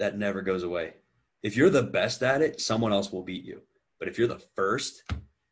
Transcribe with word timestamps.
that 0.00 0.16
never 0.16 0.40
goes 0.40 0.62
away. 0.62 0.94
If 1.42 1.56
you're 1.56 1.68
the 1.68 1.82
best 1.82 2.22
at 2.22 2.40
it, 2.40 2.58
someone 2.60 2.90
else 2.90 3.12
will 3.12 3.22
beat 3.22 3.44
you. 3.44 3.60
But 3.98 4.08
if 4.08 4.18
you're 4.18 4.28
the 4.28 4.42
first, 4.56 5.04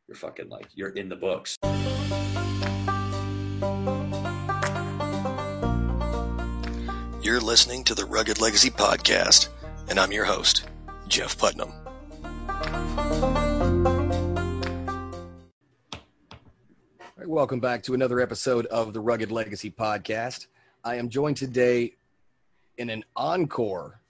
you're 0.09 0.17
fucking 0.17 0.49
like 0.49 0.69
you're 0.75 0.89
in 0.89 1.11
the 1.11 1.17
books. 1.17 1.57
You're 7.23 7.41
listening 7.41 7.85
to 7.85 7.95
the 7.95 8.07
Rugged 8.07 8.41
Legacy 8.41 8.71
Podcast, 8.71 9.49
and 9.91 10.01
I'm 10.01 10.13
your 10.13 10.25
host, 10.25 10.67
Jeff 11.09 11.37
Putnam. 11.37 11.71
All 12.49 12.81
right, 17.17 17.29
welcome 17.29 17.61
back 17.61 17.83
to 17.83 17.93
another 17.93 18.19
episode 18.19 18.65
of 18.67 18.95
the 18.95 19.01
Rugged 19.01 19.31
Legacy 19.31 19.71
Podcast. 19.71 20.47
I 20.85 20.95
am 20.95 21.11
joined 21.11 21.37
today 21.37 21.97
in 22.79 22.89
an 22.89 23.05
encore 23.15 24.01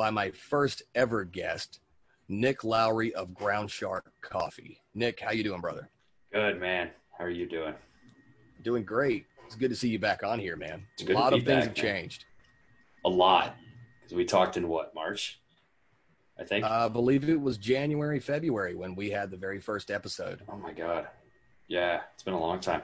by 0.00 0.08
my 0.08 0.30
first 0.30 0.82
ever 0.94 1.24
guest, 1.24 1.80
Nick 2.26 2.64
Lowary 2.64 3.14
of 3.14 3.34
Ground 3.34 3.70
Shark 3.70 4.10
Coffee. 4.22 4.80
Nick, 4.94 5.20
how 5.20 5.30
you 5.30 5.44
doing, 5.44 5.60
brother? 5.60 5.90
Good 6.32 6.58
man. 6.58 6.88
How 7.18 7.24
are 7.24 7.30
you 7.30 7.46
doing? 7.46 7.74
Doing 8.62 8.82
great. 8.82 9.26
It's 9.44 9.56
good 9.56 9.68
to 9.68 9.76
see 9.76 9.90
you 9.90 9.98
back 9.98 10.22
on 10.24 10.38
here, 10.38 10.56
man. 10.56 10.86
A 11.06 11.12
lot 11.12 11.34
of 11.34 11.40
things 11.40 11.44
back, 11.44 11.56
have 11.64 11.66
man. 11.66 11.74
changed. 11.74 12.24
A 13.04 13.10
lot. 13.10 13.56
Because 14.00 14.16
we 14.16 14.24
talked 14.24 14.56
in 14.56 14.68
what, 14.68 14.94
March? 14.94 15.38
I 16.38 16.44
think. 16.44 16.64
I 16.64 16.88
believe 16.88 17.28
it 17.28 17.38
was 17.38 17.58
January, 17.58 18.20
February 18.20 18.74
when 18.74 18.94
we 18.94 19.10
had 19.10 19.30
the 19.30 19.36
very 19.36 19.60
first 19.60 19.90
episode. 19.90 20.40
oh 20.48 20.56
my 20.56 20.72
God. 20.72 21.08
Yeah, 21.68 22.00
it's 22.14 22.22
been 22.22 22.32
a 22.32 22.40
long 22.40 22.58
time. 22.58 22.80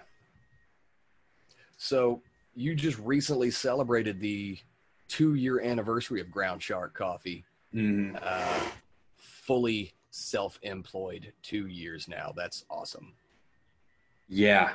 So 1.79 2.21
you 2.55 2.75
just 2.75 2.99
recently 2.99 3.51
celebrated 3.51 4.21
the 4.21 4.59
two-year 5.09 5.61
anniversary 5.61 6.21
of 6.21 6.31
Ground 6.31 6.63
Shark 6.63 6.95
Coffee. 6.95 7.45
Mm-hmm. 7.75 8.17
uh, 8.23 8.61
fully 9.17 9.93
self-employed 10.11 11.33
two 11.43 11.67
years 11.67 12.09
now. 12.09 12.33
That's 12.35 12.65
awesome. 12.71 13.13
Yeah. 14.29 14.73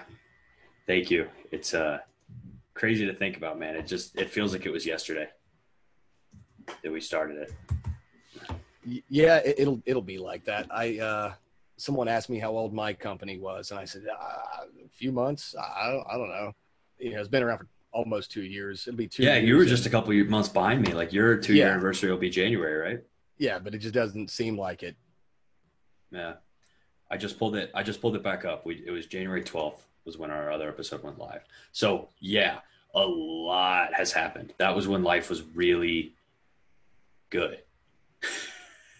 Thank 0.87 1.09
you. 1.09 1.27
It's 1.51 1.73
uh 1.73 1.99
crazy 2.73 3.05
to 3.05 3.13
think 3.13 3.37
about, 3.37 3.59
man. 3.59 3.75
It 3.75 3.87
just 3.87 4.15
it 4.15 4.29
feels 4.29 4.53
like 4.53 4.65
it 4.65 4.71
was 4.71 4.85
yesterday 4.85 5.27
that 6.83 6.91
we 6.91 7.01
started 7.01 7.37
it. 7.37 9.03
Yeah, 9.09 9.37
it, 9.37 9.55
it'll 9.59 9.81
it'll 9.85 10.01
be 10.01 10.17
like 10.17 10.45
that. 10.45 10.67
I 10.71 10.99
uh, 10.99 11.33
someone 11.77 12.07
asked 12.07 12.29
me 12.29 12.39
how 12.39 12.51
old 12.51 12.73
my 12.73 12.93
company 12.93 13.37
was, 13.37 13.71
and 13.71 13.79
I 13.79 13.85
said 13.85 14.03
uh, 14.07 14.65
a 14.85 14.89
few 14.89 15.11
months. 15.11 15.55
I 15.59 15.61
I 15.61 15.91
don't, 15.91 16.07
I 16.11 16.17
don't 16.17 16.29
know. 16.29 16.51
You 16.99 17.13
know, 17.13 17.19
it's 17.19 17.29
been 17.29 17.43
around 17.43 17.59
for 17.59 17.67
almost 17.91 18.31
two 18.31 18.43
years. 18.43 18.87
It'll 18.87 18.97
be 18.97 19.07
two. 19.07 19.23
Yeah, 19.23 19.37
you 19.37 19.55
were 19.57 19.65
just 19.65 19.85
a 19.85 19.89
couple 19.89 20.19
of 20.19 20.29
months 20.29 20.49
behind 20.49 20.81
me. 20.81 20.93
Like 20.93 21.11
your 21.13 21.37
two 21.37 21.53
year 21.53 21.67
Yeah. 21.67 21.71
anniversary 21.73 22.09
will 22.11 22.17
be 22.17 22.29
January, 22.29 22.77
right? 22.93 23.03
yeah, 23.37 23.57
but 23.57 23.73
it 23.73 23.79
just 23.79 23.93
doesn't 23.95 24.29
seem 24.29 24.57
like 24.57 24.83
it. 24.83 24.95
Yeah. 26.11 26.33
I 27.09 27.17
just 27.17 27.37
pulled 27.39 27.55
it 27.55 27.71
I 27.73 27.83
just 27.83 27.99
pulled 28.01 28.15
it 28.15 28.23
back 28.23 28.45
up. 28.45 28.65
We 28.65 28.83
it 28.85 28.91
was 28.91 29.05
January 29.07 29.43
12th 29.43 29.81
was 30.05 30.17
when 30.17 30.31
our 30.31 30.51
other 30.51 30.69
episode 30.69 31.03
went 31.03 31.17
live. 31.19 31.43
So, 31.71 32.09
yeah, 32.19 32.59
a 32.95 32.99
lot 33.05 33.93
has 33.93 34.11
happened. 34.11 34.53
That 34.57 34.75
was 34.75 34.87
when 34.87 35.03
life 35.03 35.29
was 35.29 35.41
really 35.43 36.13
good. 37.29 37.59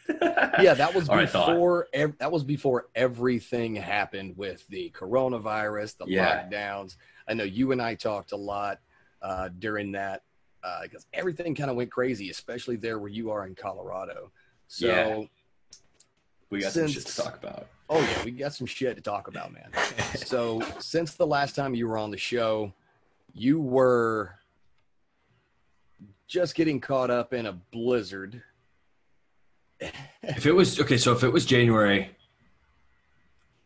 Yeah, 0.61 0.73
that 0.75 0.93
was 0.93 1.09
All 1.09 1.15
right, 1.15 1.29
thought. 1.29 1.47
before. 1.47 1.87
ev- 1.93 2.17
that 2.19 2.31
was 2.31 2.43
before 2.43 2.87
everything 2.95 3.75
happened 3.75 4.35
with 4.37 4.67
the 4.67 4.91
coronavirus, 4.95 5.97
the 5.97 6.05
Yeah. 6.07 6.43
lockdowns. 6.49 6.97
I 7.27 7.33
know 7.33 7.43
you 7.45 7.71
and 7.71 7.81
I 7.81 7.95
talked 7.95 8.31
a 8.31 8.37
lot 8.37 8.79
uh, 9.21 9.49
during 9.59 9.91
that 9.93 10.23
because 10.83 11.05
everything 11.13 11.55
kind 11.55 11.69
of 11.71 11.75
went 11.77 11.91
crazy, 11.91 12.29
especially 12.29 12.75
there 12.75 12.99
where 12.99 13.09
you 13.09 13.31
are 13.31 13.45
in 13.47 13.55
Colorado. 13.55 14.31
So, 14.67 14.87
Yeah. 14.87 15.23
we 16.49 16.59
got 16.61 16.73
some 16.73 16.87
shit 16.87 17.05
to 17.05 17.15
talk 17.15 17.37
about. 17.37 17.67
oh 17.89 17.99
yeah, 18.01 18.23
we 18.25 18.31
got 18.31 18.53
some 18.53 18.67
shit 18.67 18.95
to 18.95 19.01
talk 19.01 19.27
about, 19.27 19.53
man. 19.53 19.69
so, 20.15 20.61
since 20.79 21.13
the 21.15 21.25
last 21.27 21.55
time 21.55 21.73
you 21.75 21.87
were 21.87 21.97
on 21.97 22.11
the 22.11 22.17
show, 22.17 22.73
you 23.33 23.59
were 23.59 24.35
just 26.27 26.55
getting 26.55 26.79
caught 26.79 27.09
up 27.09 27.33
in 27.33 27.45
a 27.45 27.53
blizzard. 27.53 28.41
If 30.23 30.45
it 30.45 30.53
was 30.53 30.79
okay, 30.79 30.97
so 30.97 31.13
if 31.13 31.23
it 31.23 31.29
was 31.33 31.45
January, 31.45 32.11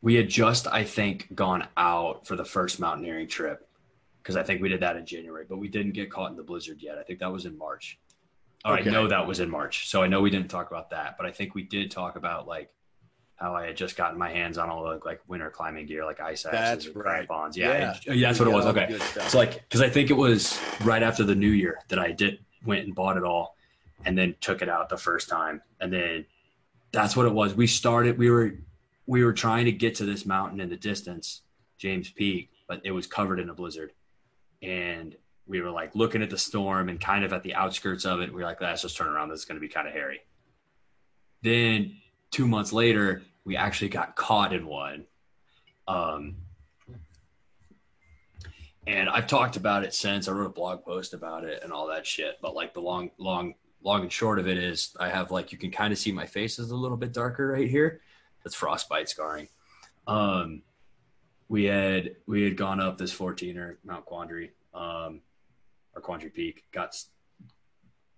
we 0.01 0.15
had 0.15 0.29
just, 0.29 0.67
I 0.67 0.83
think, 0.83 1.33
gone 1.35 1.67
out 1.75 2.25
for 2.27 2.35
the 2.35 2.45
first 2.45 2.79
mountaineering 2.79 3.27
trip 3.27 3.67
because 4.21 4.35
I 4.35 4.43
think 4.43 4.61
we 4.61 4.69
did 4.69 4.79
that 4.81 4.95
in 4.95 5.05
January, 5.05 5.45
but 5.47 5.57
we 5.57 5.67
didn't 5.67 5.91
get 5.93 6.09
caught 6.11 6.31
in 6.31 6.37
the 6.37 6.43
blizzard 6.43 6.81
yet. 6.81 6.97
I 6.97 7.03
think 7.03 7.19
that 7.19 7.31
was 7.31 7.45
in 7.45 7.57
March. 7.57 7.99
Oh, 8.63 8.73
Okay. 8.73 8.89
I 8.89 8.91
know 8.93 9.07
that 9.07 9.27
was 9.27 9.39
in 9.39 9.49
March, 9.49 9.87
so 9.87 10.01
I 10.01 10.07
know 10.07 10.21
we 10.21 10.29
didn't 10.31 10.49
talk 10.49 10.71
about 10.71 10.89
that, 10.91 11.17
but 11.17 11.25
I 11.27 11.31
think 11.31 11.53
we 11.53 11.63
did 11.63 11.91
talk 11.91 12.15
about 12.15 12.47
like 12.47 12.71
how 13.35 13.53
I 13.53 13.65
had 13.67 13.77
just 13.77 13.97
gotten 13.97 14.17
my 14.17 14.29
hands 14.29 14.57
on 14.57 14.69
all 14.69 14.83
the 14.85 14.99
like 15.05 15.21
winter 15.27 15.49
climbing 15.51 15.85
gear, 15.85 16.05
like 16.05 16.19
ice 16.21 16.45
axes, 16.45 16.87
and 16.87 16.95
right. 16.95 17.27
crampons. 17.27 17.57
Yeah, 17.57 17.95
Yeah. 18.05 18.13
yeah, 18.13 18.27
that's 18.29 18.39
what 18.39 18.47
it 18.47 18.51
was. 18.53 18.63
got 18.65 18.69
all 18.69 18.87
the 18.87 18.95
Okay, 18.95 19.27
so 19.27 19.37
like, 19.37 19.61
because 19.63 19.81
I 19.81 19.89
think 19.89 20.09
it 20.09 20.13
was 20.15 20.59
right 20.83 21.03
after 21.03 21.23
the 21.23 21.35
New 21.35 21.49
Year 21.51 21.77
that 21.89 21.99
I 21.99 22.11
did 22.11 22.39
went 22.65 22.85
and 22.85 22.95
bought 22.95 23.17
it 23.17 23.23
all, 23.23 23.55
and 24.03 24.17
then 24.17 24.35
took 24.41 24.61
it 24.61 24.69
out 24.69 24.89
the 24.89 24.97
first 24.97 25.29
time, 25.29 25.61
and 25.79 25.91
then 25.91 26.25
that's 26.91 27.16
what 27.16 27.25
it 27.25 27.33
was. 27.33 27.56
We 27.56 27.67
started. 27.67 28.17
We 28.17 28.29
were 28.29 28.56
we 29.06 29.23
were 29.23 29.33
trying 29.33 29.66
to 29.66 29.72
get 29.72 29.95
to 29.95 30.06
this 30.06 30.25
mountain 30.25 30.59
in 30.59 30.69
the 30.69 30.75
distance, 30.75 31.41
James 31.78 32.09
Peak, 32.09 32.50
but 32.67 32.81
it 32.84 32.91
was 32.91 33.07
covered 33.07 33.39
in 33.39 33.50
a 33.50 33.53
blizzard, 33.53 33.94
and 34.61 35.16
we 35.47 35.61
were 35.61 35.72
like 35.72 35.95
looking 35.95 36.22
at 36.22 36.29
the 36.29 36.38
storm 36.38 36.89
and 36.89 37.00
kind 37.00 37.23
of 37.23 37.31
at 37.31 37.44
the 37.44 37.55
outskirts 37.55 38.05
of 38.05 38.19
it. 38.22 38.29
We 38.34 38.41
were 38.41 38.47
like, 38.47 38.61
let's 38.61 38.81
just 38.81 38.97
turn 38.97 39.07
around. 39.07 39.29
This 39.29 39.39
is 39.39 39.45
going 39.45 39.57
to 39.57 39.61
be 39.61 39.72
kind 39.72 39.88
of 39.88 39.94
hairy. 39.94 40.22
Then 41.44 41.97
two 42.31 42.47
months 42.47 42.73
later, 42.73 43.22
we 43.44 43.55
actually 43.55 43.89
got 43.89 44.16
caught 44.16 44.53
in 44.53 44.66
one. 44.66 45.05
Um, 45.88 46.38
and 48.88 49.09
I've 49.09 49.28
talked 49.28 49.55
about 49.55 49.84
it 49.84 49.94
since. 49.94 50.28
I 50.28 50.31
wrote 50.31 50.47
a 50.47 50.50
blog 50.50 50.84
post 50.84 51.13
about 51.13 51.44
it 51.44 51.61
and 51.63 51.72
all 51.72 51.88
that 51.88 52.05
shit. 52.05 52.38
But 52.41 52.55
like 52.55 52.73
the 52.73 52.81
long, 52.81 53.11
long, 53.17 53.55
long 53.85 54.01
and 54.01 54.12
short 54.12 54.40
of 54.40 54.47
it 54.47 54.57
is, 54.57 54.96
I 55.00 55.09
have 55.09 55.31
like 55.31 55.51
you 55.51 55.57
can 55.57 55.72
kind 55.72 55.94
of 55.94 56.00
see 56.00 56.12
my 56.12 56.25
face 56.25 56.59
is 56.59 56.72
a 56.72 56.75
little 56.75 56.97
bit 56.97 57.13
darker 57.13 57.47
right 57.47 57.69
here. 57.69 58.01
That's 58.44 58.56
frostbite 58.56 59.07
scarring. 59.07 59.47
Um, 60.07 60.63
we 61.47 61.66
had 61.66 62.16
we 62.25 62.44
had 62.44 62.57
gone 62.57 62.81
up 62.81 62.97
this 62.97 63.16
14er 63.16 63.78
Mount 63.85 64.06
Quandary, 64.06 64.51
um, 64.73 65.22
or 65.96 66.01
Quandary 66.01 66.31
Peak. 66.31 66.63
Got 66.72 66.96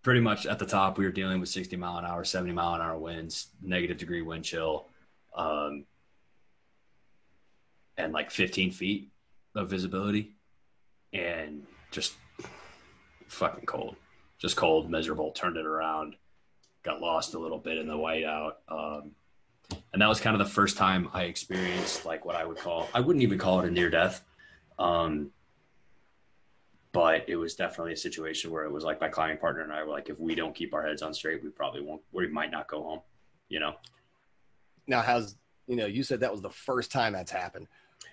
pretty 0.02 0.22
much 0.22 0.46
at 0.46 0.58
the 0.58 0.66
top. 0.66 0.98
We 0.98 1.04
were 1.04 1.12
dealing 1.12 1.42
with 1.42 1.50
60 1.50 1.76
mile 1.76 1.98
an 1.98 2.06
hour, 2.06 2.24
70 2.24 2.54
mile 2.54 2.76
an 2.76 2.82
hour 2.82 2.98
winds, 2.98 3.48
negative 3.62 3.98
degree 3.98 4.22
wind 4.22 4.46
chill, 4.46 4.88
um, 5.36 5.86
and 7.98 8.14
like 8.14 8.32
15 8.32 8.72
feet 8.72 9.12
of 9.54 9.70
visibility 9.70 10.34
and 11.14 11.66
just 11.92 12.14
fucking 13.28 13.66
cold, 13.66 13.98
just 14.38 14.56
cold, 14.56 14.90
miserable. 14.90 15.32
Turned 15.32 15.58
it 15.58 15.66
around, 15.66 16.16
got 16.84 17.02
lost 17.02 17.34
a 17.34 17.40
little 17.40 17.58
bit 17.58 17.78
in 17.78 17.88
the 17.88 17.96
whiteout, 17.96 18.54
um, 18.70 19.12
and 19.94 20.02
that 20.02 20.08
was 20.08 20.20
kind 20.20 20.40
of 20.40 20.46
the 20.46 20.54
first 20.54 20.78
time 20.78 21.10
I 21.14 21.24
experienced 21.24 22.06
like 22.06 22.26
what 22.26 22.36
I 22.36 22.46
would 22.46 22.58
call 22.58 22.88
I 22.94 23.00
wouldn't 23.02 23.24
even 23.24 23.38
call 23.38 23.60
it 23.62 23.68
a 23.68 23.72
near 23.72 23.90
death, 23.90 24.24
um, 24.80 25.32
but 26.92 27.26
it 27.28 27.36
was 27.36 27.56
definitely 27.56 27.94
a 27.94 27.98
situation 27.98 28.52
where 28.52 28.64
it 28.64 28.72
was 28.72 28.84
like 28.84 29.02
my 29.02 29.10
climbing 29.10 29.38
partner 29.38 29.62
and 29.62 29.74
I 29.74 29.84
were 29.84 29.90
like, 29.90 30.10
if 30.10 30.20
we 30.20 30.36
don't 30.36 30.56
keep 30.56 30.74
our 30.74 30.86
heads 30.86 31.02
on 31.02 31.14
straight, 31.14 31.44
we 31.44 31.50
probably 31.50 31.82
won't. 31.82 32.02
We 32.12 32.28
might 32.28 32.52
not 32.52 32.68
go 32.68 32.84
home, 32.84 33.02
you 33.50 33.60
know. 33.60 33.74
Now, 34.88 35.02
how's 35.02 35.36
you 35.68 35.76
know? 35.76 35.86
You 35.86 36.04
said 36.04 36.22
that 36.22 36.32
was 36.32 36.42
the 36.42 36.50
first 36.50 36.92
time 36.92 37.14
that's 37.14 37.32
happened. 37.32 37.68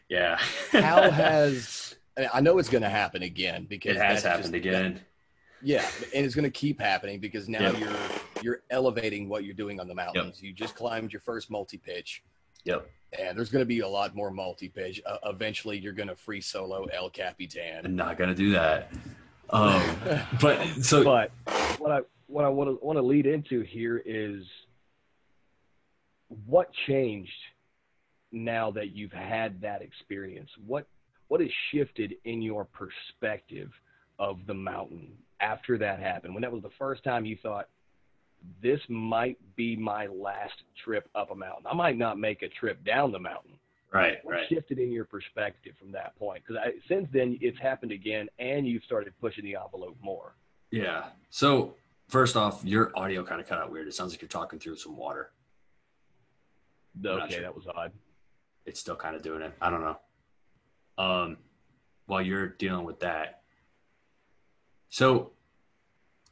Yeah. 0.09 0.39
How 0.73 1.11
has 1.11 1.95
I 2.33 2.41
know 2.41 2.59
it's 2.59 2.69
going 2.69 2.83
to 2.83 2.89
happen 2.89 3.23
again 3.23 3.67
because 3.69 3.97
it 3.97 4.03
has 4.03 4.23
happened 4.23 4.53
just- 4.53 4.55
again? 4.55 5.01
Yeah, 5.63 5.89
and 6.15 6.25
it's 6.27 6.35
going 6.35 6.45
to 6.45 6.51
keep 6.51 6.81
happening 6.81 7.21
because 7.21 7.49
now 7.49 7.71
Yep. 7.73 7.79
you're 7.79 7.97
you're 8.43 8.63
elevating 8.71 9.29
what 9.29 9.45
you're 9.45 9.55
doing 9.55 9.81
on 9.81 9.89
the 9.89 9.95
mountains. 9.95 10.43
You 10.43 10.53
just 10.53 10.75
climbed 10.75 11.13
your 11.13 11.21
first 11.21 11.51
multi 11.51 11.79
pitch, 11.79 12.23
Yep. 12.65 12.91
and 13.19 13.39
there's 13.39 13.51
going 13.51 13.63
to 13.63 13.67
be 13.67 13.81
a 13.81 13.89
lot 13.89 14.15
more 14.15 14.31
multi 14.31 14.69
pitch. 14.69 15.01
Uh, 15.07 15.19
eventually, 15.25 15.79
you're 15.79 15.93
going 15.93 16.09
to 16.09 16.17
free 16.17 16.41
solo 16.41 16.85
El 16.87 17.09
Capitan. 17.11 17.87
I'm 17.87 17.97
not 17.97 18.19
gonna 18.19 18.35
do 18.35 18.51
that. 18.53 18.93
Um, 19.51 19.97
but 20.41 20.67
so 20.83 21.05
but 21.05 21.31
what 21.79 21.91
I 21.91 22.01
what 22.27 22.45
I 22.45 22.49
want 22.49 22.69
to 22.71 22.85
want 22.85 22.99
to 22.99 23.03
lead 23.03 23.27
into 23.27 23.61
here 23.63 24.03
is 24.05 24.45
what 26.47 26.71
changed 26.87 27.31
now 28.33 28.71
that 28.73 28.95
you've 28.95 29.13
had 29.13 29.61
that 29.63 29.83
experience. 29.83 30.51
What 30.67 30.87
what 31.29 31.41
has 31.41 31.51
shifted 31.73 32.17
in 32.25 32.43
your 32.43 32.65
perspective 32.67 33.71
of 34.19 34.47
the 34.47 34.55
mountain 34.55 35.13
after 35.41 35.79
that 35.79 36.01
happened? 36.01 36.35
When 36.35 36.43
that 36.43 36.53
was 36.53 36.63
the 36.63 36.71
first 36.79 37.03
time 37.05 37.25
you 37.25 37.37
thought 37.43 37.69
this 38.63 38.81
might 38.89 39.39
be 39.57 39.75
my 39.77 40.07
last 40.07 40.53
trip 40.85 41.09
up 41.15 41.31
a 41.31 41.35
mountain. 41.35 41.65
I 41.71 41.75
might 41.75 41.97
not 41.97 42.19
make 42.19 42.43
a 42.43 42.49
trip 42.49 42.85
down 42.85 43.11
the 43.11 43.19
mountain. 43.19 43.53
right, 43.93 44.19
What 44.23 44.35
right. 44.35 44.49
shifted 44.49 44.79
in 44.79 44.93
your 44.93 45.07
perspective 45.07 45.75
from 45.79 45.93
that 45.93 46.15
point? 46.19 46.43
Because 46.47 46.63
since 46.89 47.09
then 47.13 47.39
it's 47.41 47.59
happened 47.59 47.93
again, 47.93 48.29
and 48.39 48.67
you've 48.67 48.85
started 48.85 49.15
pushing 49.21 49.45
the 49.45 49.57
envelope 49.57 49.97
more. 50.03 50.35
Yeah. 50.71 51.05
So 51.31 51.75
first 52.09 52.37
off, 52.37 52.63
your 52.65 52.93
audio 52.97 53.25
kind 53.25 53.41
of 53.41 53.47
cut 53.49 53.59
out 53.59 53.71
weird. 53.73 53.89
It 53.89 53.95
sounds 53.95 54.13
like 54.13 54.21
you're 54.21 54.29
talking 54.29 54.59
through 54.59 54.77
some 54.77 54.97
water. 54.97 55.31
Okay, 57.05 57.35
sure. 57.35 57.43
that 57.43 57.55
was 57.55 57.67
odd. 57.75 57.93
It's 58.67 58.79
still 58.81 58.97
kind 58.97 59.17
of 59.17 59.23
doing 59.23 59.43
it. 59.43 59.53
I 59.61 59.71
don't 59.71 59.81
know. 59.83 59.99
Um, 60.97 61.37
while 62.07 62.23
you're 62.23 62.49
dealing 62.49 62.85
with 62.85 63.01
that, 63.01 63.43
so 64.95 65.33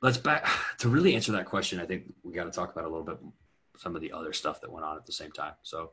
let's 0.02 0.18
back 0.18 0.46
to 0.78 0.88
really 0.88 1.16
answer 1.16 1.32
that 1.32 1.46
question. 1.46 1.80
I 1.80 1.84
think 1.84 2.14
we 2.22 2.32
got 2.32 2.44
to 2.44 2.52
talk 2.52 2.70
about 2.70 2.84
a 2.84 2.88
little 2.88 3.02
bit 3.02 3.18
some 3.76 3.96
of 3.96 4.00
the 4.00 4.12
other 4.12 4.32
stuff 4.32 4.60
that 4.60 4.70
went 4.70 4.86
on 4.86 4.96
at 4.96 5.04
the 5.04 5.10
same 5.10 5.32
time. 5.32 5.54
So 5.64 5.90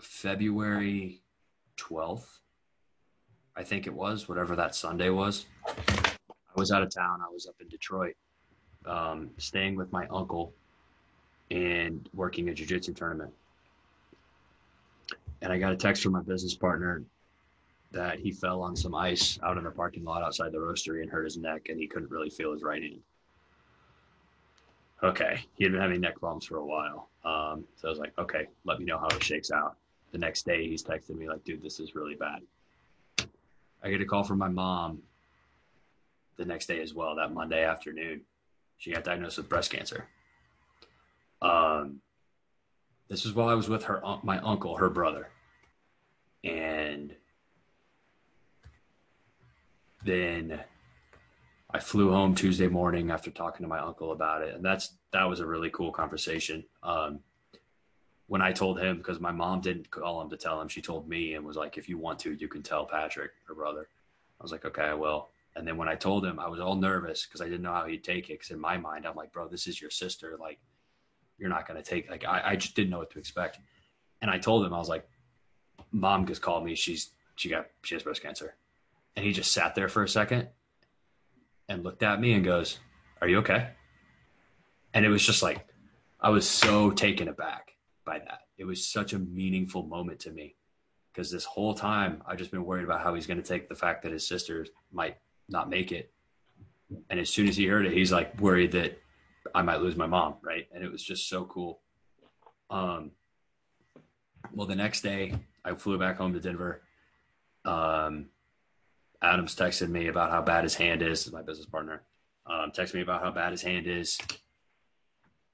February 0.00 1.20
12th, 1.76 2.38
I 3.54 3.62
think 3.62 3.86
it 3.86 3.92
was, 3.92 4.26
whatever 4.26 4.56
that 4.56 4.74
Sunday 4.74 5.10
was. 5.10 5.44
I 5.68 6.56
was 6.56 6.72
out 6.72 6.82
of 6.82 6.88
town. 6.88 7.20
I 7.20 7.30
was 7.30 7.46
up 7.46 7.56
in 7.60 7.68
Detroit, 7.68 8.14
um, 8.86 9.32
staying 9.36 9.76
with 9.76 9.92
my 9.92 10.06
uncle 10.06 10.54
and 11.50 12.08
working 12.14 12.48
a 12.48 12.54
jiu-jitsu 12.54 12.94
tournament. 12.94 13.34
And 15.42 15.52
I 15.52 15.58
got 15.58 15.72
a 15.72 15.76
text 15.76 16.02
from 16.02 16.12
my 16.12 16.22
business 16.22 16.54
partner 16.54 17.04
that 17.94 18.18
he 18.18 18.30
fell 18.30 18.60
on 18.62 18.76
some 18.76 18.94
ice 18.94 19.38
out 19.42 19.56
in 19.56 19.64
the 19.64 19.70
parking 19.70 20.04
lot 20.04 20.22
outside 20.22 20.52
the 20.52 20.58
roastery 20.58 21.00
and 21.00 21.10
hurt 21.10 21.24
his 21.24 21.36
neck 21.36 21.68
and 21.68 21.78
he 21.78 21.86
couldn't 21.86 22.10
really 22.10 22.30
feel 22.30 22.52
his 22.52 22.62
right 22.62 22.82
hand. 22.82 23.00
Okay. 25.02 25.40
He 25.54 25.64
had 25.64 25.72
been 25.72 25.80
having 25.80 26.00
neck 26.00 26.18
problems 26.18 26.46
for 26.46 26.58
a 26.58 26.64
while. 26.64 27.08
Um, 27.24 27.64
so 27.76 27.88
I 27.88 27.90
was 27.90 27.98
like, 27.98 28.12
okay, 28.18 28.46
let 28.64 28.78
me 28.78 28.84
know 28.84 28.98
how 28.98 29.06
it 29.06 29.22
shakes 29.22 29.50
out. 29.50 29.76
The 30.12 30.18
next 30.18 30.44
day 30.44 30.68
he's 30.68 30.82
texting 30.82 31.16
me 31.16 31.28
like, 31.28 31.44
dude, 31.44 31.62
this 31.62 31.80
is 31.80 31.94
really 31.94 32.14
bad. 32.14 32.40
I 33.82 33.90
get 33.90 34.00
a 34.00 34.06
call 34.06 34.24
from 34.24 34.38
my 34.38 34.48
mom 34.48 35.02
the 36.36 36.44
next 36.44 36.66
day 36.66 36.80
as 36.80 36.94
well, 36.94 37.16
that 37.16 37.32
Monday 37.32 37.64
afternoon. 37.64 38.22
She 38.78 38.92
got 38.92 39.04
diagnosed 39.04 39.36
with 39.36 39.48
breast 39.48 39.70
cancer. 39.70 40.06
Um, 41.40 42.00
this 43.08 43.24
is 43.24 43.34
while 43.34 43.48
I 43.48 43.54
was 43.54 43.68
with 43.68 43.84
her, 43.84 44.02
my 44.22 44.38
uncle, 44.38 44.76
her 44.76 44.88
brother, 44.88 45.28
and 46.42 47.14
then 50.04 50.60
I 51.70 51.80
flew 51.80 52.10
home 52.10 52.34
Tuesday 52.34 52.68
morning 52.68 53.10
after 53.10 53.30
talking 53.30 53.64
to 53.64 53.68
my 53.68 53.78
uncle 53.78 54.12
about 54.12 54.42
it, 54.42 54.54
and 54.54 54.64
that's 54.64 54.94
that 55.12 55.24
was 55.24 55.40
a 55.40 55.46
really 55.46 55.70
cool 55.70 55.92
conversation. 55.92 56.64
Um, 56.82 57.20
when 58.26 58.40
I 58.40 58.52
told 58.52 58.80
him, 58.80 58.98
because 58.98 59.20
my 59.20 59.32
mom 59.32 59.60
didn't 59.60 59.90
call 59.90 60.22
him 60.22 60.30
to 60.30 60.36
tell 60.36 60.60
him, 60.60 60.68
she 60.68 60.80
told 60.80 61.08
me 61.08 61.34
and 61.34 61.44
was 61.44 61.56
like, 61.56 61.76
"If 61.76 61.88
you 61.88 61.98
want 61.98 62.18
to, 62.20 62.32
you 62.32 62.48
can 62.48 62.62
tell 62.62 62.86
Patrick, 62.86 63.32
her 63.46 63.54
brother." 63.54 63.88
I 64.40 64.42
was 64.42 64.52
like, 64.52 64.64
"Okay, 64.64 64.82
I 64.82 64.94
will." 64.94 65.28
And 65.56 65.66
then 65.66 65.76
when 65.76 65.88
I 65.88 65.94
told 65.94 66.24
him, 66.24 66.40
I 66.40 66.48
was 66.48 66.60
all 66.60 66.74
nervous 66.74 67.26
because 67.26 67.40
I 67.40 67.44
didn't 67.44 67.62
know 67.62 67.72
how 67.72 67.86
he'd 67.86 68.02
take 68.02 68.30
it. 68.30 68.34
Because 68.34 68.50
in 68.50 68.58
my 68.58 68.76
mind, 68.76 69.06
I'm 69.06 69.14
like, 69.14 69.32
"Bro, 69.32 69.48
this 69.48 69.66
is 69.66 69.80
your 69.80 69.90
sister. 69.90 70.36
Like, 70.40 70.58
you're 71.38 71.48
not 71.48 71.66
going 71.66 71.80
to 71.80 71.88
take 71.88 72.10
like 72.10 72.24
I, 72.24 72.42
I 72.44 72.56
just 72.56 72.74
didn't 72.74 72.90
know 72.90 72.98
what 72.98 73.10
to 73.10 73.18
expect 73.18 73.58
and 74.22 74.30
i 74.30 74.38
told 74.38 74.64
him 74.64 74.72
i 74.72 74.78
was 74.78 74.88
like 74.88 75.08
mom 75.92 76.26
just 76.26 76.42
called 76.42 76.64
me 76.64 76.74
she's 76.74 77.10
she 77.36 77.48
got 77.48 77.66
she 77.82 77.94
has 77.94 78.02
breast 78.02 78.22
cancer 78.22 78.54
and 79.16 79.24
he 79.24 79.32
just 79.32 79.52
sat 79.52 79.74
there 79.74 79.88
for 79.88 80.02
a 80.02 80.08
second 80.08 80.48
and 81.68 81.82
looked 81.82 82.02
at 82.02 82.20
me 82.20 82.32
and 82.32 82.44
goes 82.44 82.78
are 83.20 83.28
you 83.28 83.38
okay 83.38 83.70
and 84.92 85.04
it 85.04 85.08
was 85.08 85.24
just 85.24 85.42
like 85.42 85.66
i 86.20 86.28
was 86.28 86.48
so 86.48 86.90
taken 86.90 87.28
aback 87.28 87.72
by 88.04 88.18
that 88.18 88.40
it 88.58 88.64
was 88.64 88.86
such 88.86 89.12
a 89.12 89.18
meaningful 89.18 89.84
moment 89.86 90.20
to 90.20 90.30
me 90.30 90.56
because 91.12 91.30
this 91.30 91.44
whole 91.44 91.74
time 91.74 92.22
i've 92.26 92.38
just 92.38 92.50
been 92.50 92.64
worried 92.64 92.84
about 92.84 93.02
how 93.02 93.14
he's 93.14 93.26
going 93.26 93.40
to 93.40 93.48
take 93.48 93.68
the 93.68 93.74
fact 93.74 94.02
that 94.02 94.12
his 94.12 94.26
sister 94.26 94.66
might 94.92 95.16
not 95.48 95.70
make 95.70 95.92
it 95.92 96.12
and 97.08 97.18
as 97.18 97.30
soon 97.30 97.48
as 97.48 97.56
he 97.56 97.66
heard 97.66 97.86
it 97.86 97.92
he's 97.92 98.12
like 98.12 98.38
worried 98.40 98.72
that 98.72 98.98
I 99.54 99.62
might 99.62 99.80
lose 99.80 99.96
my 99.96 100.06
mom, 100.06 100.34
right? 100.42 100.66
And 100.72 100.84
it 100.84 100.90
was 100.90 101.02
just 101.02 101.28
so 101.28 101.44
cool. 101.44 101.80
Um, 102.70 103.12
well, 104.52 104.66
the 104.66 104.76
next 104.76 105.02
day 105.02 105.34
I 105.64 105.74
flew 105.74 105.98
back 105.98 106.16
home 106.16 106.32
to 106.32 106.40
Denver. 106.40 106.82
Um, 107.64 108.26
Adams 109.24 109.54
texted 109.54 109.88
me 109.88 110.08
about 110.08 110.30
how 110.30 110.42
bad 110.42 110.64
his 110.64 110.74
hand 110.74 111.02
is. 111.02 111.30
My 111.32 111.42
business 111.42 111.66
partner 111.66 112.02
um, 112.46 112.70
texted 112.70 112.94
me 112.94 113.02
about 113.02 113.22
how 113.22 113.30
bad 113.30 113.52
his 113.52 113.62
hand 113.62 113.86
is, 113.86 114.18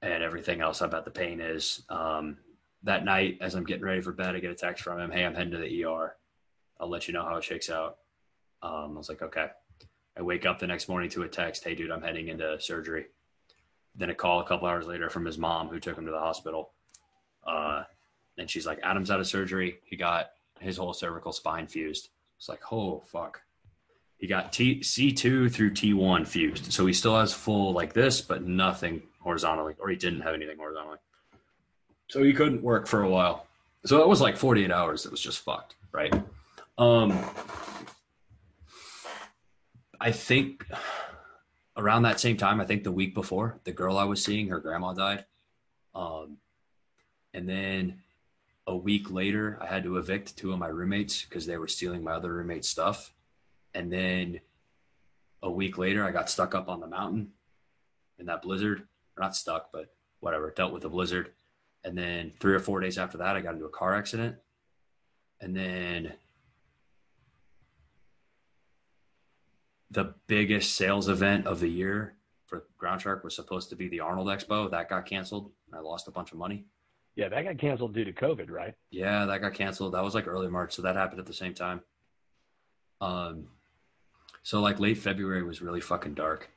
and 0.01 0.23
everything 0.23 0.61
else 0.61 0.81
about 0.81 1.05
the 1.05 1.11
pain 1.11 1.39
is. 1.39 1.83
Um, 1.89 2.37
that 2.83 3.05
night, 3.05 3.37
as 3.41 3.55
I'm 3.55 3.63
getting 3.63 3.83
ready 3.83 4.01
for 4.01 4.11
bed, 4.11 4.35
I 4.35 4.39
get 4.39 4.51
a 4.51 4.55
text 4.55 4.83
from 4.83 4.99
him. 4.99 5.11
Hey, 5.11 5.25
I'm 5.25 5.35
heading 5.35 5.51
to 5.51 5.57
the 5.57 5.83
ER. 5.85 6.15
I'll 6.79 6.89
let 6.89 7.07
you 7.07 7.13
know 7.13 7.23
how 7.23 7.37
it 7.37 7.43
shakes 7.43 7.69
out. 7.69 7.97
Um, 8.63 8.93
I 8.95 8.97
was 8.97 9.09
like, 9.09 9.21
okay. 9.21 9.47
I 10.17 10.21
wake 10.21 10.45
up 10.45 10.59
the 10.59 10.67
next 10.67 10.89
morning 10.89 11.09
to 11.11 11.23
a 11.23 11.27
text. 11.27 11.63
Hey, 11.63 11.75
dude, 11.75 11.91
I'm 11.91 12.01
heading 12.01 12.27
into 12.27 12.59
surgery 12.59 13.05
then 13.95 14.09
a 14.09 14.15
call 14.15 14.39
a 14.39 14.45
couple 14.45 14.67
hours 14.67 14.87
later 14.87 15.09
from 15.09 15.25
his 15.25 15.37
mom 15.37 15.67
who 15.67 15.79
took 15.79 15.97
him 15.97 16.05
to 16.05 16.11
the 16.11 16.19
hospital. 16.19 16.71
Uh, 17.45 17.83
and 18.37 18.49
she's 18.49 18.65
like, 18.65 18.79
Adam's 18.83 19.11
out 19.11 19.19
of 19.19 19.27
surgery. 19.27 19.79
He 19.83 19.95
got 19.95 20.31
his 20.59 20.77
whole 20.77 20.93
cervical 20.93 21.31
spine 21.31 21.67
fused. 21.67 22.09
It's 22.37 22.49
like, 22.49 22.61
oh, 22.71 23.03
fuck. 23.05 23.41
He 24.21 24.27
got 24.27 24.53
T- 24.53 24.81
C2 24.81 25.51
through 25.51 25.71
T1 25.71 26.27
fused. 26.27 26.71
So 26.71 26.85
he 26.85 26.93
still 26.93 27.19
has 27.19 27.33
full 27.33 27.73
like 27.73 27.93
this, 27.93 28.21
but 28.21 28.43
nothing 28.43 29.01
horizontally, 29.19 29.73
or 29.79 29.89
he 29.89 29.95
didn't 29.95 30.21
have 30.21 30.35
anything 30.35 30.57
horizontally. 30.57 30.99
So 32.07 32.21
he 32.21 32.31
couldn't 32.31 32.61
work 32.61 32.85
for 32.85 33.01
a 33.01 33.09
while. 33.09 33.47
So 33.83 33.99
it 33.99 34.07
was 34.07 34.21
like 34.21 34.37
48 34.37 34.69
hours. 34.69 35.07
It 35.07 35.11
was 35.11 35.21
just 35.21 35.39
fucked, 35.39 35.73
right? 35.91 36.13
Um, 36.77 37.17
I 39.99 40.11
think 40.11 40.67
around 41.75 42.03
that 42.03 42.19
same 42.19 42.37
time, 42.37 42.61
I 42.61 42.65
think 42.65 42.83
the 42.83 42.91
week 42.91 43.15
before, 43.15 43.59
the 43.63 43.71
girl 43.71 43.97
I 43.97 44.03
was 44.03 44.23
seeing, 44.23 44.49
her 44.49 44.59
grandma 44.59 44.93
died. 44.93 45.25
Um, 45.95 46.37
and 47.33 47.49
then 47.49 48.03
a 48.67 48.75
week 48.75 49.09
later, 49.09 49.57
I 49.59 49.65
had 49.65 49.81
to 49.85 49.97
evict 49.97 50.37
two 50.37 50.53
of 50.53 50.59
my 50.59 50.67
roommates 50.67 51.23
because 51.23 51.47
they 51.47 51.57
were 51.57 51.67
stealing 51.67 52.03
my 52.03 52.11
other 52.11 52.31
roommate's 52.31 52.69
stuff. 52.69 53.11
And 53.73 53.91
then 53.91 54.39
a 55.41 55.49
week 55.49 55.77
later, 55.77 56.05
I 56.05 56.11
got 56.11 56.29
stuck 56.29 56.53
up 56.55 56.69
on 56.69 56.79
the 56.79 56.87
mountain 56.87 57.31
in 58.19 58.25
that 58.27 58.41
blizzard. 58.41 58.87
Or 59.17 59.21
not 59.21 59.35
stuck, 59.35 59.71
but 59.71 59.93
whatever, 60.19 60.51
dealt 60.51 60.73
with 60.73 60.83
the 60.83 60.89
blizzard. 60.89 61.31
And 61.83 61.97
then 61.97 62.31
three 62.39 62.53
or 62.53 62.59
four 62.59 62.79
days 62.79 62.97
after 62.97 63.17
that, 63.17 63.35
I 63.35 63.41
got 63.41 63.53
into 63.53 63.65
a 63.65 63.69
car 63.69 63.95
accident. 63.95 64.35
And 65.41 65.55
then 65.55 66.13
the 69.89 70.13
biggest 70.27 70.75
sales 70.75 71.09
event 71.09 71.47
of 71.47 71.59
the 71.59 71.69
year 71.69 72.13
for 72.45 72.65
Ground 72.77 73.01
Shark 73.01 73.23
was 73.23 73.35
supposed 73.35 73.69
to 73.69 73.75
be 73.75 73.87
the 73.87 73.99
Arnold 73.99 74.27
Expo. 74.27 74.69
That 74.69 74.89
got 74.89 75.05
canceled. 75.05 75.51
I 75.73 75.79
lost 75.79 76.07
a 76.07 76.11
bunch 76.11 76.31
of 76.31 76.37
money. 76.37 76.65
Yeah, 77.15 77.27
that 77.29 77.43
got 77.43 77.57
canceled 77.57 77.93
due 77.93 78.05
to 78.05 78.13
COVID, 78.13 78.49
right? 78.49 78.73
Yeah, 78.89 79.25
that 79.25 79.41
got 79.41 79.53
canceled. 79.53 79.93
That 79.93 80.03
was 80.03 80.15
like 80.15 80.27
early 80.27 80.47
March, 80.47 80.73
so 80.73 80.81
that 80.83 80.95
happened 80.95 81.19
at 81.19 81.25
the 81.25 81.33
same 81.33 81.53
time. 81.53 81.81
Um, 83.01 83.47
so 84.43 84.61
like 84.61 84.79
late 84.79 84.97
February 84.97 85.43
was 85.43 85.61
really 85.61 85.81
fucking 85.81 86.13
dark. 86.13 86.49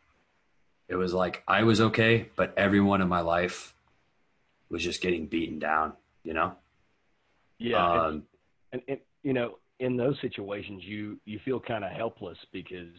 It 0.88 0.96
was 0.96 1.14
like 1.14 1.42
I 1.48 1.62
was 1.62 1.80
okay, 1.80 2.28
but 2.36 2.54
everyone 2.56 3.00
in 3.00 3.08
my 3.08 3.20
life 3.20 3.74
was 4.68 4.82
just 4.82 5.00
getting 5.00 5.26
beaten 5.26 5.58
down. 5.58 5.94
You 6.22 6.34
know? 6.34 6.54
Yeah, 7.58 8.06
Um, 8.06 8.24
and, 8.72 8.82
and 8.88 8.98
you 9.22 9.32
know, 9.32 9.58
in 9.78 9.96
those 9.96 10.18
situations, 10.20 10.82
you 10.84 11.18
you 11.24 11.38
feel 11.44 11.60
kind 11.60 11.84
of 11.84 11.90
helpless 11.92 12.38
because 12.52 12.94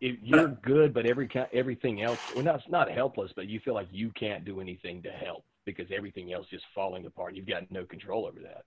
if 0.00 0.16
you're 0.22 0.48
good, 0.48 0.92
but 0.92 1.06
every 1.06 1.28
everything 1.52 2.02
else, 2.02 2.18
well, 2.34 2.44
not 2.44 2.70
not 2.70 2.90
helpless, 2.90 3.32
but 3.34 3.46
you 3.48 3.60
feel 3.60 3.74
like 3.74 3.88
you 3.90 4.10
can't 4.10 4.44
do 4.44 4.60
anything 4.60 5.02
to 5.02 5.10
help 5.10 5.44
because 5.64 5.86
everything 5.90 6.32
else 6.32 6.46
is 6.52 6.62
falling 6.74 7.06
apart. 7.06 7.34
You've 7.34 7.46
got 7.46 7.70
no 7.70 7.84
control 7.84 8.26
over 8.26 8.40
that. 8.40 8.64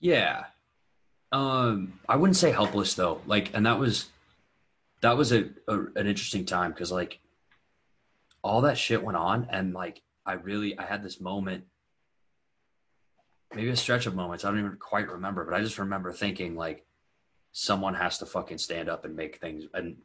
Yeah. 0.00 0.44
Um, 1.32 2.00
I 2.08 2.16
wouldn't 2.16 2.36
say 2.36 2.50
helpless 2.50 2.94
though. 2.94 3.20
Like, 3.26 3.54
and 3.54 3.66
that 3.66 3.78
was 3.78 4.06
that 5.00 5.16
was 5.16 5.32
a, 5.32 5.48
a 5.68 5.78
an 5.96 6.06
interesting 6.06 6.44
time 6.44 6.72
because 6.72 6.92
like 6.92 7.20
all 8.42 8.62
that 8.62 8.78
shit 8.78 9.02
went 9.02 9.16
on, 9.16 9.48
and 9.50 9.72
like 9.72 10.02
I 10.26 10.34
really 10.34 10.78
I 10.78 10.84
had 10.84 11.02
this 11.02 11.20
moment, 11.20 11.64
maybe 13.54 13.70
a 13.70 13.76
stretch 13.76 14.06
of 14.06 14.14
moments. 14.14 14.44
I 14.44 14.50
don't 14.50 14.58
even 14.58 14.76
quite 14.78 15.08
remember, 15.08 15.44
but 15.44 15.54
I 15.54 15.62
just 15.62 15.78
remember 15.78 16.12
thinking 16.12 16.56
like 16.56 16.84
someone 17.52 17.94
has 17.94 18.18
to 18.18 18.26
fucking 18.26 18.58
stand 18.58 18.88
up 18.88 19.04
and 19.04 19.16
make 19.16 19.38
things 19.38 19.64
and 19.74 19.96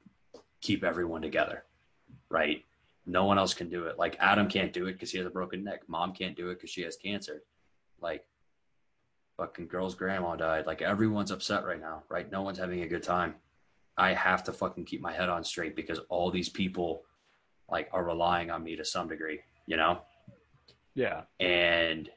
keep 0.62 0.84
everyone 0.84 1.22
together, 1.22 1.64
right? 2.30 2.64
No 3.06 3.26
one 3.26 3.38
else 3.38 3.54
can 3.54 3.70
do 3.70 3.86
it. 3.86 4.00
Like 4.00 4.18
Adam 4.20 4.48
can't 4.48 4.74
do 4.74 4.88
it 4.88 4.94
because 4.94 5.12
he 5.12 5.20
has 5.20 5.28
a 5.28 5.32
broken 5.32 5.64
neck. 5.64 5.82
Mom 5.88 6.14
can't 6.14 6.36
do 6.36 6.50
it 6.50 6.56
because 6.56 6.72
she 6.72 6.82
has 6.82 6.96
cancer. 6.96 7.44
Like 8.02 8.26
fucking 9.38 9.68
girl's 9.68 9.96
grandma 9.96 10.36
died. 10.36 10.66
Like 10.66 10.82
everyone's 10.82 11.32
upset 11.32 11.66
right 11.66 11.80
now, 11.80 12.04
right? 12.10 12.32
No 12.32 12.42
one's 12.42 12.58
having 12.58 12.82
a 12.82 12.88
good 12.88 13.04
time. 13.04 13.36
I 13.98 14.14
have 14.14 14.44
to 14.46 14.54
fucking 14.54 14.86
keep 14.86 15.02
my 15.02 15.14
head 15.14 15.30
on 15.30 15.44
straight 15.44 15.76
because 15.76 16.00
all 16.10 16.32
these 16.32 16.50
people 16.50 17.04
like 17.70 17.90
are 17.92 18.04
relying 18.04 18.52
on 18.52 18.64
me 18.64 18.76
to 18.76 18.86
some 18.86 19.08
degree, 19.08 19.40
you 19.68 19.78
know? 19.78 20.00
Yeah, 20.94 21.24
And 21.40 22.10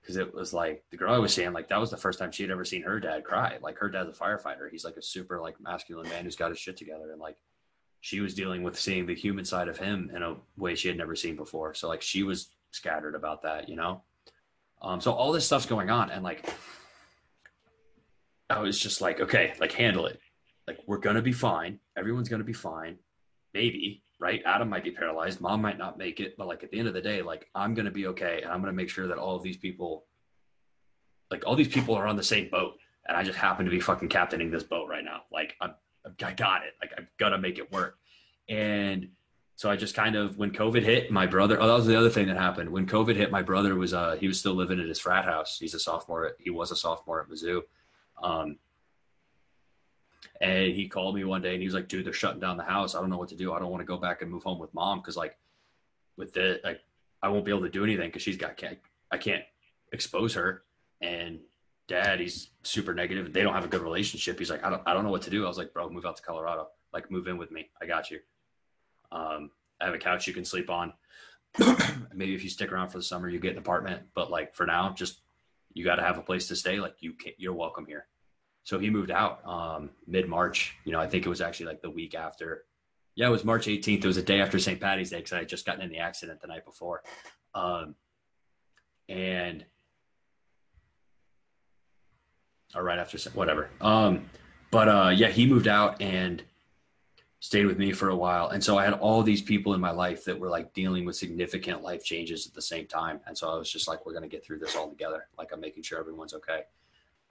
because 0.00 0.16
it 0.16 0.32
was 0.32 0.54
like 0.54 0.84
the 0.90 0.96
girl 0.96 1.12
I 1.12 1.18
was 1.18 1.34
saying, 1.34 1.52
like 1.52 1.68
that 1.68 1.78
was 1.78 1.90
the 1.90 1.96
first 1.98 2.18
time 2.18 2.32
she 2.32 2.42
had 2.42 2.50
ever 2.50 2.64
seen 2.64 2.82
her 2.82 2.98
dad 2.98 3.24
cry. 3.24 3.58
Like 3.60 3.76
her 3.78 3.90
dad's 3.90 4.08
a 4.08 4.12
firefighter. 4.12 4.70
He's 4.70 4.84
like 4.84 4.96
a 4.96 5.02
super 5.02 5.38
like 5.38 5.60
masculine 5.60 6.08
man 6.08 6.24
who's 6.24 6.36
got 6.36 6.50
his 6.50 6.58
shit 6.58 6.78
together, 6.78 7.12
and 7.12 7.20
like 7.20 7.36
she 8.00 8.20
was 8.20 8.34
dealing 8.34 8.62
with 8.62 8.78
seeing 8.78 9.04
the 9.04 9.14
human 9.14 9.44
side 9.44 9.68
of 9.68 9.76
him 9.76 10.10
in 10.14 10.22
a 10.22 10.36
way 10.56 10.74
she 10.74 10.88
had 10.88 10.96
never 10.96 11.14
seen 11.14 11.36
before. 11.36 11.74
So 11.74 11.88
like 11.88 12.00
she 12.00 12.22
was 12.22 12.48
scattered 12.70 13.14
about 13.14 13.42
that, 13.42 13.68
you 13.68 13.76
know. 13.76 14.02
Um, 14.80 15.00
so 15.00 15.12
all 15.12 15.32
this 15.32 15.46
stuff's 15.46 15.66
going 15.66 15.90
on, 15.90 16.10
and 16.10 16.22
like 16.22 16.48
I 18.48 18.60
was 18.60 18.78
just 18.78 19.00
like, 19.00 19.20
okay, 19.20 19.54
like 19.60 19.72
handle 19.72 20.06
it. 20.06 20.20
Like 20.66 20.78
we're 20.86 20.98
gonna 20.98 21.22
be 21.22 21.32
fine. 21.32 21.80
Everyone's 21.96 22.28
gonna 22.28 22.44
be 22.44 22.52
fine. 22.52 22.98
Maybe 23.54 24.02
right? 24.20 24.42
Adam 24.44 24.68
might 24.68 24.84
be 24.84 24.90
paralyzed. 24.90 25.40
Mom 25.40 25.62
might 25.62 25.78
not 25.78 25.98
make 25.98 26.20
it, 26.20 26.36
but 26.36 26.46
like 26.46 26.64
at 26.64 26.70
the 26.70 26.78
end 26.78 26.88
of 26.88 26.94
the 26.94 27.00
day, 27.00 27.22
like 27.22 27.48
I'm 27.54 27.74
gonna 27.74 27.90
be 27.90 28.06
okay, 28.08 28.40
and 28.42 28.52
I'm 28.52 28.60
gonna 28.60 28.72
make 28.72 28.90
sure 28.90 29.06
that 29.06 29.18
all 29.18 29.36
of 29.36 29.42
these 29.42 29.56
people, 29.56 30.06
like 31.30 31.46
all 31.46 31.56
these 31.56 31.68
people, 31.68 31.94
are 31.94 32.06
on 32.06 32.16
the 32.16 32.22
same 32.22 32.48
boat, 32.50 32.74
and 33.06 33.16
I 33.16 33.22
just 33.22 33.38
happen 33.38 33.64
to 33.64 33.70
be 33.70 33.80
fucking 33.80 34.08
captaining 34.08 34.50
this 34.50 34.64
boat 34.64 34.88
right 34.88 35.04
now. 35.04 35.22
Like 35.32 35.54
I'm, 35.60 35.74
I 36.24 36.32
got 36.32 36.62
it. 36.64 36.74
Like 36.80 36.92
I've 36.96 37.08
got 37.18 37.30
to 37.30 37.38
make 37.38 37.58
it 37.58 37.70
work, 37.72 37.98
and 38.48 39.08
so 39.58 39.68
I 39.68 39.74
just 39.74 39.96
kind 39.96 40.14
of 40.14 40.38
when 40.38 40.52
COVID 40.52 40.84
hit, 40.84 41.10
my 41.10 41.26
brother. 41.26 41.60
Oh, 41.60 41.66
that 41.66 41.74
was 41.74 41.84
the 41.84 41.98
other 41.98 42.10
thing 42.10 42.28
that 42.28 42.36
happened 42.36 42.70
when 42.70 42.86
COVID 42.86 43.16
hit. 43.16 43.32
My 43.32 43.42
brother 43.42 43.74
was 43.74 43.92
uh 43.92 44.14
he 44.14 44.28
was 44.28 44.38
still 44.38 44.54
living 44.54 44.78
at 44.78 44.86
his 44.86 45.00
frat 45.00 45.24
house. 45.24 45.58
He's 45.58 45.74
a 45.74 45.80
sophomore. 45.80 46.26
At, 46.26 46.34
he 46.38 46.48
was 46.48 46.70
a 46.70 46.76
sophomore 46.76 47.20
at 47.20 47.28
Mizzou. 47.28 47.62
Um, 48.22 48.58
and 50.40 50.72
he 50.72 50.86
called 50.86 51.16
me 51.16 51.24
one 51.24 51.42
day 51.42 51.54
and 51.54 51.60
he 51.60 51.66
was 51.66 51.74
like, 51.74 51.88
dude, 51.88 52.06
they're 52.06 52.12
shutting 52.12 52.38
down 52.38 52.56
the 52.56 52.62
house. 52.62 52.94
I 52.94 53.00
don't 53.00 53.10
know 53.10 53.18
what 53.18 53.30
to 53.30 53.34
do. 53.34 53.52
I 53.52 53.58
don't 53.58 53.72
want 53.72 53.80
to 53.80 53.84
go 53.84 53.96
back 53.96 54.22
and 54.22 54.30
move 54.30 54.44
home 54.44 54.60
with 54.60 54.72
mom 54.74 55.00
because 55.00 55.16
like 55.16 55.36
with 56.16 56.32
the 56.32 56.60
like 56.62 56.80
I 57.20 57.28
won't 57.28 57.44
be 57.44 57.50
able 57.50 57.62
to 57.62 57.68
do 57.68 57.82
anything 57.82 58.10
because 58.10 58.22
she's 58.22 58.36
got 58.36 58.56
can't 58.56 58.78
I 59.10 59.16
can't 59.16 59.42
expose 59.92 60.34
her. 60.34 60.62
And 61.00 61.40
dad, 61.88 62.20
he's 62.20 62.50
super 62.62 62.94
negative. 62.94 63.32
They 63.32 63.42
don't 63.42 63.54
have 63.54 63.64
a 63.64 63.68
good 63.68 63.82
relationship. 63.82 64.38
He's 64.38 64.50
like, 64.50 64.62
I 64.62 64.70
don't 64.70 64.82
I 64.86 64.94
don't 64.94 65.02
know 65.02 65.10
what 65.10 65.22
to 65.22 65.30
do. 65.30 65.46
I 65.46 65.48
was 65.48 65.58
like, 65.58 65.74
bro, 65.74 65.90
move 65.90 66.06
out 66.06 66.16
to 66.16 66.22
Colorado. 66.22 66.68
Like 66.92 67.10
move 67.10 67.26
in 67.26 67.38
with 67.38 67.50
me. 67.50 67.70
I 67.82 67.86
got 67.86 68.12
you. 68.12 68.20
Um, 69.12 69.50
I 69.80 69.86
have 69.86 69.94
a 69.94 69.98
couch 69.98 70.26
you 70.26 70.34
can 70.34 70.44
sleep 70.44 70.70
on. 70.70 70.92
Maybe 72.14 72.34
if 72.34 72.42
you 72.42 72.50
stick 72.50 72.72
around 72.72 72.90
for 72.90 72.98
the 72.98 73.04
summer, 73.04 73.28
you 73.28 73.38
get 73.38 73.52
an 73.52 73.58
apartment. 73.58 74.02
But 74.14 74.30
like 74.30 74.54
for 74.54 74.66
now, 74.66 74.90
just 74.90 75.20
you 75.72 75.84
got 75.84 75.96
to 75.96 76.02
have 76.02 76.18
a 76.18 76.22
place 76.22 76.48
to 76.48 76.56
stay. 76.56 76.80
Like 76.80 76.96
you 77.00 77.14
can't, 77.14 77.36
you're 77.38 77.54
welcome 77.54 77.86
here 77.86 78.06
so 78.68 78.78
he 78.78 78.90
moved 78.90 79.10
out 79.10 79.40
um, 79.46 79.88
mid 80.06 80.28
March. 80.28 80.76
You 80.84 80.92
know, 80.92 81.00
I 81.00 81.08
think 81.08 81.24
it 81.24 81.28
was 81.30 81.40
actually 81.40 81.64
like 81.64 81.80
the 81.80 81.88
week 81.88 82.14
after. 82.14 82.66
Yeah, 83.14 83.28
it 83.28 83.30
was 83.30 83.42
March 83.42 83.66
18th. 83.66 84.04
It 84.04 84.06
was 84.06 84.18
a 84.18 84.22
day 84.22 84.42
after 84.42 84.58
St. 84.58 84.78
Patty's 84.78 85.08
Day 85.08 85.16
because 85.16 85.32
I 85.32 85.38
had 85.38 85.48
just 85.48 85.64
gotten 85.64 85.80
in 85.80 85.88
the 85.88 86.00
accident 86.00 86.42
the 86.42 86.48
night 86.48 86.66
before. 86.66 87.02
Um, 87.54 87.94
and 89.08 89.64
or 92.74 92.82
right 92.82 92.98
after 92.98 93.16
whatever. 93.30 93.70
Um, 93.80 94.28
but 94.70 94.86
uh, 94.86 95.12
yeah, 95.16 95.28
he 95.28 95.46
moved 95.46 95.66
out 95.66 96.02
and 96.02 96.42
stayed 97.40 97.66
with 97.66 97.78
me 97.78 97.92
for 97.92 98.08
a 98.08 98.16
while. 98.16 98.48
And 98.48 98.62
so 98.62 98.78
I 98.78 98.84
had 98.84 98.94
all 98.94 99.22
these 99.22 99.42
people 99.42 99.74
in 99.74 99.80
my 99.80 99.92
life 99.92 100.24
that 100.24 100.38
were 100.38 100.48
like 100.48 100.72
dealing 100.74 101.04
with 101.04 101.16
significant 101.16 101.82
life 101.82 102.04
changes 102.04 102.46
at 102.46 102.54
the 102.54 102.62
same 102.62 102.86
time. 102.86 103.20
And 103.26 103.38
so 103.38 103.48
I 103.48 103.56
was 103.56 103.70
just 103.70 103.86
like, 103.86 104.04
we're 104.04 104.12
going 104.12 104.28
to 104.28 104.28
get 104.28 104.44
through 104.44 104.58
this 104.58 104.74
all 104.74 104.88
together. 104.88 105.28
Like 105.38 105.52
I'm 105.52 105.60
making 105.60 105.84
sure 105.84 106.00
everyone's 106.00 106.34
okay. 106.34 106.62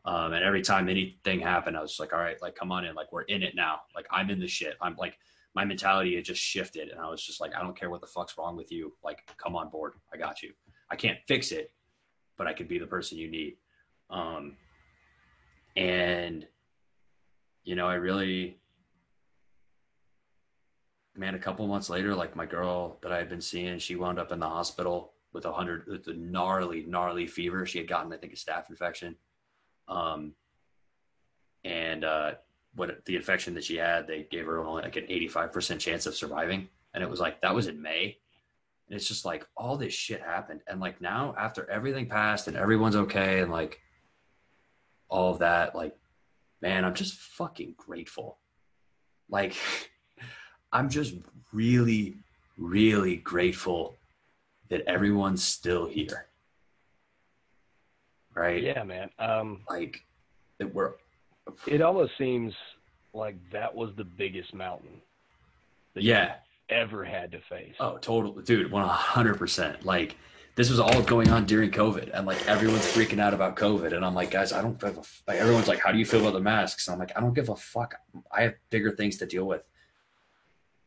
Um, 0.06 0.32
and 0.32 0.44
every 0.44 0.62
time 0.62 0.88
anything 0.88 1.42
happened, 1.42 1.76
I 1.76 1.82
was 1.82 2.00
like, 2.00 2.14
all 2.14 2.20
right, 2.20 2.42
like, 2.42 2.56
come 2.56 2.72
on 2.72 2.86
in. 2.86 2.96
Like, 2.96 3.12
we're 3.12 3.24
in 3.24 3.44
it 3.44 3.56
now. 3.56 3.82
Like, 3.94 4.08
I'm 4.10 4.30
in 4.30 4.40
the 4.40 4.48
shit. 4.48 4.78
I'm 4.80 4.96
like, 4.96 5.20
my 5.54 5.66
mentality 5.66 6.16
had 6.16 6.24
just 6.24 6.42
shifted. 6.42 6.88
And 6.88 7.02
I 7.02 7.10
was 7.10 7.22
just 7.22 7.42
like, 7.42 7.54
I 7.54 7.60
don't 7.60 7.78
care 7.78 7.90
what 7.90 8.00
the 8.00 8.08
fuck's 8.08 8.38
wrong 8.38 8.56
with 8.56 8.72
you. 8.72 8.94
Like, 9.04 9.30
come 9.36 9.58
on 9.58 9.70
board. 9.70 9.96
I 10.14 10.18
got 10.18 10.42
you. 10.42 10.54
I 10.90 10.96
can't 10.96 11.18
fix 11.28 11.52
it, 11.52 11.74
but 12.38 12.48
I 12.48 12.54
could 12.54 12.70
be 12.70 12.80
the 12.80 12.88
person 12.88 13.18
you 13.18 13.30
need. 13.30 13.58
Um, 14.10 14.56
and, 15.76 16.48
you 17.66 17.76
know, 17.76 17.88
I 17.88 17.96
really, 17.96 18.60
man, 21.18 21.36
a 21.36 21.40
couple 21.40 21.68
months 21.68 21.90
later, 21.90 22.16
like 22.16 22.36
my 22.36 22.46
girl 22.46 22.98
that 23.02 23.12
I 23.12 23.18
had 23.18 23.30
been 23.30 23.42
seeing, 23.42 23.80
she 23.80 23.96
wound 23.96 24.20
up 24.20 24.32
in 24.32 24.40
the 24.40 24.50
hospital 24.50 25.14
with 25.34 25.46
a 25.46 25.52
hundred, 25.52 25.88
with 25.88 26.08
a 26.08 26.14
gnarly, 26.14 26.84
gnarly 26.88 27.28
fever. 27.28 27.66
She 27.66 27.78
had 27.78 27.88
gotten, 27.88 28.12
I 28.14 28.18
think, 28.18 28.34
a 28.34 28.36
staph 28.36 28.70
infection 28.70 29.16
um, 29.88 30.34
and 31.64 32.04
uh, 32.04 32.32
what 32.76 33.04
the 33.06 33.16
infection 33.16 33.54
that 33.56 33.64
she 33.64 33.78
had, 33.78 34.08
they 34.08 34.28
gave 34.30 34.46
her 34.46 34.60
only 34.60 34.84
like 34.84 34.96
an 34.96 35.08
85% 35.08 35.80
chance 35.80 36.06
of 36.06 36.16
surviving. 36.16 36.68
And 36.94 37.04
it 37.04 37.10
was 37.10 37.20
like, 37.20 37.42
that 37.42 37.56
was 37.56 37.68
in 37.68 37.82
May. 37.82 38.18
And 38.88 38.96
it's 38.96 39.08
just 39.08 39.26
like 39.26 39.46
all 39.56 39.78
this 39.78 39.94
shit 39.94 40.22
happened. 40.22 40.62
And 40.68 40.80
like 40.80 41.02
now, 41.02 41.36
after 41.38 41.70
everything 41.70 42.08
passed 42.08 42.48
and 42.48 42.56
everyone's 42.56 42.96
okay, 42.96 43.42
and 43.42 43.52
like 43.52 43.80
all 45.10 45.32
of 45.32 45.40
that, 45.40 45.76
like, 45.76 45.98
man, 46.62 46.86
I'm 46.86 46.96
just 46.96 47.16
fucking 47.16 47.76
grateful. 47.78 48.40
Like, 49.30 49.56
I'm 50.72 50.90
just 50.90 51.16
really, 51.52 52.16
really 52.58 53.18
grateful 53.18 53.96
that 54.70 54.82
everyone's 54.82 55.44
still 55.44 55.88
here 55.88 56.28
right? 58.38 58.62
Yeah, 58.62 58.84
man. 58.84 59.10
Um, 59.20 59.62
like 59.70 60.04
it 60.60 60.74
were. 60.74 60.98
It 61.66 61.82
almost 61.82 62.12
seems 62.18 62.54
like 63.14 63.36
that 63.52 63.74
was 63.74 63.92
the 63.98 64.04
biggest 64.04 64.54
mountain. 64.54 65.02
That 65.96 66.04
yeah. 66.04 66.36
ever 66.70 67.04
had 67.04 67.32
to 67.32 67.40
face. 67.50 67.74
Oh, 67.80 67.98
totally, 67.98 68.44
dude. 68.44 68.72
One 68.72 68.88
hundred 68.88 69.36
percent. 69.38 69.86
Like 69.86 70.16
this 70.56 70.70
was 70.70 70.80
all 70.80 71.02
going 71.02 71.30
on 71.30 71.46
during 71.46 71.72
COVID, 71.72 72.12
and 72.14 72.26
like 72.26 72.48
everyone's 72.48 72.86
freaking 72.86 73.20
out 73.20 73.34
about 73.34 73.56
COVID, 73.56 73.94
and 73.94 74.06
I'm 74.06 74.14
like, 74.14 74.32
guys, 74.32 74.54
I 74.54 74.62
don't 74.62 74.80
give 74.80 74.98
a. 74.98 75.00
F-. 75.00 75.24
Like 75.28 75.40
everyone's 75.40 75.68
like, 75.68 75.80
how 75.80 75.92
do 75.92 75.98
you 75.98 76.06
feel 76.06 76.22
about 76.22 76.34
the 76.34 76.42
masks? 76.42 76.88
And 76.88 76.94
I'm 76.94 77.00
like, 77.00 77.18
I 77.18 77.22
don't 77.22 77.34
give 77.34 77.50
a 77.50 77.56
fuck. 77.56 77.96
I 78.32 78.44
have 78.44 78.54
bigger 78.70 78.92
things 78.92 79.18
to 79.18 79.26
deal 79.26 79.46
with. 79.46 79.64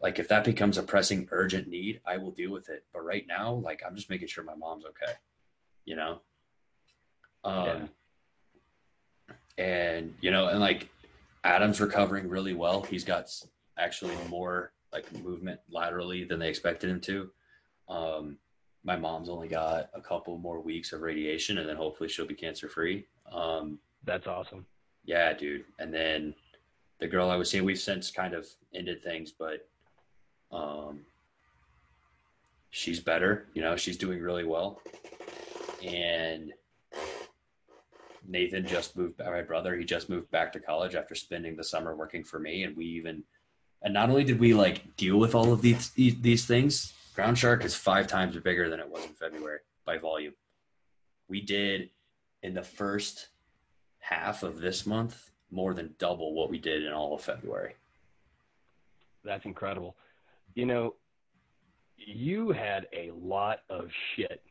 Like 0.00 0.18
if 0.18 0.28
that 0.28 0.44
becomes 0.44 0.78
a 0.78 0.82
pressing, 0.82 1.28
urgent 1.30 1.68
need, 1.68 2.00
I 2.06 2.16
will 2.16 2.30
deal 2.30 2.50
with 2.50 2.68
it. 2.68 2.84
But 2.92 3.04
right 3.04 3.26
now, 3.26 3.52
like 3.52 3.82
I'm 3.86 3.94
just 3.94 4.10
making 4.10 4.28
sure 4.28 4.44
my 4.44 4.54
mom's 4.54 4.84
okay. 4.86 5.12
You 5.84 5.96
know. 5.96 6.20
Um, 7.44 7.88
yeah. 9.58 9.64
And 9.64 10.14
you 10.20 10.30
know, 10.30 10.48
and 10.48 10.60
like 10.60 10.88
Adam's 11.44 11.80
recovering 11.80 12.28
really 12.28 12.54
well. 12.54 12.82
He's 12.82 13.04
got 13.04 13.30
actually 13.78 14.14
more 14.28 14.72
like 14.92 15.12
movement 15.22 15.60
laterally 15.70 16.24
than 16.24 16.38
they 16.38 16.48
expected 16.48 16.90
him 16.90 17.00
to. 17.00 17.30
Um, 17.88 18.38
my 18.84 18.96
mom's 18.96 19.28
only 19.28 19.48
got 19.48 19.90
a 19.94 20.00
couple 20.00 20.38
more 20.38 20.60
weeks 20.60 20.92
of 20.92 21.02
radiation, 21.02 21.58
and 21.58 21.68
then 21.68 21.76
hopefully 21.76 22.08
she'll 22.08 22.26
be 22.26 22.34
cancer 22.34 22.68
free. 22.68 23.06
Um, 23.30 23.78
That's 24.04 24.26
awesome. 24.26 24.66
Yeah, 25.04 25.32
dude. 25.34 25.64
And 25.78 25.92
then 25.92 26.34
the 26.98 27.06
girl 27.06 27.30
I 27.30 27.36
was 27.36 27.50
seeing, 27.50 27.64
we've 27.64 27.78
since 27.78 28.10
kind 28.10 28.34
of 28.34 28.46
ended 28.74 29.02
things, 29.02 29.32
but 29.32 29.68
um, 30.52 31.00
she's 32.70 33.00
better. 33.00 33.46
You 33.54 33.62
know, 33.62 33.76
she's 33.76 33.96
doing 33.96 34.20
really 34.20 34.44
well, 34.44 34.80
and 35.84 36.52
Nathan 38.26 38.66
just 38.66 38.96
moved. 38.96 39.18
My 39.18 39.42
brother, 39.42 39.76
he 39.76 39.84
just 39.84 40.08
moved 40.08 40.30
back 40.30 40.52
to 40.52 40.60
college 40.60 40.94
after 40.94 41.14
spending 41.14 41.56
the 41.56 41.64
summer 41.64 41.94
working 41.94 42.24
for 42.24 42.38
me, 42.38 42.64
and 42.64 42.76
we 42.76 42.84
even, 42.86 43.22
and 43.82 43.94
not 43.94 44.08
only 44.08 44.24
did 44.24 44.40
we 44.40 44.54
like 44.54 44.96
deal 44.96 45.18
with 45.18 45.34
all 45.34 45.52
of 45.52 45.62
these 45.62 45.90
these 45.90 46.46
things, 46.46 46.92
Ground 47.14 47.38
Shark 47.38 47.64
is 47.64 47.74
five 47.74 48.06
times 48.06 48.36
bigger 48.38 48.68
than 48.70 48.80
it 48.80 48.88
was 48.88 49.04
in 49.04 49.12
February 49.12 49.58
by 49.84 49.98
volume. 49.98 50.34
We 51.28 51.40
did 51.40 51.90
in 52.42 52.54
the 52.54 52.62
first 52.62 53.28
half 53.98 54.42
of 54.42 54.60
this 54.60 54.86
month 54.86 55.30
more 55.50 55.74
than 55.74 55.94
double 55.98 56.34
what 56.34 56.50
we 56.50 56.58
did 56.58 56.84
in 56.84 56.92
all 56.92 57.14
of 57.14 57.20
February. 57.20 57.74
That's 59.24 59.44
incredible. 59.44 59.96
You 60.54 60.66
know, 60.66 60.94
you 61.96 62.50
had 62.50 62.86
a 62.92 63.10
lot 63.12 63.60
of 63.68 63.88
shit 64.14 64.42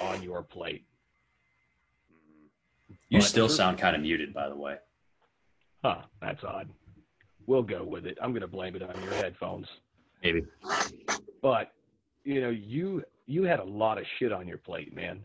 on 0.00 0.22
your 0.22 0.42
plate 0.42 0.84
mm-hmm. 2.90 2.96
you 3.08 3.20
still 3.20 3.48
sound 3.48 3.78
kind 3.78 3.96
of 3.96 4.02
muted, 4.02 4.34
by 4.34 4.48
the 4.48 4.56
way. 4.56 4.76
Huh, 5.82 6.02
that's 6.20 6.42
odd. 6.44 6.68
We'll 7.46 7.62
go 7.62 7.84
with 7.84 8.06
it. 8.06 8.18
I'm 8.20 8.32
going 8.32 8.42
to 8.42 8.48
blame 8.48 8.74
it 8.76 8.82
on 8.82 9.00
your 9.02 9.12
headphones. 9.12 9.66
Maybe. 10.22 10.44
But, 11.42 11.72
you 12.24 12.40
know, 12.40 12.50
you 12.50 13.04
you 13.26 13.44
had 13.44 13.60
a 13.60 13.64
lot 13.64 13.98
of 13.98 14.04
shit 14.18 14.32
on 14.32 14.46
your 14.46 14.58
plate, 14.58 14.94
man. 14.94 15.20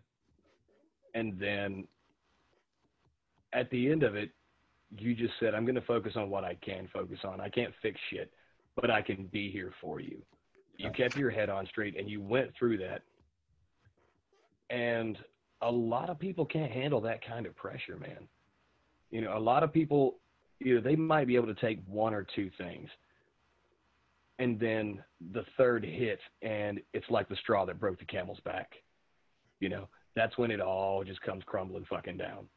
And 1.13 1.39
then 1.39 1.87
at 3.53 3.69
the 3.69 3.91
end 3.91 4.03
of 4.03 4.15
it, 4.15 4.31
you 4.97 5.15
just 5.15 5.33
said, 5.39 5.53
I'm 5.53 5.65
going 5.65 5.75
to 5.75 5.81
focus 5.81 6.13
on 6.15 6.29
what 6.29 6.43
I 6.43 6.55
can 6.55 6.87
focus 6.91 7.19
on. 7.23 7.39
I 7.39 7.49
can't 7.49 7.73
fix 7.81 7.99
shit, 8.09 8.31
but 8.81 8.89
I 8.89 9.01
can 9.01 9.27
be 9.27 9.49
here 9.51 9.71
for 9.79 9.99
you. 10.01 10.21
You 10.77 10.89
kept 10.89 11.15
your 11.15 11.29
head 11.29 11.49
on 11.49 11.67
straight 11.67 11.95
and 11.97 12.09
you 12.09 12.19
went 12.21 12.51
through 12.57 12.79
that. 12.79 13.03
And 14.71 15.17
a 15.61 15.71
lot 15.71 16.09
of 16.09 16.17
people 16.17 16.45
can't 16.45 16.71
handle 16.71 16.99
that 17.01 17.25
kind 17.25 17.45
of 17.45 17.55
pressure, 17.55 17.97
man. 17.97 18.27
You 19.11 19.21
know, 19.21 19.37
a 19.37 19.39
lot 19.39 19.61
of 19.61 19.71
people, 19.71 20.19
you 20.59 20.75
know, 20.75 20.81
they 20.81 20.95
might 20.95 21.27
be 21.27 21.35
able 21.35 21.53
to 21.53 21.61
take 21.61 21.79
one 21.85 22.13
or 22.15 22.25
two 22.35 22.49
things, 22.57 22.89
and 24.39 24.59
then 24.59 25.03
the 25.33 25.43
third 25.57 25.83
hit, 25.83 26.19
and 26.41 26.79
it's 26.93 27.05
like 27.11 27.29
the 27.29 27.35
straw 27.35 27.65
that 27.65 27.79
broke 27.79 27.99
the 27.99 28.05
camel's 28.05 28.39
back. 28.39 28.71
You 29.59 29.69
know, 29.69 29.87
that's 30.15 30.37
when 30.37 30.49
it 30.49 30.61
all 30.61 31.03
just 31.03 31.21
comes 31.21 31.43
crumbling 31.45 31.85
fucking 31.89 32.17
down. 32.17 32.47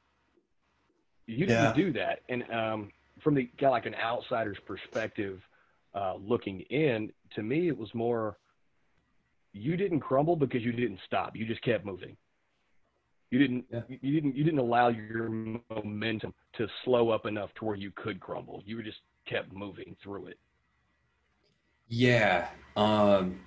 You 1.26 1.46
Yeah. 1.46 1.72
didn't 1.72 1.76
do 1.76 1.92
that, 1.94 2.20
and 2.28 2.50
um, 2.50 2.92
from 3.22 3.34
the 3.34 3.46
kind 3.58 3.72
like 3.72 3.86
an 3.86 3.96
outsider's 3.96 4.58
perspective, 4.64 5.42
uh, 5.94 6.14
looking 6.20 6.60
in, 6.60 7.12
to 7.34 7.42
me, 7.42 7.68
it 7.68 7.76
was 7.76 7.92
more. 7.94 8.38
You 9.52 9.76
didn't 9.76 10.00
crumble 10.00 10.36
because 10.36 10.62
you 10.62 10.72
didn't 10.72 10.98
stop. 11.06 11.36
You 11.36 11.46
just 11.46 11.62
kept 11.62 11.84
moving. 11.84 12.16
You 13.30 13.38
didn't. 13.38 13.64
Yeah. 13.72 13.80
You 13.88 14.12
didn't. 14.12 14.36
You 14.36 14.44
didn't 14.44 14.58
allow 14.58 14.88
your 14.88 15.28
momentum 15.70 16.34
to 16.56 16.66
slow 16.84 17.10
up 17.10 17.26
enough 17.26 17.50
to 17.58 17.64
where 17.64 17.76
you 17.76 17.92
could 17.94 18.20
crumble. 18.20 18.62
You 18.66 18.76
were 18.76 18.82
just 18.82 18.98
kept 19.28 19.52
moving 19.52 19.96
through 20.02 20.26
it. 20.26 20.38
Yeah. 21.88 22.48
Um, 22.76 23.40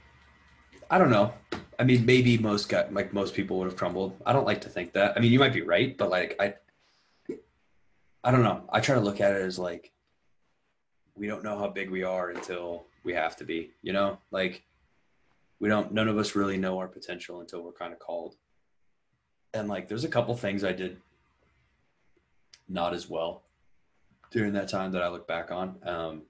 I 0.89 0.97
don't 0.97 1.09
know. 1.09 1.33
I 1.79 1.83
mean, 1.83 2.05
maybe 2.05 2.37
most 2.37 2.69
got 2.69 2.93
like 2.93 3.13
most 3.13 3.33
people 3.33 3.59
would 3.59 3.65
have 3.65 3.75
crumbled. 3.75 4.15
I 4.25 4.33
don't 4.33 4.45
like 4.45 4.61
to 4.61 4.69
think 4.69 4.93
that. 4.93 5.15
I 5.15 5.19
mean, 5.19 5.31
you 5.31 5.39
might 5.39 5.53
be 5.53 5.61
right, 5.61 5.97
but 5.97 6.09
like 6.09 6.35
I, 6.39 6.55
I 8.23 8.31
don't 8.31 8.43
know. 8.43 8.63
I 8.71 8.79
try 8.79 8.95
to 8.95 9.01
look 9.01 9.21
at 9.21 9.33
it 9.35 9.41
as 9.41 9.59
like 9.59 9.91
we 11.17 11.27
don't 11.27 11.43
know 11.43 11.57
how 11.57 11.67
big 11.67 11.89
we 11.89 12.03
are 12.03 12.29
until 12.29 12.85
we 13.03 13.13
have 13.13 13.35
to 13.37 13.43
be. 13.43 13.71
You 13.81 13.93
know, 13.93 14.19
like 14.31 14.63
we 15.59 15.69
don't. 15.69 15.91
None 15.91 16.07
of 16.07 16.17
us 16.17 16.35
really 16.35 16.57
know 16.57 16.77
our 16.77 16.87
potential 16.87 17.41
until 17.41 17.63
we're 17.63 17.71
kind 17.71 17.93
of 17.93 17.99
called. 17.99 18.35
And 19.53 19.67
like, 19.67 19.87
there's 19.87 20.03
a 20.03 20.09
couple 20.09 20.35
things 20.35 20.63
I 20.63 20.73
did 20.73 20.97
not 22.67 22.93
as 22.93 23.09
well 23.09 23.43
during 24.31 24.53
that 24.53 24.67
time 24.67 24.91
that 24.91 25.01
I 25.01 25.07
look 25.07 25.27
back 25.27 25.51
on. 25.51 25.77
Um, 25.83 26.21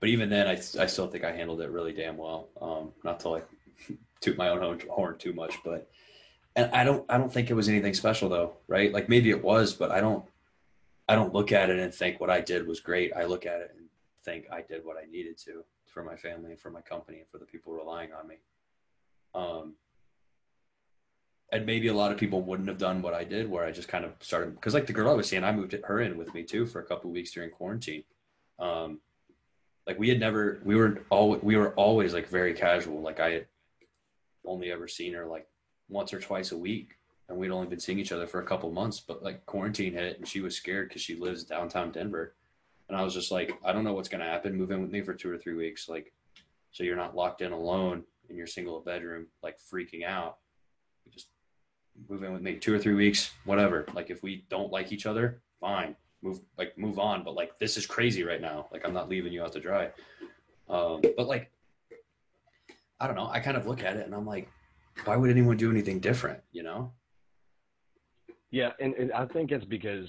but 0.00 0.08
even 0.08 0.30
then, 0.30 0.48
I, 0.48 0.52
I 0.80 0.86
still 0.86 1.06
think 1.06 1.22
I 1.22 1.32
handled 1.32 1.60
it 1.60 1.70
really 1.70 1.92
damn 1.92 2.16
well. 2.16 2.48
Um, 2.60 2.92
not 3.04 3.20
to 3.20 3.28
like 3.28 3.46
toot 4.20 4.36
my 4.36 4.48
own 4.48 4.60
horn, 4.60 4.82
horn 4.90 5.18
too 5.18 5.32
much, 5.32 5.54
but 5.64 5.88
and 6.56 6.70
I 6.72 6.84
don't 6.84 7.04
I 7.08 7.18
don't 7.18 7.32
think 7.32 7.50
it 7.50 7.54
was 7.54 7.68
anything 7.68 7.94
special 7.94 8.28
though, 8.28 8.54
right? 8.66 8.92
Like 8.92 9.08
maybe 9.08 9.30
it 9.30 9.42
was, 9.42 9.74
but 9.74 9.90
I 9.90 10.00
don't 10.00 10.24
I 11.08 11.14
don't 11.14 11.34
look 11.34 11.52
at 11.52 11.70
it 11.70 11.78
and 11.78 11.92
think 11.92 12.20
what 12.20 12.30
I 12.30 12.40
did 12.40 12.66
was 12.66 12.80
great. 12.80 13.12
I 13.14 13.24
look 13.24 13.44
at 13.46 13.60
it 13.60 13.74
and 13.76 13.86
think 14.24 14.46
I 14.52 14.62
did 14.62 14.84
what 14.84 14.96
I 14.96 15.10
needed 15.10 15.36
to 15.38 15.64
for 15.86 16.02
my 16.02 16.16
family 16.16 16.52
and 16.52 16.60
for 16.60 16.70
my 16.70 16.80
company 16.80 17.18
and 17.18 17.28
for 17.28 17.38
the 17.38 17.44
people 17.44 17.72
relying 17.72 18.12
on 18.12 18.26
me. 18.28 18.36
Um, 19.34 19.74
and 21.52 21.66
maybe 21.66 21.88
a 21.88 21.94
lot 21.94 22.12
of 22.12 22.18
people 22.18 22.40
wouldn't 22.40 22.68
have 22.68 22.78
done 22.78 23.02
what 23.02 23.12
I 23.12 23.24
did, 23.24 23.50
where 23.50 23.64
I 23.64 23.72
just 23.72 23.88
kind 23.88 24.04
of 24.04 24.12
started 24.20 24.54
because, 24.54 24.72
like 24.72 24.86
the 24.86 24.92
girl 24.94 25.10
I 25.10 25.14
was 25.14 25.28
seeing, 25.28 25.44
I 25.44 25.52
moved 25.52 25.76
her 25.84 26.00
in 26.00 26.16
with 26.16 26.32
me 26.32 26.44
too 26.44 26.66
for 26.66 26.80
a 26.80 26.84
couple 26.84 27.10
weeks 27.10 27.32
during 27.32 27.50
quarantine. 27.50 28.04
Um, 28.58 29.00
like 29.86 29.98
we 29.98 30.08
had 30.08 30.18
never, 30.18 30.62
we 30.64 30.76
were 30.76 31.02
all, 31.10 31.36
we 31.36 31.56
were 31.56 31.74
always 31.74 32.14
like 32.14 32.28
very 32.28 32.54
casual. 32.54 33.02
Like 33.02 33.20
I 33.20 33.30
had 33.32 33.46
only 34.46 34.72
ever 34.72 34.88
seen 34.88 35.12
her 35.12 35.26
like 35.26 35.46
once 35.88 36.14
or 36.14 36.20
twice 36.20 36.52
a 36.52 36.56
week, 36.56 36.96
and 37.32 37.40
we'd 37.40 37.50
only 37.50 37.66
been 37.66 37.80
seeing 37.80 37.98
each 37.98 38.12
other 38.12 38.26
for 38.26 38.40
a 38.40 38.46
couple 38.46 38.70
months. 38.70 39.00
But 39.00 39.22
like 39.22 39.44
quarantine 39.46 39.94
hit, 39.94 40.18
and 40.18 40.28
she 40.28 40.40
was 40.40 40.54
scared 40.54 40.88
because 40.88 41.02
she 41.02 41.16
lives 41.16 41.44
downtown 41.44 41.90
Denver, 41.90 42.34
and 42.88 42.96
I 42.96 43.02
was 43.02 43.14
just 43.14 43.32
like, 43.32 43.58
I 43.64 43.72
don't 43.72 43.84
know 43.84 43.94
what's 43.94 44.08
gonna 44.08 44.24
happen. 44.24 44.54
Move 44.54 44.70
in 44.70 44.82
with 44.82 44.90
me 44.90 45.00
for 45.00 45.14
two 45.14 45.30
or 45.30 45.38
three 45.38 45.54
weeks, 45.54 45.88
like, 45.88 46.12
so 46.70 46.84
you're 46.84 46.96
not 46.96 47.16
locked 47.16 47.40
in 47.40 47.52
alone 47.52 48.04
in 48.28 48.36
your 48.36 48.46
single 48.46 48.80
bedroom, 48.80 49.26
like 49.42 49.58
freaking 49.58 50.04
out. 50.04 50.38
Just 51.10 51.28
move 52.08 52.22
in 52.22 52.32
with 52.32 52.42
me 52.42 52.56
two 52.56 52.74
or 52.74 52.78
three 52.78 52.94
weeks, 52.94 53.32
whatever. 53.44 53.86
Like 53.94 54.10
if 54.10 54.22
we 54.22 54.44
don't 54.48 54.70
like 54.70 54.92
each 54.92 55.06
other, 55.06 55.40
fine, 55.60 55.96
move 56.22 56.40
like 56.58 56.76
move 56.76 56.98
on. 56.98 57.24
But 57.24 57.34
like 57.34 57.58
this 57.58 57.76
is 57.76 57.86
crazy 57.86 58.24
right 58.24 58.40
now. 58.40 58.68
Like 58.72 58.86
I'm 58.86 58.94
not 58.94 59.08
leaving 59.08 59.32
you 59.32 59.42
out 59.42 59.52
to 59.52 59.60
dry. 59.60 59.90
Um, 60.68 61.00
but 61.16 61.26
like 61.26 61.50
I 63.00 63.06
don't 63.06 63.16
know. 63.16 63.28
I 63.28 63.40
kind 63.40 63.56
of 63.56 63.66
look 63.66 63.82
at 63.82 63.96
it 63.96 64.06
and 64.06 64.14
I'm 64.14 64.26
like, 64.26 64.48
why 65.04 65.16
would 65.16 65.30
anyone 65.30 65.56
do 65.56 65.70
anything 65.70 65.98
different? 65.98 66.40
You 66.52 66.62
know? 66.62 66.92
Yeah, 68.52 68.70
and, 68.78 68.94
and 68.94 69.12
I 69.12 69.26
think 69.26 69.50
it's 69.50 69.64
because, 69.64 70.06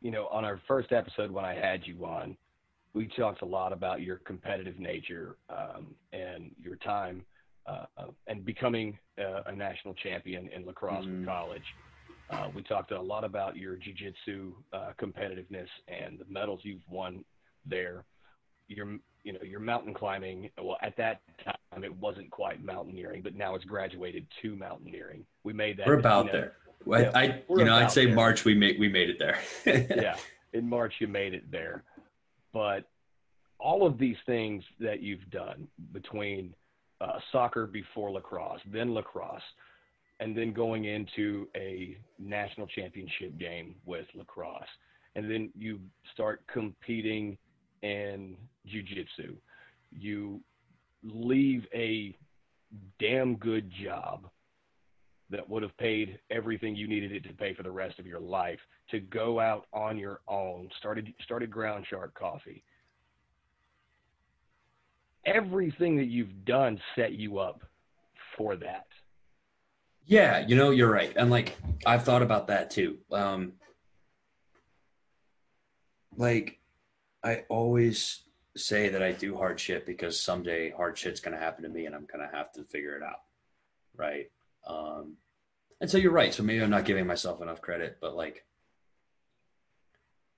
you 0.00 0.10
know, 0.10 0.28
on 0.30 0.44
our 0.44 0.60
first 0.68 0.92
episode 0.92 1.30
when 1.30 1.44
I 1.44 1.54
had 1.54 1.80
you 1.84 2.04
on, 2.04 2.36
we 2.94 3.08
talked 3.16 3.40
a 3.40 3.46
lot 3.46 3.72
about 3.72 4.02
your 4.02 4.18
competitive 4.18 4.78
nature 4.78 5.36
um, 5.48 5.94
and 6.12 6.50
your 6.62 6.76
time 6.76 7.24
uh, 7.66 7.86
and 8.26 8.44
becoming 8.44 8.98
uh, 9.18 9.44
a 9.46 9.52
national 9.52 9.94
champion 9.94 10.50
in 10.54 10.66
lacrosse 10.66 11.06
in 11.06 11.24
college. 11.24 11.62
Uh, 12.30 12.48
we 12.54 12.62
talked 12.62 12.92
a 12.92 13.00
lot 13.00 13.24
about 13.24 13.56
your 13.56 13.76
jiu-jitsu 13.76 14.52
uh, 14.74 14.90
competitiveness 15.00 15.68
and 15.88 16.18
the 16.18 16.26
medals 16.28 16.60
you've 16.62 16.86
won 16.90 17.24
there. 17.64 18.04
Your, 18.68 18.98
you 19.24 19.32
know, 19.32 19.42
your 19.42 19.60
mountain 19.60 19.94
climbing. 19.94 20.50
Well, 20.60 20.76
at 20.82 20.96
that 20.98 21.22
time 21.44 21.82
it 21.82 21.94
wasn't 21.96 22.30
quite 22.30 22.62
mountaineering, 22.62 23.22
but 23.22 23.34
now 23.34 23.54
it's 23.54 23.64
graduated 23.64 24.26
to 24.42 24.54
mountaineering. 24.54 25.24
We 25.44 25.54
made 25.54 25.78
that. 25.78 25.86
We're 25.86 25.98
about 25.98 26.26
you 26.26 26.32
know, 26.32 26.38
there. 26.38 26.52
I, 26.90 27.00
Yeah, 27.00 27.10
I 27.14 27.42
you 27.48 27.64
know, 27.64 27.74
I'd 27.74 27.90
say 27.90 28.06
there. 28.06 28.14
March 28.14 28.44
we 28.44 28.54
made 28.54 28.78
we 28.78 28.88
made 28.88 29.10
it 29.10 29.18
there. 29.18 29.38
yeah, 29.66 30.16
in 30.52 30.68
March 30.68 30.94
you 30.98 31.08
made 31.08 31.34
it 31.34 31.50
there. 31.50 31.84
But 32.52 32.88
all 33.58 33.86
of 33.86 33.98
these 33.98 34.16
things 34.26 34.64
that 34.80 35.02
you've 35.02 35.28
done 35.30 35.68
between 35.92 36.54
uh, 37.00 37.18
soccer 37.30 37.66
before 37.66 38.10
lacrosse, 38.10 38.60
then 38.72 38.94
lacrosse, 38.94 39.42
and 40.20 40.36
then 40.36 40.52
going 40.52 40.84
into 40.84 41.48
a 41.56 41.96
national 42.18 42.66
championship 42.66 43.38
game 43.38 43.74
with 43.84 44.06
lacrosse, 44.14 44.62
and 45.16 45.30
then 45.30 45.50
you 45.56 45.80
start 46.12 46.42
competing 46.52 47.36
in 47.82 48.36
jujitsu. 48.68 49.34
You 49.90 50.40
leave 51.02 51.66
a 51.74 52.16
damn 52.98 53.36
good 53.36 53.70
job 53.82 54.28
that 55.32 55.48
would 55.48 55.62
have 55.62 55.76
paid 55.78 56.18
everything 56.30 56.76
you 56.76 56.86
needed 56.86 57.10
it 57.12 57.24
to 57.24 57.34
pay 57.34 57.52
for 57.54 57.62
the 57.64 57.70
rest 57.70 57.98
of 57.98 58.06
your 58.06 58.20
life 58.20 58.60
to 58.90 59.00
go 59.00 59.40
out 59.40 59.66
on 59.72 59.98
your 59.98 60.20
own 60.28 60.68
started 60.78 61.12
started 61.24 61.50
ground 61.50 61.84
shark 61.88 62.14
coffee 62.14 62.62
everything 65.26 65.96
that 65.96 66.06
you've 66.06 66.44
done 66.44 66.80
set 66.96 67.12
you 67.12 67.38
up 67.38 67.62
for 68.36 68.56
that 68.56 68.86
Yeah, 70.06 70.44
you 70.46 70.56
know, 70.56 70.70
you're 70.70 70.90
right. 70.90 71.12
And 71.16 71.30
like 71.30 71.56
I've 71.86 72.04
thought 72.04 72.22
about 72.22 72.48
that 72.48 72.70
too. 72.70 72.98
Um 73.10 73.52
like 76.16 76.58
I 77.22 77.44
always 77.48 78.22
say 78.56 78.88
that 78.90 79.02
I 79.02 79.12
do 79.12 79.36
hard 79.36 79.58
shit 79.60 79.86
because 79.86 80.20
someday 80.20 80.70
hard 80.70 80.98
shit's 80.98 81.20
gonna 81.20 81.38
happen 81.38 81.62
to 81.62 81.68
me 81.70 81.86
and 81.86 81.94
I'm 81.94 82.06
gonna 82.10 82.30
have 82.32 82.52
to 82.52 82.64
figure 82.64 82.96
it 82.96 83.02
out. 83.02 83.22
Right. 83.96 84.30
Um 84.66 85.16
and 85.82 85.90
so 85.90 85.98
you're 85.98 86.12
right. 86.12 86.32
So 86.32 86.44
maybe 86.44 86.62
I'm 86.62 86.70
not 86.70 86.84
giving 86.84 87.08
myself 87.08 87.42
enough 87.42 87.60
credit, 87.60 87.98
but 88.00 88.14
like 88.14 88.44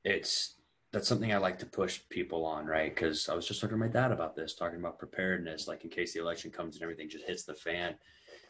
it's 0.03 0.55
that's 0.91 1.07
something 1.07 1.35
I 1.35 1.37
like 1.37 1.59
to 1.59 1.67
push 1.67 2.01
people 2.09 2.47
on, 2.47 2.65
right? 2.65 2.95
Because 2.95 3.29
I 3.29 3.35
was 3.35 3.47
just 3.47 3.61
talking 3.61 3.77
to 3.77 3.85
my 3.85 3.93
dad 3.93 4.11
about 4.11 4.35
this, 4.35 4.55
talking 4.55 4.79
about 4.79 4.99
preparedness, 4.99 5.69
like 5.69 5.85
in 5.85 5.91
case 5.91 6.15
the 6.15 6.21
election 6.21 6.51
comes 6.51 6.77
and 6.77 6.83
everything 6.83 7.11
just 7.11 7.27
hits 7.27 7.45
the 7.45 7.53
fan. 7.53 7.95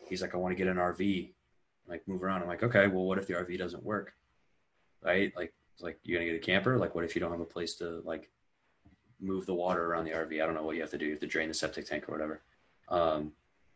He's 0.08 0.22
like, 0.22 0.34
I 0.34 0.36
want 0.36 0.52
to 0.52 0.56
get 0.56 0.70
an 0.70 0.76
RV, 0.76 1.32
like 1.88 2.06
move 2.06 2.22
around. 2.22 2.42
I'm 2.42 2.48
like, 2.48 2.62
okay, 2.62 2.86
well, 2.86 3.04
what 3.04 3.18
if 3.18 3.26
the 3.26 3.34
RV 3.34 3.58
doesn't 3.58 3.82
work? 3.82 4.12
Right? 5.02 5.32
Like, 5.36 5.52
like 5.80 5.98
you're 6.04 6.20
gonna 6.20 6.30
get 6.30 6.40
a 6.40 6.46
camper? 6.46 6.78
Like, 6.78 6.94
what 6.94 7.02
if 7.02 7.16
you 7.16 7.20
don't 7.20 7.32
have 7.32 7.40
a 7.40 7.44
place 7.44 7.74
to 7.76 8.02
like 8.04 8.30
move 9.20 9.46
the 9.46 9.54
water 9.54 9.84
around 9.84 10.04
the 10.04 10.12
RV? 10.12 10.40
I 10.40 10.46
don't 10.46 10.54
know 10.54 10.62
what 10.62 10.76
you 10.76 10.82
have 10.82 10.92
to 10.92 10.98
do. 10.98 11.06
You 11.06 11.12
have 11.12 11.20
to 11.20 11.26
drain 11.26 11.48
the 11.48 11.54
septic 11.54 11.86
tank 11.86 12.08
or 12.08 12.12
whatever. 12.12 12.42
Um, 12.88 13.32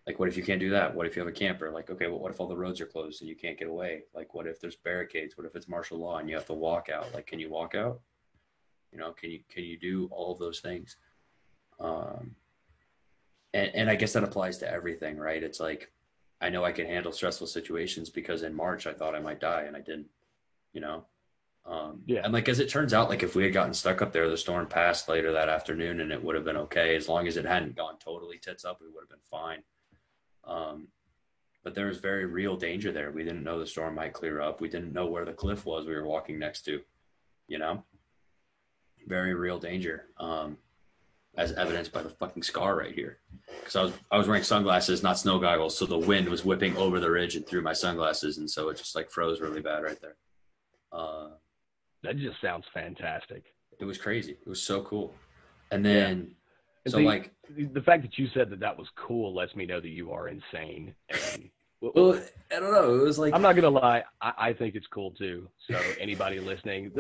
like, 0.09 0.19
what 0.19 0.27
if 0.27 0.39
you 0.39 0.43
can't 0.43 0.59
do 0.59 0.71
that? 0.71 0.95
What 0.95 1.07
if 1.07 1.15
you 1.15 1.21
have 1.21 1.29
a 1.29 1.33
camper? 1.33 1.71
Like, 1.71 1.91
okay, 1.91 2.07
well, 2.07 2.19
what 2.19 2.31
if 2.31 2.41
all 2.41 2.49
the 2.49 2.57
roads 2.57 2.81
are 2.81 2.87
closed 2.87 3.21
and 3.21 3.29
you 3.29 3.37
can't 3.37 3.59
get 3.59 3.69
away? 3.69 4.05
Like, 4.15 4.33
what 4.33 4.47
if 4.47 4.59
there's 4.59 4.75
barricades? 4.75 5.37
What 5.37 5.47
if 5.47 5.55
it's 5.55 5.69
martial 5.69 5.99
law 5.99 6.17
and 6.17 6.31
you 6.31 6.35
have 6.35 6.47
to 6.47 6.55
walk 6.55 6.89
out? 6.89 7.13
Like, 7.13 7.27
can 7.27 7.39
you 7.39 7.51
walk 7.51 7.75
out? 7.75 8.01
You 8.91 8.99
know, 8.99 9.13
can 9.13 9.31
you 9.31 9.41
can 9.51 9.65
you 9.65 9.79
do 9.79 10.09
all 10.11 10.33
of 10.33 10.39
those 10.39 10.61
things? 10.61 10.97
Um, 11.79 12.35
and 13.53 13.71
and 13.75 13.91
I 13.91 13.97
guess 13.97 14.15
that 14.15 14.25
applies 14.25 14.57
to 14.59 14.73
everything, 14.73 15.19
right? 15.19 15.43
It's 15.43 15.61
like 15.61 15.93
I 16.41 16.49
know 16.49 16.65
I 16.65 16.73
can 16.73 16.87
handle 16.87 17.13
stressful 17.13 17.49
situations 17.49 18.09
because 18.09 18.45
in 18.45 18.55
March 18.55 18.87
I 18.87 18.95
thought 18.95 19.15
I 19.15 19.21
might 19.21 19.41
die 19.41 19.65
and 19.65 19.77
I 19.77 19.81
didn't. 19.81 20.07
You 20.73 20.81
know, 20.81 21.05
um, 21.67 22.01
Yeah. 22.07 22.23
And 22.25 22.33
like 22.33 22.49
as 22.49 22.61
it 22.61 22.71
turns 22.71 22.95
out, 22.95 23.11
like 23.11 23.23
if 23.23 23.35
we 23.35 23.45
had 23.45 23.53
gotten 23.53 23.75
stuck 23.75 24.01
up 24.01 24.13
there, 24.13 24.31
the 24.31 24.39
storm 24.39 24.67
passed 24.69 25.07
later 25.07 25.33
that 25.33 25.51
afternoon, 25.51 26.01
and 26.01 26.13
it 26.13 26.25
would 26.25 26.35
have 26.35 26.47
been 26.47 26.57
okay 26.57 26.97
as 26.97 27.09
long 27.09 27.29
as 27.29 27.37
it 27.37 27.45
hadn't 27.45 27.77
gone 27.77 27.99
totally 27.99 28.39
tits 28.39 28.65
up. 28.65 28.81
We 28.81 28.89
would 28.89 29.03
have 29.03 29.11
been 29.11 29.19
fine. 29.31 29.63
Um, 30.49 30.89
but 31.65 31.75
there 31.75 31.87
was 31.87 31.99
very 31.99 32.25
real 32.25 32.57
danger 32.57 32.93
there. 32.93 33.11
We 33.11 33.25
didn't 33.25 33.45
know 33.45 33.59
the 33.59 33.67
storm 33.67 33.95
might 33.95 34.13
clear 34.13 34.41
up. 34.41 34.61
We 34.61 34.69
didn't 34.69 34.93
know 34.93 35.07
where 35.07 35.25
the 35.25 35.33
cliff 35.33 35.67
was 35.67 35.87
we 35.87 35.95
were 35.95 36.07
walking 36.07 36.39
next 36.39 36.63
to. 36.63 36.81
You 37.47 37.59
know, 37.59 37.85
very 39.07 39.35
real 39.35 39.59
danger. 39.59 40.07
Um, 40.19 40.57
as 41.37 41.53
evidenced 41.53 41.93
by 41.93 42.03
the 42.03 42.09
fucking 42.09 42.43
scar 42.43 42.77
right 42.77 42.95
here. 42.95 43.19
Because 43.61 43.77
I 43.77 43.83
was 43.83 43.93
I 44.13 44.19
was 44.19 44.27
wearing 44.27 44.43
sunglasses, 44.43 45.03
not 45.03 45.19
snow 45.19 45.39
goggles, 45.39 45.77
so 45.77 45.87
the 45.87 45.99
wind 45.99 46.29
was 46.29 46.45
whipping 46.45 46.77
over 46.77 46.99
the 46.99 47.11
ridge 47.11 47.37
and 47.37 47.47
through 47.47 47.63
my 47.63 47.75
sunglasses, 47.75 48.39
and 48.39 48.51
so 48.51 48.69
it 48.71 48.79
just 48.79 48.97
like 48.97 49.11
froze 49.11 49.41
really 49.41 49.61
bad 49.61 49.85
right 49.85 50.01
there. 50.01 50.17
Uh, 50.91 51.29
that 52.03 52.17
just 52.17 52.41
sounds 52.41 52.65
fantastic 52.73 53.45
it 53.79 53.85
was 53.85 53.99
crazy. 53.99 54.33
It 54.33 54.49
was 54.49 54.63
so 54.63 54.83
cool. 54.83 55.15
And 55.71 55.85
then 55.85 56.33
so 56.87 56.99
see, 56.99 57.05
like 57.05 57.33
the 57.57 57.83
fact 57.83 58.03
that 58.03 58.19
you 58.19 58.29
said 58.35 58.51
that 58.51 58.61
that 58.61 58.77
was 58.79 58.89
cool 58.97 59.35
lets 59.35 59.55
me 59.57 59.67
know 59.67 59.81
that 59.81 59.89
you 59.89 60.13
are 60.13 60.29
insane 60.29 60.95
and 61.11 61.51
Well, 61.81 62.21
I 62.51 62.59
don't 62.59 62.73
know. 62.73 62.97
It 62.97 63.03
was 63.03 63.21
like 63.21 63.33
I'm 63.35 63.43
not 63.43 63.55
gonna 63.55 63.71
lie. 63.71 64.03
I, 64.21 64.33
I 64.37 64.53
think 64.53 64.75
it's 64.75 64.89
cool 64.89 65.13
too. 65.13 65.49
So 65.71 65.79
anybody 66.01 66.41
listening, 66.41 66.91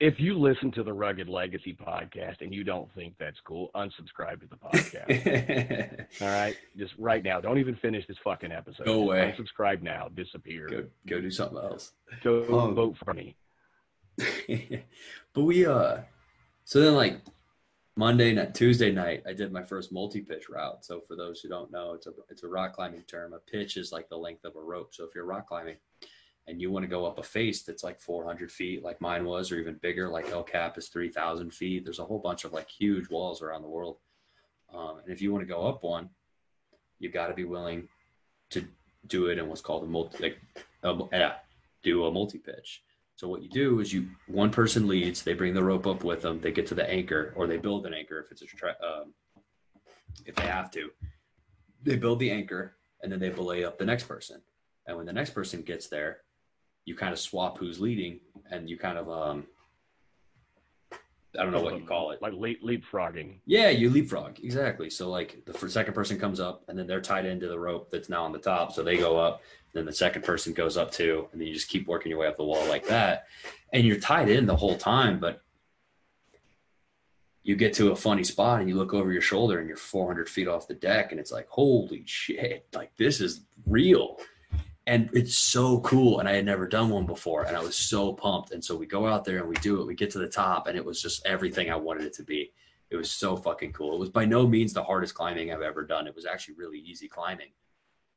if 0.00 0.18
you 0.18 0.36
listen 0.36 0.72
to 0.72 0.82
the 0.82 0.92
Rugged 0.92 1.28
Legacy 1.28 1.74
podcast 1.80 2.40
and 2.40 2.52
you 2.52 2.64
don't 2.64 2.92
think 2.94 3.14
that's 3.20 3.38
cool, 3.44 3.70
unsubscribe 3.76 4.40
to 4.40 4.48
the 4.48 4.56
podcast. 4.56 6.06
All 6.20 6.26
right, 6.28 6.56
just 6.76 6.94
right 6.98 7.22
now. 7.22 7.40
Don't 7.40 7.58
even 7.58 7.76
finish 7.76 8.04
this 8.08 8.16
fucking 8.24 8.50
episode. 8.50 8.84
Go 8.84 9.02
away. 9.02 9.32
Unsubscribe 9.38 9.80
now. 9.82 10.08
Disappear. 10.08 10.66
go 10.68 10.84
go 11.06 11.20
do 11.20 11.30
something 11.30 11.58
else. 11.58 11.92
Go 12.24 12.42
Um, 12.58 12.74
vote 12.74 12.96
for 13.04 13.14
me. 13.14 13.36
but 15.34 15.42
we 15.42 15.66
uh 15.66 15.98
so 16.64 16.80
then 16.80 16.94
like 16.94 17.20
Monday 17.98 18.34
night 18.34 18.54
Tuesday 18.54 18.92
night 18.92 19.22
I 19.26 19.32
did 19.32 19.52
my 19.52 19.62
first 19.62 19.90
multi 19.90 20.20
pitch 20.20 20.48
route. 20.50 20.84
So 20.84 21.00
for 21.00 21.16
those 21.16 21.40
who 21.40 21.48
don't 21.48 21.72
know, 21.72 21.94
it's 21.94 22.06
a 22.06 22.12
it's 22.28 22.42
a 22.42 22.48
rock 22.48 22.74
climbing 22.74 23.02
term. 23.02 23.32
A 23.32 23.38
pitch 23.38 23.76
is 23.76 23.90
like 23.90 24.08
the 24.08 24.16
length 24.16 24.44
of 24.44 24.54
a 24.56 24.60
rope. 24.60 24.94
So 24.94 25.04
if 25.04 25.14
you're 25.14 25.24
rock 25.24 25.48
climbing 25.48 25.76
and 26.48 26.60
you 26.60 26.70
want 26.70 26.84
to 26.84 26.88
go 26.88 27.04
up 27.04 27.18
a 27.18 27.22
face 27.22 27.62
that's 27.62 27.82
like 27.82 28.00
400 28.00 28.50
feet 28.50 28.82
like 28.82 29.00
mine 29.00 29.24
was 29.24 29.50
or 29.50 29.58
even 29.58 29.78
bigger 29.82 30.08
like 30.08 30.30
El 30.30 30.42
Cap 30.42 30.78
is 30.78 30.88
3000 30.88 31.52
feet 31.52 31.84
there's 31.84 31.98
a 31.98 32.04
whole 32.04 32.18
bunch 32.18 32.44
of 32.44 32.52
like 32.52 32.68
huge 32.68 33.08
walls 33.10 33.42
around 33.42 33.62
the 33.62 33.68
world 33.68 33.98
um, 34.74 34.98
and 35.02 35.12
if 35.12 35.20
you 35.20 35.32
want 35.32 35.42
to 35.42 35.52
go 35.52 35.66
up 35.66 35.82
one 35.82 36.08
you've 36.98 37.12
got 37.12 37.28
to 37.28 37.34
be 37.34 37.44
willing 37.44 37.88
to 38.50 38.64
do 39.06 39.26
it 39.26 39.38
in 39.38 39.48
what's 39.48 39.60
called 39.60 39.84
a 39.84 39.86
multi 39.86 40.22
like 40.22 40.38
a, 40.82 40.96
yeah, 41.12 41.34
do 41.82 42.06
a 42.06 42.12
multi 42.12 42.38
pitch 42.38 42.82
so 43.16 43.28
what 43.28 43.42
you 43.42 43.48
do 43.48 43.80
is 43.80 43.92
you 43.92 44.08
one 44.26 44.50
person 44.50 44.86
leads 44.86 45.22
they 45.22 45.34
bring 45.34 45.54
the 45.54 45.62
rope 45.62 45.86
up 45.86 46.04
with 46.04 46.22
them 46.22 46.40
they 46.40 46.52
get 46.52 46.66
to 46.66 46.74
the 46.74 46.88
anchor 46.88 47.32
or 47.36 47.46
they 47.46 47.56
build 47.56 47.86
an 47.86 47.94
anchor 47.94 48.20
if 48.20 48.30
it's 48.30 48.42
a 48.42 48.46
tra- 48.46 48.76
um, 48.82 49.12
if 50.24 50.34
they 50.34 50.46
have 50.46 50.70
to. 50.72 50.90
They 51.82 51.96
build 51.96 52.18
the 52.18 52.30
anchor 52.30 52.76
and 53.02 53.12
then 53.12 53.20
they 53.20 53.28
belay 53.28 53.64
up 53.64 53.78
the 53.78 53.84
next 53.84 54.04
person. 54.04 54.40
And 54.86 54.96
when 54.96 55.06
the 55.06 55.12
next 55.12 55.30
person 55.30 55.62
gets 55.62 55.88
there 55.88 56.18
you 56.86 56.94
kind 56.94 57.12
of 57.12 57.18
swap 57.18 57.58
who's 57.58 57.80
leading 57.80 58.20
and 58.50 58.70
you 58.70 58.78
kind 58.78 58.96
of 58.96 59.10
um 59.10 59.46
I 61.38 61.42
don't 61.42 61.52
know 61.52 61.60
what 61.60 61.78
you 61.78 61.84
call 61.84 62.10
it. 62.10 62.22
Like 62.22 62.32
leap, 62.32 62.62
leapfrogging. 62.62 63.38
Yeah, 63.46 63.70
you 63.70 63.90
leapfrog. 63.90 64.38
Exactly. 64.42 64.90
So 64.90 65.08
like 65.10 65.44
the 65.44 65.68
second 65.68 65.94
person 65.94 66.18
comes 66.18 66.40
up 66.40 66.64
and 66.68 66.78
then 66.78 66.86
they're 66.86 67.00
tied 67.00 67.26
into 67.26 67.48
the 67.48 67.58
rope 67.58 67.90
that's 67.90 68.08
now 68.08 68.24
on 68.24 68.32
the 68.32 68.38
top. 68.38 68.72
So 68.72 68.82
they 68.82 68.96
go 68.96 69.16
up, 69.16 69.42
then 69.72 69.84
the 69.84 69.92
second 69.92 70.22
person 70.22 70.52
goes 70.52 70.76
up 70.76 70.90
too, 70.90 71.28
and 71.32 71.40
then 71.40 71.48
you 71.48 71.54
just 71.54 71.68
keep 71.68 71.86
working 71.86 72.10
your 72.10 72.18
way 72.18 72.26
up 72.26 72.36
the 72.36 72.44
wall 72.44 72.66
like 72.68 72.86
that. 72.86 73.26
And 73.72 73.84
you're 73.84 74.00
tied 74.00 74.28
in 74.28 74.46
the 74.46 74.56
whole 74.56 74.76
time, 74.76 75.20
but 75.20 75.42
you 77.42 77.54
get 77.54 77.74
to 77.74 77.92
a 77.92 77.96
funny 77.96 78.24
spot 78.24 78.60
and 78.60 78.68
you 78.68 78.74
look 78.74 78.92
over 78.92 79.12
your 79.12 79.22
shoulder 79.22 79.60
and 79.60 79.68
you're 79.68 79.76
400 79.76 80.28
feet 80.28 80.48
off 80.48 80.66
the 80.66 80.74
deck 80.74 81.12
and 81.12 81.20
it's 81.20 81.30
like, 81.30 81.46
holy 81.48 82.02
shit, 82.04 82.66
like 82.74 82.96
this 82.96 83.20
is 83.20 83.44
real. 83.66 84.18
And 84.86 85.10
it's 85.12 85.36
so 85.36 85.80
cool. 85.80 86.20
And 86.20 86.28
I 86.28 86.34
had 86.34 86.44
never 86.44 86.66
done 86.68 86.90
one 86.90 87.06
before 87.06 87.42
and 87.42 87.56
I 87.56 87.60
was 87.60 87.74
so 87.74 88.12
pumped. 88.12 88.52
And 88.52 88.64
so 88.64 88.76
we 88.76 88.86
go 88.86 89.06
out 89.06 89.24
there 89.24 89.38
and 89.38 89.48
we 89.48 89.56
do 89.56 89.80
it. 89.80 89.86
We 89.86 89.96
get 89.96 90.10
to 90.12 90.18
the 90.18 90.28
top 90.28 90.68
and 90.68 90.76
it 90.76 90.84
was 90.84 91.02
just 91.02 91.26
everything 91.26 91.70
I 91.70 91.76
wanted 91.76 92.04
it 92.04 92.12
to 92.14 92.22
be. 92.22 92.52
It 92.90 92.96
was 92.96 93.10
so 93.10 93.36
fucking 93.36 93.72
cool. 93.72 93.94
It 93.94 93.98
was 93.98 94.10
by 94.10 94.24
no 94.24 94.46
means 94.46 94.72
the 94.72 94.84
hardest 94.84 95.14
climbing 95.14 95.52
I've 95.52 95.62
ever 95.62 95.84
done. 95.84 96.06
It 96.06 96.14
was 96.14 96.24
actually 96.24 96.54
really 96.54 96.78
easy 96.78 97.08
climbing. 97.08 97.50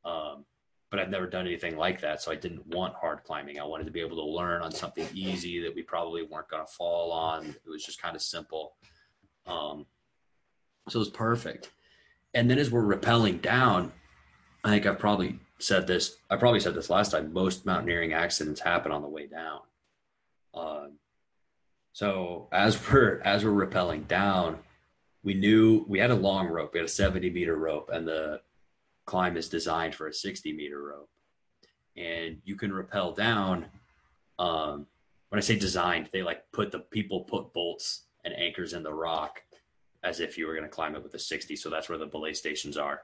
Um, 0.05 0.45
but 0.91 0.99
I've 0.99 1.09
never 1.09 1.27
done 1.27 1.45
anything 1.45 1.75
like 1.75 2.01
that. 2.01 2.21
So 2.21 2.31
I 2.31 2.35
didn't 2.35 2.65
want 2.67 2.95
hard 2.95 3.23
climbing. 3.23 3.59
I 3.59 3.63
wanted 3.63 3.85
to 3.85 3.91
be 3.91 4.01
able 4.01 4.17
to 4.17 4.23
learn 4.23 4.61
on 4.61 4.71
something 4.71 5.07
easy 5.13 5.61
that 5.61 5.73
we 5.73 5.83
probably 5.83 6.23
weren't 6.23 6.49
going 6.49 6.65
to 6.65 6.71
fall 6.71 7.11
on. 7.11 7.47
It 7.47 7.69
was 7.69 7.83
just 7.83 8.01
kind 8.01 8.15
of 8.15 8.21
simple. 8.21 8.75
Um, 9.45 9.85
so 10.87 10.97
it 10.97 10.99
was 10.99 11.09
perfect. 11.09 11.71
And 12.33 12.49
then 12.49 12.57
as 12.57 12.71
we're 12.71 12.83
rappelling 12.83 13.41
down, 13.41 13.91
I 14.63 14.69
think 14.69 14.85
I've 14.85 14.99
probably 14.99 15.39
said 15.59 15.87
this. 15.87 16.17
I 16.29 16.37
probably 16.37 16.59
said 16.59 16.73
this 16.73 16.89
last 16.89 17.11
time. 17.11 17.33
Most 17.33 17.65
mountaineering 17.65 18.13
accidents 18.13 18.61
happen 18.61 18.91
on 18.91 19.01
the 19.01 19.07
way 19.07 19.27
down. 19.27 19.59
Um, 20.53 20.91
so 21.93 22.47
as 22.51 22.79
we're 22.91 23.21
as 23.23 23.45
we're 23.45 23.65
rappelling 23.65 24.07
down, 24.07 24.59
we 25.23 25.33
knew 25.33 25.85
we 25.87 25.99
had 25.99 26.11
a 26.11 26.15
long 26.15 26.47
rope. 26.47 26.73
We 26.73 26.79
had 26.79 26.87
a 26.87 26.91
70 26.91 27.29
meter 27.29 27.55
rope, 27.55 27.89
and 27.91 28.07
the 28.07 28.41
climb 29.05 29.37
is 29.37 29.49
designed 29.49 29.95
for 29.95 30.07
a 30.07 30.13
60 30.13 30.53
meter 30.53 30.81
rope. 30.81 31.09
And 31.97 32.41
you 32.45 32.55
can 32.55 32.73
rappel 32.73 33.13
down. 33.13 33.65
Um, 34.37 34.87
when 35.29 35.37
I 35.37 35.41
say 35.41 35.57
designed, 35.57 36.09
they 36.13 36.23
like 36.23 36.43
put 36.53 36.71
the 36.71 36.79
people 36.79 37.21
put 37.21 37.53
bolts 37.53 38.05
and 38.23 38.33
anchors 38.33 38.73
in 38.73 38.83
the 38.83 38.93
rock 38.93 39.41
as 40.03 40.19
if 40.19 40.37
you 40.37 40.47
were 40.47 40.53
going 40.53 40.63
to 40.63 40.69
climb 40.69 40.95
it 40.95 41.03
with 41.03 41.13
a 41.13 41.19
60. 41.19 41.55
So 41.55 41.69
that's 41.69 41.89
where 41.89 41.97
the 41.97 42.05
belay 42.05 42.33
stations 42.33 42.77
are. 42.77 43.01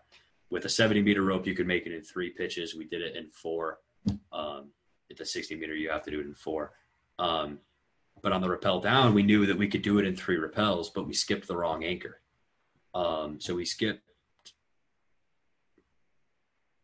With 0.49 0.65
a 0.65 0.69
70 0.69 1.01
meter 1.01 1.23
rope, 1.23 1.47
you 1.47 1.55
could 1.55 1.67
make 1.67 1.85
it 1.85 1.93
in 1.93 2.01
three 2.01 2.29
pitches. 2.29 2.75
We 2.75 2.85
did 2.85 3.01
it 3.01 3.15
in 3.15 3.29
four. 3.29 3.79
Um, 4.31 4.69
at 5.09 5.17
the 5.17 5.25
60 5.25 5.55
meter, 5.55 5.75
you 5.75 5.89
have 5.89 6.03
to 6.03 6.11
do 6.11 6.19
it 6.19 6.25
in 6.25 6.33
four. 6.33 6.73
Um, 7.19 7.59
but 8.21 8.31
on 8.31 8.41
the 8.41 8.49
rappel 8.49 8.79
down, 8.79 9.13
we 9.13 9.23
knew 9.23 9.45
that 9.45 9.57
we 9.57 9.67
could 9.67 9.81
do 9.81 9.99
it 9.99 10.05
in 10.05 10.15
three 10.15 10.37
rappels, 10.37 10.87
but 10.93 11.07
we 11.07 11.13
skipped 11.13 11.47
the 11.47 11.57
wrong 11.57 11.83
anchor. 11.83 12.21
Um, 12.93 13.39
so 13.39 13.55
we 13.55 13.65
skipped. 13.65 14.01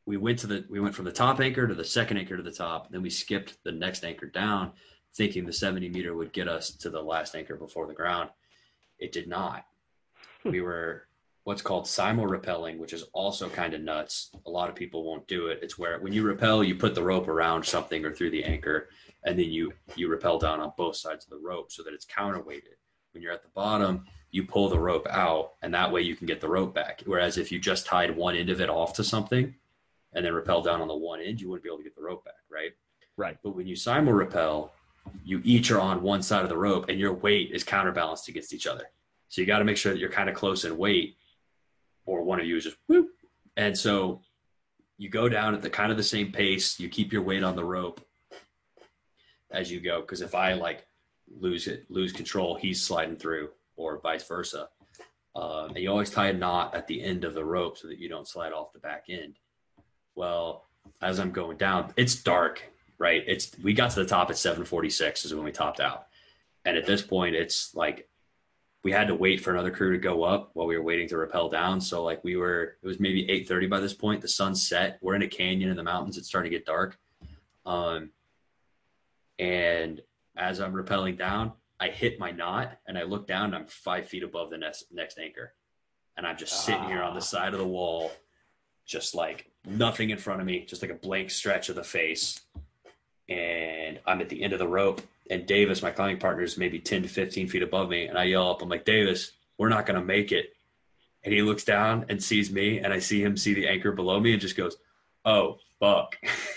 We 0.06 0.17
went 0.17 0.39
to 0.39 0.47
the 0.47 0.65
we 0.69 0.80
went 0.80 0.93
from 0.93 1.06
the 1.06 1.12
top 1.12 1.39
anchor 1.39 1.67
to 1.67 1.74
the 1.74 1.86
second 1.86 2.17
anchor 2.17 2.36
to 2.36 2.43
the 2.43 2.52
top. 2.52 2.91
Then 2.91 3.02
we 3.02 3.10
skipped 3.10 3.58
the 3.63 3.71
next 3.71 4.04
anchor 4.04 4.26
down, 4.26 4.74
thinking 5.15 5.45
the 5.45 5.54
70 5.54 5.89
meter 5.89 6.15
would 6.15 6.34
get 6.34 6.47
us 6.47 6.71
to 6.78 6.89
the 6.89 7.02
last 7.02 7.36
anchor 7.36 7.56
before 7.56 7.88
the 7.88 7.93
ground. 7.93 8.30
It 9.00 9.12
did 9.12 9.28
not. 9.28 9.65
we 10.43 10.62
were 10.62 11.08
what's 11.44 11.62
called 11.62 11.88
simul 11.88 12.28
rappelling, 12.28 12.78
which 12.78 12.94
is 12.94 13.04
also 13.14 13.50
kind 13.50 13.74
of 13.74 13.82
nuts. 13.82 14.32
A 14.46 14.50
lot 14.50 14.70
of 14.70 14.76
people 14.76 15.04
won't 15.04 15.28
do 15.28 15.48
it. 15.48 15.60
It's 15.62 15.78
where 15.78 16.00
when 16.00 16.14
you 16.14 16.28
rappel, 16.28 16.64
you 16.64 16.76
put 16.76 16.96
the 16.96 17.04
rope 17.04 17.28
around 17.28 17.66
something 17.66 18.06
or 18.06 18.14
through 18.14 18.32
the 18.32 18.44
anchor, 18.44 18.90
and 19.24 19.38
then 19.38 19.50
you 19.50 19.74
you 19.96 20.10
rappel 20.10 20.40
down 20.40 20.60
on 20.60 20.74
both 20.78 20.96
sides 20.96 21.26
of 21.26 21.32
the 21.32 21.38
rope 21.38 21.72
so 21.72 21.84
that 21.84 21.94
it's 21.94 22.06
counterweighted. 22.06 22.78
When 23.14 23.22
you're 23.22 23.34
at 23.34 23.44
the 23.44 23.50
bottom, 23.50 24.06
you 24.32 24.44
pull 24.44 24.70
the 24.70 24.80
rope 24.80 25.08
out, 25.10 25.54
and 25.62 25.74
that 25.74 25.92
way 25.92 26.02
you 26.02 26.16
can 26.16 26.28
get 26.28 26.42
the 26.42 26.48
rope 26.48 26.74
back. 26.74 27.02
Whereas 27.06 27.38
if 27.38 27.52
you 27.52 27.60
just 27.60 27.86
tied 27.86 28.16
one 28.16 28.36
end 28.36 28.50
of 28.50 28.62
it 28.62 28.70
off 28.70 28.94
to 28.94 29.04
something 29.04 29.54
and 30.14 30.26
then 30.26 30.34
rappel 30.34 30.62
down 30.62 30.82
on 30.82 30.88
the 30.88 30.96
one 30.96 31.22
end, 31.22 31.42
you 31.42 31.50
wouldn't 31.50 31.64
be 31.64 31.70
able 31.70 31.78
to 31.78 31.84
get 31.84 31.96
the 31.96 32.02
rope 32.02 32.24
back, 32.24 32.36
right? 32.50 32.72
Right. 33.18 33.38
But 33.44 33.56
when 33.56 33.68
you 33.68 33.76
simul 33.76 34.14
rappel, 34.14 34.72
you 35.26 35.42
each 35.44 35.72
are 35.72 35.80
on 35.80 36.02
one 36.02 36.22
side 36.22 36.44
of 36.44 36.50
the 36.50 36.58
rope, 36.58 36.90
and 36.90 37.00
your 37.00 37.14
weight 37.14 37.52
is 37.52 37.64
counterbalanced 37.64 38.30
against 38.30 38.54
each 38.54 38.68
other. 38.68 38.86
So 39.30 39.42
you 39.42 39.48
got 39.48 39.60
to 39.60 39.66
make 39.66 39.78
sure 39.78 39.92
that 39.92 40.00
you're 40.00 40.10
kind 40.10 40.30
of 40.30 40.36
close 40.36 40.66
in 40.66 40.78
weight, 40.78 41.16
or 42.12 42.24
one 42.24 42.39
of 42.39 42.45
you 42.45 42.58
is 42.58 42.65
just 42.65 42.78
whoop. 42.88 43.10
And 43.56 43.78
so 43.78 44.21
you 44.97 45.10
go 45.10 45.30
down 45.30 45.54
at 45.54 45.62
the 45.62 45.69
kind 45.69 45.91
of 45.91 45.97
the 45.97 46.04
same 46.04 46.32
pace. 46.32 46.80
You 46.80 46.89
keep 46.89 47.13
your 47.13 47.21
weight 47.21 47.43
on 47.43 47.56
the 47.56 47.63
rope 47.63 48.06
as 49.50 49.71
you 49.71 49.80
go, 49.80 50.02
because 50.02 50.21
if 50.21 50.36
I 50.36 50.54
like 50.54 50.86
lose 51.39 51.67
it, 51.67 51.86
lose 51.89 52.12
control, 52.12 52.56
he's 52.56 52.82
sliding 52.82 53.15
through, 53.15 53.50
or 53.78 54.00
vice 54.00 54.28
versa. 54.28 54.67
Uh, 55.34 55.67
and 55.67 55.78
you 55.78 55.89
always 55.89 56.10
tie 56.10 56.28
a 56.28 56.34
knot 56.34 56.76
at 56.76 56.88
the 56.88 57.02
end 57.02 57.24
of 57.24 57.34
the 57.34 57.43
rope 57.43 57.78
so 57.78 57.88
that 57.88 57.97
you 57.97 58.10
don't 58.10 58.28
slide 58.28 58.52
off 58.52 58.74
the 58.74 58.80
back 58.80 59.06
end. 59.08 59.38
Well, 60.15 60.65
as 61.02 61.19
I'm 61.19 61.32
going 61.32 61.58
down, 61.58 61.93
it's 61.95 62.15
dark, 62.15 62.62
right? 62.97 63.24
It's 63.26 63.52
we 63.63 63.74
got 63.74 63.91
to 63.91 64.02
the 64.02 64.06
top 64.06 64.30
at 64.30 64.38
746 64.38 65.26
is 65.26 65.34
when 65.34 65.45
we 65.45 65.52
topped 65.52 65.80
out. 65.80 66.08
And 66.65 66.78
at 66.78 66.86
this 66.86 67.02
point, 67.02 67.36
it's 67.36 67.74
like 67.74 68.10
we 68.84 68.91
had 68.91 69.08
to 69.08 69.15
wait 69.15 69.41
for 69.41 69.52
another 69.52 69.72
crew 69.72 69.91
to 69.91 69.98
go 69.98 70.24
up 70.24 70.52
while 70.54 70.65
we 70.65 70.76
were 70.76 70.84
waiting 70.84 71.08
to 71.10 71.17
rappel 71.17 71.50
down. 71.50 71.80
So 71.80 72.04
like 72.04 72.24
we 72.24 72.36
were, 72.36 72.78
it 72.82 72.88
was 72.88 73.00
maybe 73.00 73.26
8:30 73.28 73.70
by 73.70 73.80
this 73.80 73.94
point. 73.94 74.22
The 74.22 74.28
sun 74.28 74.56
set. 74.56 74.98
We're 75.02 75.15
in 75.15 75.22
a 75.22 75.28
canyon 75.28 75.70
in 75.70 75.76
the 75.76 75.84
mountains. 75.84 76.17
It's 76.17 76.28
starting 76.28 76.52
to 76.52 76.58
get 76.58 76.65
dark. 76.65 76.98
Um, 77.65 78.10
and 79.38 80.02
as 80.36 80.60
I'm 80.60 80.74
rappelling 80.74 81.17
down, 81.17 81.54
I 81.80 81.89
hit 81.89 82.20
my 82.20 82.32
knot 82.32 82.78
and 82.88 82.98
I 82.98 83.04
look 83.04 83.28
down. 83.28 83.46
And 83.46 83.56
I'm 83.56 83.65
five 83.65 84.08
feet 84.08 84.24
above 84.24 84.50
the 84.50 84.58
next 84.58 84.86
next 84.91 85.20
anchor, 85.20 85.54
and 86.17 86.26
I'm 86.26 86.38
just 86.38 86.65
sitting 86.65 86.86
here 86.86 87.04
on 87.04 87.13
the 87.13 87.22
side 87.22 87.54
of 87.54 87.60
the 87.60 87.67
wall, 87.67 88.12
just 88.86 89.13
like 89.13 89.52
nothing 89.65 90.10
in 90.10 90.17
front 90.17 90.41
of 90.41 90.48
me, 90.48 90.65
just 90.65 90.82
like 90.82 90.91
a 90.91 90.96
blank 90.96 91.30
stretch 91.30 91.70
of 91.70 91.76
the 91.76 91.84
face. 91.84 92.41
And 93.30 94.00
I'm 94.06 94.22
at 94.22 94.30
the 94.30 94.44
end 94.44 94.54
of 94.54 94.60
the 94.60 94.67
rope, 94.67 95.02
and 95.30 95.46
Davis, 95.46 95.82
my 95.82 95.92
climbing 95.92 96.20
partner, 96.20 96.44
is 96.44 96.58
maybe 96.58 96.80
10 96.80 97.04
to 97.04 97.08
15 97.08 97.48
feet 97.48 97.64
above 97.64 97.90
me. 97.90 98.08
And 98.08 98.18
I 98.18 98.26
yell 98.26 98.50
up, 98.50 98.62
I'm 98.62 98.70
like, 98.70 98.86
Davis, 98.86 99.32
we're 99.58 99.70
not 99.70 99.86
going 99.86 100.00
to 100.00 100.06
make 100.06 100.32
it. 100.32 100.54
And 101.24 101.34
he 101.34 101.42
looks 101.42 101.64
down 101.64 102.06
and 102.10 102.22
sees 102.22 102.52
me, 102.52 102.80
and 102.80 102.92
I 102.92 103.00
see 103.00 103.22
him 103.22 103.38
see 103.38 103.54
the 103.54 103.68
anchor 103.68 103.92
below 103.92 104.20
me 104.20 104.34
and 104.34 104.42
just 104.42 104.58
goes, 104.58 104.78
Oh, 105.24 105.60
fuck. 105.80 106.16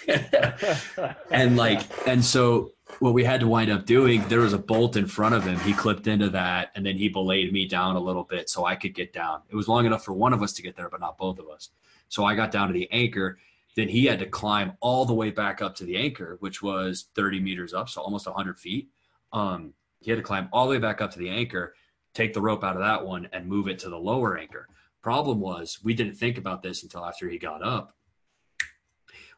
and 1.30 1.56
like, 1.56 1.82
and 2.08 2.24
so 2.24 2.72
what 2.98 3.14
we 3.14 3.24
had 3.24 3.40
to 3.40 3.48
wind 3.48 3.70
up 3.70 3.86
doing, 3.86 4.26
there 4.28 4.40
was 4.40 4.52
a 4.52 4.58
bolt 4.58 4.96
in 4.96 5.06
front 5.06 5.34
of 5.34 5.44
him. 5.44 5.58
He 5.60 5.72
clipped 5.72 6.06
into 6.06 6.30
that, 6.30 6.70
and 6.74 6.84
then 6.84 6.96
he 6.96 7.08
belayed 7.08 7.52
me 7.52 7.66
down 7.66 7.96
a 7.96 8.00
little 8.00 8.24
bit 8.24 8.48
so 8.48 8.64
I 8.64 8.76
could 8.76 8.94
get 8.94 9.12
down. 9.12 9.42
It 9.50 9.56
was 9.56 9.68
long 9.68 9.86
enough 9.86 10.04
for 10.04 10.12
one 10.12 10.32
of 10.32 10.42
us 10.42 10.52
to 10.54 10.62
get 10.62 10.76
there, 10.76 10.88
but 10.88 11.00
not 11.00 11.18
both 11.18 11.38
of 11.38 11.48
us. 11.48 11.70
So 12.08 12.24
I 12.24 12.34
got 12.34 12.50
down 12.50 12.68
to 12.68 12.74
the 12.74 12.90
anchor. 12.90 13.38
Then 13.76 13.88
he 13.88 14.04
had 14.06 14.20
to 14.20 14.26
climb 14.26 14.74
all 14.80 15.04
the 15.04 15.14
way 15.14 15.30
back 15.30 15.60
up 15.60 15.74
to 15.76 15.84
the 15.84 15.96
anchor, 15.96 16.36
which 16.40 16.62
was 16.62 17.08
30 17.14 17.40
meters 17.40 17.74
up, 17.74 17.88
so 17.88 18.00
almost 18.00 18.26
100 18.26 18.58
feet. 18.58 18.88
Um, 19.32 19.74
he 20.00 20.10
had 20.10 20.18
to 20.18 20.22
climb 20.22 20.48
all 20.52 20.66
the 20.66 20.72
way 20.72 20.78
back 20.78 21.00
up 21.00 21.10
to 21.12 21.18
the 21.18 21.30
anchor, 21.30 21.74
take 22.14 22.34
the 22.34 22.40
rope 22.40 22.62
out 22.62 22.76
of 22.76 22.82
that 22.82 23.04
one, 23.04 23.28
and 23.32 23.48
move 23.48 23.68
it 23.68 23.80
to 23.80 23.88
the 23.88 23.98
lower 23.98 24.38
anchor. 24.38 24.68
Problem 25.02 25.40
was, 25.40 25.80
we 25.82 25.94
didn't 25.94 26.14
think 26.14 26.38
about 26.38 26.62
this 26.62 26.82
until 26.82 27.04
after 27.04 27.28
he 27.28 27.38
got 27.38 27.62
up. 27.62 27.96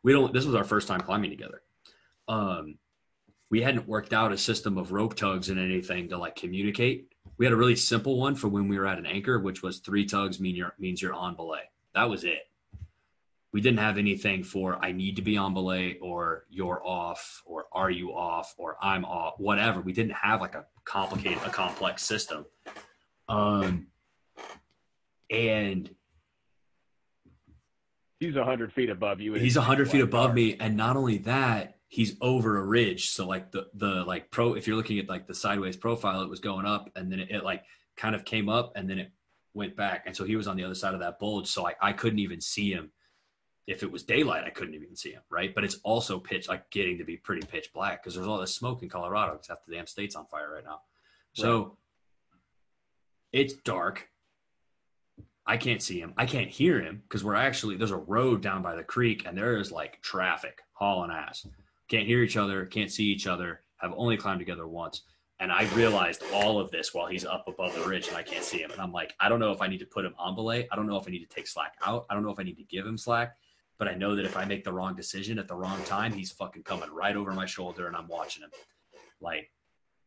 we 0.03 0.13
don't. 0.13 0.33
This 0.33 0.45
was 0.45 0.55
our 0.55 0.65
first 0.65 0.87
time 0.87 1.01
climbing 1.01 1.31
together. 1.31 1.63
Um, 2.29 2.79
we 3.51 3.63
hadn't 3.63 3.89
worked 3.89 4.13
out 4.13 4.33
a 4.33 4.39
system 4.39 4.77
of 4.77 4.93
rope 4.93 5.15
tugs 5.15 5.49
and 5.49 5.59
anything 5.59 6.09
to 6.09 6.19
like 6.19 6.37
communicate. 6.37 7.13
We 7.39 7.47
had 7.47 7.53
a 7.53 7.57
really 7.57 7.77
simple 7.77 8.19
one 8.19 8.35
for 8.35 8.49
when 8.49 8.69
we 8.69 8.79
were 8.79 8.87
at 8.87 8.99
an 8.99 9.07
anchor, 9.07 9.39
which 9.39 9.63
was 9.63 9.79
three 9.79 10.05
tugs 10.05 10.41
mean 10.41 10.57
you're, 10.57 10.75
means 10.79 11.01
you're 11.01 11.15
on 11.15 11.37
belay. 11.37 11.63
That 11.95 12.09
was 12.11 12.25
it. 12.25 12.49
We 13.57 13.63
didn't 13.63 13.79
have 13.79 13.97
anything 13.97 14.45
for 14.45 14.79
I 14.85 14.93
need 14.93 15.17
to 15.17 15.23
be 15.23 15.39
on 15.39 15.55
belay 15.55 15.97
or 16.03 16.45
you're 16.51 16.87
off 16.87 17.43
or 17.47 17.65
are 17.73 17.91
you 17.91 18.11
off 18.11 18.55
or 18.59 18.77
I'm 18.83 19.07
off, 19.07 19.37
whatever. 19.39 19.81
We 19.81 19.95
didn't 19.95 20.13
have 20.13 20.43
like 20.43 20.55
a 20.55 20.67
complicated, 20.85 21.39
a 21.43 21.49
complex 21.49 22.03
system. 22.03 22.45
Um, 23.31 23.87
and 25.31 25.89
he's 28.21 28.37
a 28.37 28.45
hundred 28.45 28.75
feet 28.75 28.91
above 28.91 29.23
you. 29.23 29.33
he's 29.33 29.57
a 29.57 29.63
hundred 29.63 29.91
feet 29.91 30.03
above 30.03 30.35
me, 30.35 30.59
and 30.61 30.77
not 30.77 30.99
only 30.99 31.17
that, 31.17 31.79
he's 31.89 32.15
over 32.21 32.59
a 32.59 32.63
ridge. 32.63 33.09
So 33.09 33.27
like 33.27 33.53
the 33.53 33.69
the 33.73 34.05
like 34.05 34.31
pro, 34.31 34.53
if 34.53 34.67
you're 34.67 34.77
looking 34.77 34.99
at 34.99 35.09
like 35.09 35.27
the 35.27 35.35
sideways 35.35 35.79
profile, 35.79 36.21
it 36.21 36.29
was 36.29 36.41
going 36.41 36.67
up, 36.67 36.91
and 36.95 37.11
then 37.11 37.21
it, 37.21 37.31
it 37.31 37.43
like 37.43 37.65
kind 37.97 38.15
of 38.15 38.27
came 38.27 38.51
up, 38.51 38.73
and 38.77 38.87
then 38.87 38.99
it 38.99 39.13
went 39.55 39.77
back, 39.77 40.03
and 40.05 40.15
so 40.15 40.25
he 40.25 40.37
was 40.37 40.47
on 40.47 40.59
the 40.59 40.65
other 40.65 40.75
side 40.75 40.93
of 40.93 41.01
that 41.01 41.19
bulge. 41.19 41.49
So 41.49 41.67
I 41.67 41.73
I 41.81 41.93
couldn't 41.95 42.19
even 42.19 42.43
see 42.43 42.71
him. 42.71 42.91
If 43.67 43.83
it 43.83 43.91
was 43.91 44.05
daylight, 44.05 44.45
I 44.45 44.51
couldn't 44.51 44.75
even 44.75 44.95
see 44.95 45.11
him, 45.11 45.23
right? 45.29 45.55
But 45.55 45.65
it's 45.65 45.79
also 45.83 46.21
pitch 46.21 46.49
like 46.49 46.71
getting 46.71 46.99
to 46.99 47.05
be 47.05 47.17
pretty 47.17 47.45
pitch 47.47 47.73
black 47.73 48.03
because 48.03 48.15
there's 48.15 48.27
all 48.27 48.39
this 48.39 48.55
smoke 48.55 48.83
in 48.83 48.89
Colorado 48.89 49.33
because 49.33 49.49
half 49.49 49.65
the 49.67 49.75
damn 49.75 49.87
state's 49.87 50.15
on 50.15 50.27
fire 50.27 50.53
right 50.53 50.65
now. 50.65 50.83
So 51.33 51.77
it's 53.33 53.55
dark. 53.55 54.09
I 55.47 55.57
can't 55.57 55.83
see 55.83 56.01
him. 56.01 56.15
I 56.17 56.27
can't 56.27 56.49
hear 56.49 56.81
him 56.81 57.03
because 57.03 57.23
we're 57.23 57.35
actually 57.35 57.77
there's 57.77 57.91
a 57.91 57.97
road 57.97 58.41
down 58.41 58.63
by 58.63 58.75
the 58.75 58.83
creek 58.83 59.27
and 59.27 59.37
there 59.37 59.59
is 59.59 59.71
like 59.71 60.01
traffic 60.01 60.63
hauling 60.73 61.11
ass. 61.11 61.47
Can't 61.89 62.07
hear 62.07 62.23
each 62.23 62.37
other, 62.37 62.67
can't 62.67 62.91
see 62.91 63.05
each 63.05 63.27
other, 63.27 63.61
have 63.77 63.93
only 63.97 64.17
climbed 64.17 64.41
together 64.41 64.67
once. 64.67 65.03
And 65.39 65.53
I 65.53 65.65
realized 65.75 66.25
all 66.33 66.59
of 66.59 66.71
this 66.71 66.95
while 66.95 67.07
he's 67.07 67.27
up 67.27 67.47
above 67.47 67.75
the 67.75 67.87
ridge 67.87 68.09
and 68.09 68.17
I 68.17 68.23
can't 68.23 68.43
see 68.43 68.59
him. 68.59 68.71
And 68.71 68.81
I'm 68.81 68.93
like, 68.93 69.15
I 69.21 69.29
don't 69.29 69.39
know 69.39 69.53
if 69.53 69.61
I 69.61 69.69
need 69.69 69.81
to 69.81 69.87
put 69.87 70.05
him 70.05 70.15
on 70.19 70.35
belay. 70.35 70.67
I 70.73 70.77
don't 70.77 70.87
know 70.87 70.97
if 70.97 71.07
I 71.07 71.11
need 71.11 71.29
to 71.29 71.35
take 71.35 71.47
slack 71.47 71.75
out. 71.85 72.07
I 72.09 72.15
don't 72.15 72.25
know 72.25 72.31
if 72.31 72.41
I 72.41 72.43
need 72.43 72.57
to 72.57 72.65
give 72.65 72.87
him 72.87 72.97
slack. 72.97 73.37
But 73.79 73.89
I 73.89 73.95
know 73.95 74.17
that 74.17 74.25
if 74.25 74.37
I 74.37 74.45
make 74.45 74.65
the 74.65 74.73
wrong 74.73 74.95
decision 74.95 75.39
at 75.39 75.49
the 75.49 75.55
wrong 75.55 75.83
time, 75.85 76.13
he's 76.13 76.33
fucking 76.33 76.63
coming 76.63 76.91
right 76.91 77.17
over 77.17 77.33
my 77.33 77.47
shoulder 77.47 77.87
and 77.87 77.97
I'm 77.97 78.09
watching 78.09 78.43
him. 78.43 78.51
Like, 79.21 79.51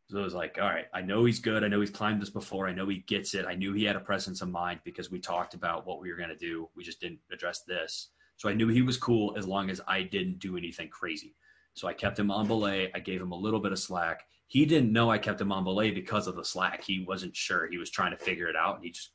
so 0.10 0.18
it 0.18 0.24
was 0.24 0.34
like, 0.34 0.58
all 0.60 0.68
right, 0.68 0.88
I 0.92 1.02
know 1.02 1.26
he's 1.26 1.40
good. 1.40 1.64
I 1.64 1.68
know 1.68 1.80
he's 1.80 1.92
climbed 1.92 2.20
this 2.20 2.32
before. 2.32 2.68
I 2.68 2.74
know 2.74 2.88
he 2.88 3.04
gets 3.08 3.36
it. 3.36 3.46
I 3.46 3.54
knew 3.54 3.74
he 3.74 3.84
had 3.84 3.96
a 3.96 4.00
presence 4.00 4.42
of 4.42 4.50
mind 4.50 4.80
because 4.84 5.12
we 5.12 5.20
talked 5.20 5.54
about 5.54 5.86
what 5.86 6.02
we 6.02 6.10
were 6.10 6.18
going 6.18 6.30
to 6.30 6.36
do. 6.36 6.68
We 6.76 6.84
just 6.84 7.00
didn't 7.00 7.20
address 7.32 7.62
this. 7.68 8.10
So 8.38 8.50
I 8.50 8.54
knew 8.54 8.70
he 8.70 8.82
was 8.82 8.98
cool 8.98 9.36
as 9.38 9.46
long 9.46 9.70
as 9.70 9.82
I 9.88 10.02
didn't 10.02 10.40
do 10.40 10.58
anything 10.58 10.90
crazy. 10.90 11.36
So 11.76 11.88
I 11.88 11.94
kept 11.94 12.18
him 12.18 12.32
on 12.32 12.48
belay. 12.48 12.92
I 12.96 13.00
gave 13.00 13.22
him 13.22 13.32
a 13.32 13.38
little 13.38 13.60
bit 13.60 13.72
of 13.72 13.78
slack. 13.78 14.24
He 14.48 14.66
didn't 14.66 14.92
know 14.92 15.12
I 15.12 15.20
kept 15.20 15.40
him 15.40 15.52
on 15.52 15.64
belay 15.64 15.92
because 15.92 16.26
of 16.26 16.36
the 16.36 16.44
slack. 16.44 16.84
He 16.84 17.06
wasn't 17.08 17.36
sure. 17.36 17.68
He 17.70 17.78
was 17.78 17.92
trying 17.92 18.12
to 18.12 18.18
figure 18.18 18.48
it 18.48 18.56
out, 18.56 18.76
and 18.76 18.84
he 18.84 18.92
just. 18.92 19.12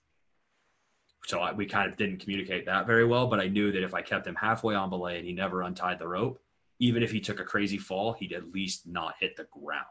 So 1.27 1.41
I, 1.41 1.53
we 1.53 1.67
kind 1.67 1.91
of 1.91 1.97
didn't 1.97 2.19
communicate 2.19 2.67
that 2.67 2.87
very 2.87 3.05
well. 3.05 3.27
But 3.27 3.41
I 3.41 3.49
knew 3.49 3.73
that 3.73 3.83
if 3.83 3.95
I 3.95 4.03
kept 4.03 4.27
him 4.27 4.35
halfway 4.35 4.75
on 4.75 4.91
belay 4.91 5.19
and 5.19 5.27
he 5.27 5.33
never 5.33 5.63
untied 5.63 5.99
the 5.99 6.09
rope, 6.09 6.41
even 6.79 7.03
if 7.03 7.11
he 7.11 7.21
took 7.21 7.41
a 7.41 7.45
crazy 7.45 7.79
fall, 7.79 8.13
he'd 8.13 8.33
at 8.33 8.53
least 8.53 8.87
not 8.87 9.15
hit 9.21 9.37
the 9.37 9.47
ground. 9.53 9.85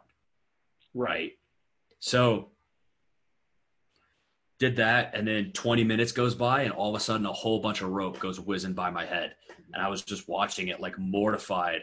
Right. 0.94 1.34
So 2.00 2.52
did 4.60 4.76
that, 4.78 5.14
and 5.14 5.28
then 5.28 5.52
20 5.52 5.84
minutes 5.84 6.12
goes 6.12 6.36
by, 6.36 6.62
and 6.62 6.72
all 6.72 6.96
of 6.96 6.96
a 6.96 7.04
sudden, 7.04 7.26
a 7.26 7.34
whole 7.34 7.60
bunch 7.60 7.82
of 7.82 7.90
rope 7.90 8.20
goes 8.20 8.40
whizzing 8.40 8.74
by 8.74 8.90
my 8.90 9.06
head, 9.06 9.36
and 9.74 9.82
I 9.82 9.90
was 9.90 10.04
just 10.04 10.30
watching 10.30 10.68
it, 10.68 10.80
like 10.80 10.98
mortified, 10.98 11.82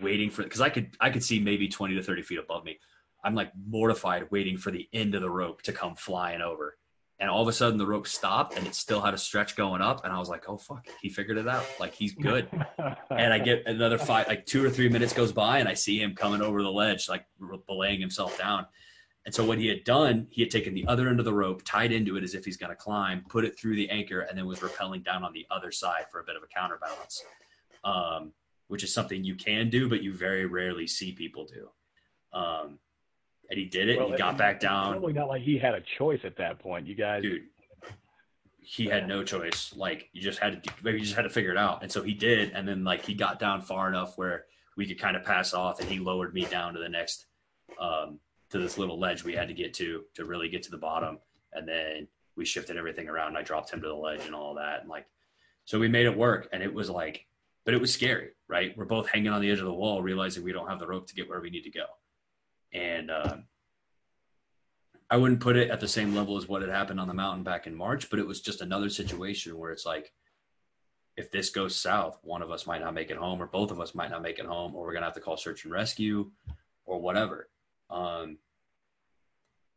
waiting 0.00 0.30
for 0.30 0.42
because 0.42 0.60
I 0.60 0.68
could 0.68 0.96
I 1.00 1.10
could 1.10 1.24
see 1.24 1.38
maybe 1.38 1.68
20 1.68 1.94
to 1.94 2.02
30 2.02 2.22
feet 2.22 2.38
above 2.38 2.64
me. 2.64 2.78
I'm 3.24 3.34
like 3.34 3.52
mortified, 3.66 4.30
waiting 4.30 4.56
for 4.56 4.70
the 4.70 4.88
end 4.92 5.14
of 5.14 5.22
the 5.22 5.30
rope 5.30 5.62
to 5.62 5.72
come 5.72 5.94
flying 5.94 6.40
over, 6.40 6.76
and 7.20 7.28
all 7.28 7.42
of 7.42 7.48
a 7.48 7.52
sudden, 7.52 7.78
the 7.78 7.86
rope 7.86 8.06
stopped, 8.06 8.56
and 8.56 8.66
it 8.66 8.74
still 8.74 9.00
had 9.00 9.12
a 9.12 9.18
stretch 9.18 9.56
going 9.56 9.82
up, 9.82 10.04
and 10.04 10.12
I 10.12 10.18
was 10.18 10.28
like, 10.28 10.48
oh 10.48 10.56
fuck, 10.56 10.86
he 11.02 11.08
figured 11.08 11.36
it 11.36 11.48
out, 11.48 11.66
like 11.80 11.94
he's 11.94 12.12
good. 12.12 12.48
and 13.10 13.32
I 13.32 13.38
get 13.38 13.64
another 13.66 13.98
five, 13.98 14.28
like 14.28 14.46
two 14.46 14.64
or 14.64 14.70
three 14.70 14.88
minutes 14.88 15.12
goes 15.12 15.32
by, 15.32 15.58
and 15.58 15.68
I 15.68 15.74
see 15.74 16.00
him 16.00 16.14
coming 16.14 16.42
over 16.42 16.62
the 16.62 16.70
ledge, 16.70 17.08
like 17.08 17.26
belaying 17.66 18.00
himself 18.00 18.38
down. 18.38 18.66
And 19.26 19.34
so 19.34 19.44
what 19.44 19.58
he 19.58 19.66
had 19.66 19.84
done, 19.84 20.26
he 20.30 20.40
had 20.40 20.50
taken 20.50 20.72
the 20.72 20.86
other 20.86 21.08
end 21.08 21.18
of 21.18 21.24
the 21.24 21.34
rope, 21.34 21.62
tied 21.64 21.92
into 21.92 22.16
it 22.16 22.22
as 22.22 22.34
if 22.34 22.44
he's 22.44 22.56
going 22.56 22.70
to 22.70 22.76
climb, 22.76 23.24
put 23.28 23.44
it 23.44 23.58
through 23.58 23.76
the 23.76 23.90
anchor, 23.90 24.20
and 24.20 24.38
then 24.38 24.46
was 24.46 24.60
rappelling 24.60 25.04
down 25.04 25.24
on 25.24 25.32
the 25.32 25.44
other 25.50 25.70
side 25.70 26.04
for 26.10 26.20
a 26.20 26.24
bit 26.24 26.36
of 26.36 26.42
a 26.42 26.46
counterbalance, 26.46 27.24
um, 27.84 28.32
which 28.68 28.84
is 28.84 28.94
something 28.94 29.24
you 29.24 29.34
can 29.34 29.68
do, 29.68 29.88
but 29.88 30.02
you 30.02 30.14
very 30.14 30.46
rarely 30.46 30.86
see 30.86 31.12
people 31.12 31.46
do. 31.46 31.68
Um, 32.32 32.78
and 33.50 33.58
he 33.58 33.64
did 33.64 33.88
it. 33.88 33.98
Well, 33.98 34.10
he 34.10 34.16
got 34.16 34.34
it- 34.34 34.38
back 34.38 34.60
down. 34.60 34.92
Probably 34.92 35.12
not 35.12 35.28
like 35.28 35.42
he 35.42 35.58
had 35.58 35.74
a 35.74 35.82
choice 35.98 36.20
at 36.24 36.36
that 36.36 36.58
point. 36.58 36.86
You 36.86 36.94
guys, 36.94 37.22
dude 37.22 37.42
he 38.70 38.84
had 38.84 39.08
no 39.08 39.24
choice. 39.24 39.72
Like 39.74 40.10
you 40.12 40.20
just 40.20 40.40
had 40.40 40.62
to 40.62 40.72
maybe 40.82 40.98
you 40.98 41.04
just 41.04 41.16
had 41.16 41.22
to 41.22 41.30
figure 41.30 41.50
it 41.50 41.56
out. 41.56 41.82
And 41.82 41.90
so 41.90 42.02
he 42.02 42.12
did 42.12 42.52
and 42.52 42.68
then 42.68 42.84
like 42.84 43.02
he 43.02 43.14
got 43.14 43.38
down 43.38 43.62
far 43.62 43.88
enough 43.88 44.18
where 44.18 44.44
we 44.76 44.86
could 44.86 45.00
kind 45.00 45.16
of 45.16 45.24
pass 45.24 45.54
off 45.54 45.80
and 45.80 45.88
he 45.88 45.98
lowered 45.98 46.34
me 46.34 46.44
down 46.44 46.74
to 46.74 46.80
the 46.80 46.88
next 46.88 47.26
um 47.80 48.20
to 48.50 48.58
this 48.58 48.76
little 48.76 48.98
ledge 48.98 49.24
we 49.24 49.34
had 49.34 49.48
to 49.48 49.54
get 49.54 49.72
to 49.74 50.04
to 50.14 50.26
really 50.26 50.50
get 50.50 50.62
to 50.64 50.70
the 50.70 50.76
bottom. 50.76 51.18
And 51.54 51.66
then 51.66 52.08
we 52.36 52.44
shifted 52.44 52.76
everything 52.76 53.08
around. 53.08 53.28
And 53.28 53.38
i 53.38 53.42
dropped 53.42 53.70
him 53.70 53.80
to 53.80 53.88
the 53.88 53.94
ledge 53.94 54.26
and 54.26 54.34
all 54.34 54.54
that 54.56 54.82
and 54.82 54.90
like 54.90 55.06
so 55.64 55.78
we 55.78 55.88
made 55.88 56.04
it 56.04 56.16
work. 56.16 56.50
And 56.52 56.62
it 56.62 56.72
was 56.72 56.90
like 56.90 57.24
but 57.64 57.72
it 57.72 57.80
was 57.80 57.92
scary 57.92 58.32
right? 58.48 58.76
We're 58.76 58.84
both 58.84 59.08
hanging 59.08 59.32
on 59.32 59.40
the 59.40 59.50
edge 59.50 59.60
of 59.60 59.64
the 59.64 59.72
wall 59.72 60.02
realizing 60.02 60.44
we 60.44 60.52
don't 60.52 60.68
have 60.68 60.78
the 60.78 60.86
rope 60.86 61.06
to 61.06 61.14
get 61.14 61.26
where 61.26 61.40
we 61.40 61.48
need 61.48 61.62
to 61.62 61.70
go 61.70 61.86
and 62.72 63.10
um 63.10 63.44
I 65.10 65.16
wouldn't 65.16 65.40
put 65.40 65.56
it 65.56 65.70
at 65.70 65.80
the 65.80 65.88
same 65.88 66.14
level 66.14 66.36
as 66.36 66.48
what 66.48 66.60
had 66.60 66.70
happened 66.70 67.00
on 67.00 67.08
the 67.08 67.14
mountain 67.14 67.42
back 67.42 67.66
in 67.66 67.74
March, 67.74 68.10
but 68.10 68.18
it 68.18 68.26
was 68.26 68.42
just 68.42 68.60
another 68.60 68.90
situation 68.90 69.56
where 69.56 69.70
it's 69.70 69.86
like, 69.86 70.12
if 71.16 71.30
this 71.30 71.48
goes 71.48 71.74
south, 71.74 72.18
one 72.22 72.42
of 72.42 72.50
us 72.50 72.66
might 72.66 72.82
not 72.82 72.92
make 72.92 73.10
it 73.10 73.16
home, 73.16 73.40
or 73.40 73.46
both 73.46 73.70
of 73.70 73.80
us 73.80 73.94
might 73.94 74.10
not 74.10 74.20
make 74.20 74.38
it 74.38 74.44
home, 74.44 74.74
or 74.74 74.84
we're 74.84 74.92
gonna 74.92 75.06
have 75.06 75.14
to 75.14 75.20
call 75.20 75.38
search 75.38 75.64
and 75.64 75.72
rescue, 75.72 76.30
or 76.84 77.00
whatever. 77.00 77.48
Um, 77.88 78.36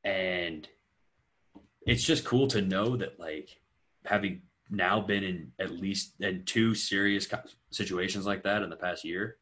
and 0.03 0.67
it's 1.87 2.03
just 2.03 2.25
cool 2.25 2.47
to 2.47 2.61
know 2.61 2.97
that, 2.97 3.17
like, 3.17 3.61
having 4.03 4.41
now 4.69 4.99
been 4.99 5.23
in 5.23 5.51
at 5.59 5.71
least 5.71 6.15
in 6.19 6.43
two 6.43 6.75
serious 6.75 7.27
situations 7.69 8.25
like 8.25 8.43
that 8.43 8.63
in 8.63 8.69
the 8.69 8.75
past 8.75 9.05
year, 9.05 9.37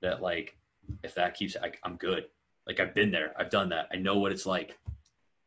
that 0.00 0.22
like, 0.22 0.56
if 1.02 1.14
that 1.14 1.34
keeps, 1.34 1.56
I, 1.62 1.72
I'm 1.84 1.96
good. 1.96 2.24
Like 2.70 2.78
I've 2.78 2.94
been 2.94 3.10
there, 3.10 3.32
I've 3.36 3.50
done 3.50 3.68
that, 3.70 3.88
I 3.92 3.96
know 3.96 4.16
what 4.20 4.30
it's 4.30 4.46
like. 4.46 4.78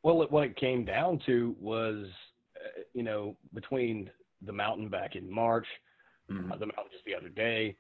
Well, 0.03 0.27
what 0.29 0.43
it 0.43 0.57
came 0.57 0.83
down 0.83 1.19
to 1.25 1.55
was, 1.57 2.07
uh, 2.57 2.81
you 2.93 3.01
know, 3.03 3.37
between 3.53 4.11
the 4.41 4.51
mountain 4.51 4.89
back 4.89 5.15
in 5.15 5.31
March, 5.31 5.65
Mhm. 6.29 6.51
uh, 6.51 6.57
the 6.57 6.65
mountain 6.65 6.91
just 6.91 7.05
the 7.05 7.15
other 7.15 7.29
day, 7.29 7.77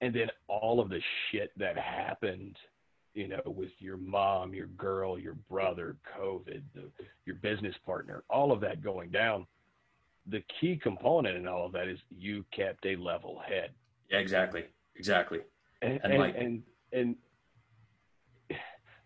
and 0.00 0.14
then 0.14 0.30
all 0.46 0.78
of 0.78 0.88
the 0.88 1.02
shit 1.32 1.50
that 1.58 1.76
happened, 1.76 2.56
you 3.14 3.26
know, 3.26 3.42
with 3.44 3.72
your 3.80 3.96
mom, 3.96 4.54
your 4.54 4.68
girl, 4.68 5.18
your 5.18 5.34
brother, 5.34 5.96
COVID, 6.16 6.62
the, 6.74 6.92
your 7.26 7.34
business 7.36 7.74
partner, 7.84 8.22
all 8.30 8.52
of 8.52 8.60
that 8.60 8.80
going 8.82 9.10
down. 9.10 9.48
The 10.26 10.42
key 10.60 10.76
component 10.76 11.36
in 11.36 11.48
all 11.48 11.66
of 11.66 11.72
that 11.72 11.88
is 11.88 11.98
you 12.16 12.44
kept 12.52 12.86
a 12.86 12.94
level 12.94 13.40
head. 13.40 13.72
Yeah, 14.10 14.18
exactly, 14.18 14.64
exactly. 14.94 15.40
and 15.82 15.94
And 16.04 16.12
and, 16.12 16.18
like- 16.22 16.36
and 16.36 16.62
and 16.92 17.16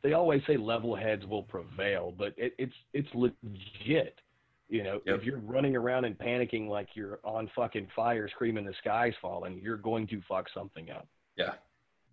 they 0.03 0.13
always 0.13 0.43
say 0.47 0.57
level 0.57 0.95
heads 0.95 1.27
will 1.27 1.43
prevail, 1.43 2.15
but 2.17 2.35
it, 2.37 2.55
it's 2.59 2.75
it's 2.93 3.09
legit. 3.15 4.19
You 4.71 4.83
know, 4.83 5.01
Yep. 5.07 5.19
if 5.21 5.25
you're 5.25 5.39
running 5.39 5.75
around 5.77 6.05
and 6.05 6.17
panicking 6.19 6.69
like 6.69 6.89
you're 6.95 7.21
on 7.25 7.51
fucking 7.57 7.89
fire, 7.97 8.29
screaming 8.29 8.67
the 8.67 8.75
sky's 8.79 9.15
falling, 9.23 9.61
you're 9.63 9.79
going 9.79 10.07
to 10.09 10.21
fuck 10.29 10.47
something 10.53 10.91
up. 10.91 11.09
Yeah, 11.37 11.55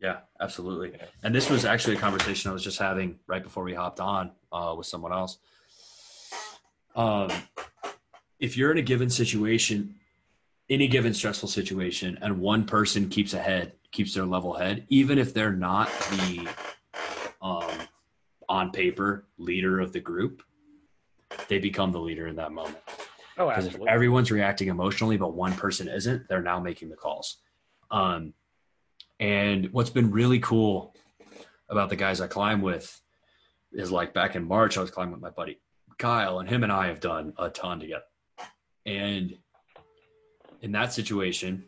yeah, 0.01 0.19
absolutely. 0.39 0.91
Yeah. 0.91 1.05
And 1.23 1.35
this 1.35 1.49
was 1.49 1.65
actually 1.65 1.97
a 1.97 1.99
conversation 1.99 2.49
I 2.49 2.53
was 2.53 2.63
just 2.63 2.79
having 2.79 3.19
right 3.27 3.43
before 3.43 3.63
we 3.65 3.73
hopped 3.73 3.99
on 3.99 4.31
uh, 4.53 4.73
with 4.77 4.87
someone 4.87 5.11
else. 5.11 5.37
Um, 6.95 7.29
if 8.39 8.55
you're 8.55 8.71
in 8.71 8.77
a 8.77 8.81
given 8.83 9.09
situation, 9.09 9.95
any 10.69 10.87
given 10.87 11.13
stressful 11.13 11.49
situation, 11.49 12.17
and 12.21 12.39
one 12.39 12.65
person 12.65 13.09
keeps 13.09 13.33
ahead, 13.33 13.73
keeps 13.91 14.13
their 14.13 14.25
level 14.25 14.53
head, 14.53 14.85
even 14.87 15.17
if 15.17 15.33
they're 15.33 15.51
not 15.51 15.89
the 16.11 16.47
on 18.49 18.71
paper 18.71 19.25
leader 19.37 19.79
of 19.79 19.93
the 19.93 19.99
group, 19.99 20.43
they 21.47 21.59
become 21.59 21.91
the 21.91 21.99
leader 21.99 22.27
in 22.27 22.35
that 22.35 22.51
moment. 22.51 22.77
Oh, 23.37 23.49
Because 23.49 23.67
if 23.67 23.77
everyone's 23.87 24.31
reacting 24.31 24.69
emotionally, 24.69 25.17
but 25.17 25.33
one 25.33 25.53
person 25.53 25.87
isn't, 25.87 26.27
they're 26.29 26.41
now 26.41 26.59
making 26.59 26.89
the 26.89 26.95
calls. 26.95 27.37
Um, 27.91 28.33
and 29.19 29.71
what's 29.71 29.89
been 29.89 30.11
really 30.11 30.39
cool 30.39 30.95
about 31.69 31.89
the 31.89 31.95
guys 31.95 32.21
I 32.21 32.27
climb 32.27 32.61
with 32.61 33.01
is 33.73 33.91
like 33.91 34.13
back 34.13 34.35
in 34.35 34.47
March, 34.47 34.77
I 34.77 34.81
was 34.81 34.91
climbing 34.91 35.13
with 35.13 35.21
my 35.21 35.29
buddy 35.31 35.59
Kyle, 35.97 36.39
and 36.39 36.49
him 36.49 36.63
and 36.63 36.71
I 36.71 36.87
have 36.87 36.99
done 36.99 37.33
a 37.37 37.49
ton 37.49 37.79
together. 37.79 38.03
And 38.85 39.37
in 40.61 40.71
that 40.73 40.93
situation, 40.93 41.63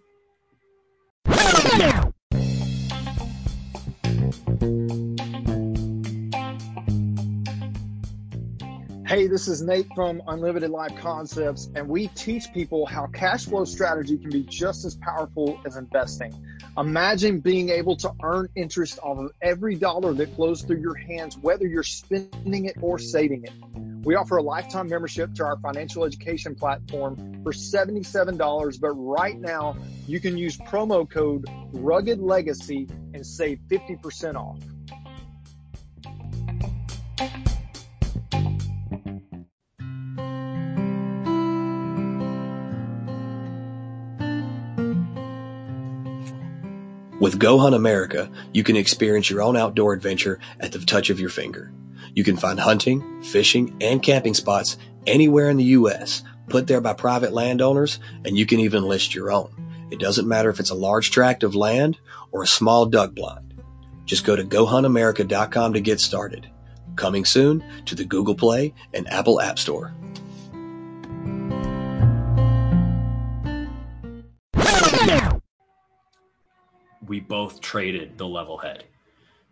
Hey, 9.08 9.28
this 9.28 9.48
is 9.48 9.62
Nate 9.62 9.88
from 9.96 10.22
Unlimited 10.28 10.70
Life 10.70 10.94
Concepts, 10.98 11.70
and 11.76 11.88
we 11.88 12.08
teach 12.10 12.52
people 12.54 12.86
how 12.86 13.08
cash 13.08 13.46
flow 13.46 13.64
strategy 13.64 14.18
can 14.18 14.30
be 14.30 14.44
just 14.44 14.84
as 14.84 14.96
powerful 14.96 15.62
as 15.66 15.78
investing. 15.78 16.36
Imagine 16.78 17.40
being 17.40 17.70
able 17.70 17.96
to 17.96 18.12
earn 18.22 18.50
interest 18.58 19.00
off 19.02 19.18
of 19.18 19.32
every 19.42 19.76
dollar 19.76 20.14
that 20.16 20.36
flows 20.36 20.62
through 20.62 20.82
your 20.82 20.96
hands, 20.96 21.38
whether 21.38 21.66
you're 21.66 21.84
spending 21.84 22.66
it 22.66 22.76
or 22.82 23.00
saving 23.00 23.46
it. 23.46 23.54
We 24.04 24.16
offer 24.16 24.36
a 24.36 24.44
lifetime 24.44 24.90
membership 24.90 25.34
to 25.36 25.46
our 25.46 25.58
financial 25.58 26.04
education 26.04 26.54
platform 26.54 27.44
for 27.44 27.54
$77, 27.54 28.82
but 28.82 28.90
right 28.90 29.40
now 29.40 29.78
you 30.06 30.20
can 30.20 30.38
use 30.38 30.58
promo 30.58 31.10
code 31.10 31.46
Rugged 31.72 32.20
Legacy 32.20 32.90
and 33.14 33.26
save 33.26 33.60
50% 33.70 34.36
off. 34.36 34.60
With 47.28 47.40
Go 47.40 47.60
Hunt 47.60 47.76
America, 47.76 48.32
you 48.54 48.64
can 48.64 48.78
experience 48.78 49.30
your 49.30 49.42
own 49.42 49.58
outdoor 49.58 49.92
adventure 49.92 50.40
at 50.62 50.72
the 50.72 50.80
touch 50.80 51.10
of 51.10 51.20
your 51.20 51.30
finger. 51.30 51.74
You 52.14 52.24
can 52.24 52.38
find 52.38 52.58
hunting, 52.58 53.22
fishing, 53.22 53.76
and 53.82 54.02
camping 54.02 54.34
spots 54.34 54.78
anywhere 55.06 55.50
in 55.50 55.58
the 55.58 55.76
U.S., 55.76 56.24
put 56.48 56.68
there 56.68 56.80
by 56.80 56.94
private 56.94 57.34
landowners, 57.34 58.00
and 58.24 58.38
you 58.38 58.46
can 58.46 58.62
even 58.62 58.88
list 58.88 59.14
your 59.14 59.30
own. 59.30 59.52
It 59.92 60.00
doesn't 60.00 60.26
matter 60.26 60.50
if 60.50 60.62
it's 60.62 60.70
a 60.70 60.74
large 60.76 61.12
tract 61.12 61.44
of 61.44 61.54
land 61.54 62.00
or 62.32 62.44
a 62.44 62.48
small 62.48 62.86
duck 62.86 63.14
blind. 63.14 63.62
Just 64.06 64.24
go 64.24 64.38
to 64.38 64.46
GoHuntAmerica.com 64.46 65.74
to 65.74 65.82
get 65.82 66.00
started. 66.00 66.50
Coming 66.96 67.26
soon 67.26 67.62
to 67.88 67.96
the 67.96 68.06
Google 68.06 68.36
Play 68.36 68.74
and 68.94 69.06
Apple 69.12 69.42
App 69.42 69.60
Store. 69.60 69.94
We 77.08 77.20
both 77.20 77.62
traded 77.62 78.18
the 78.18 78.28
level 78.28 78.58
head. 78.58 78.84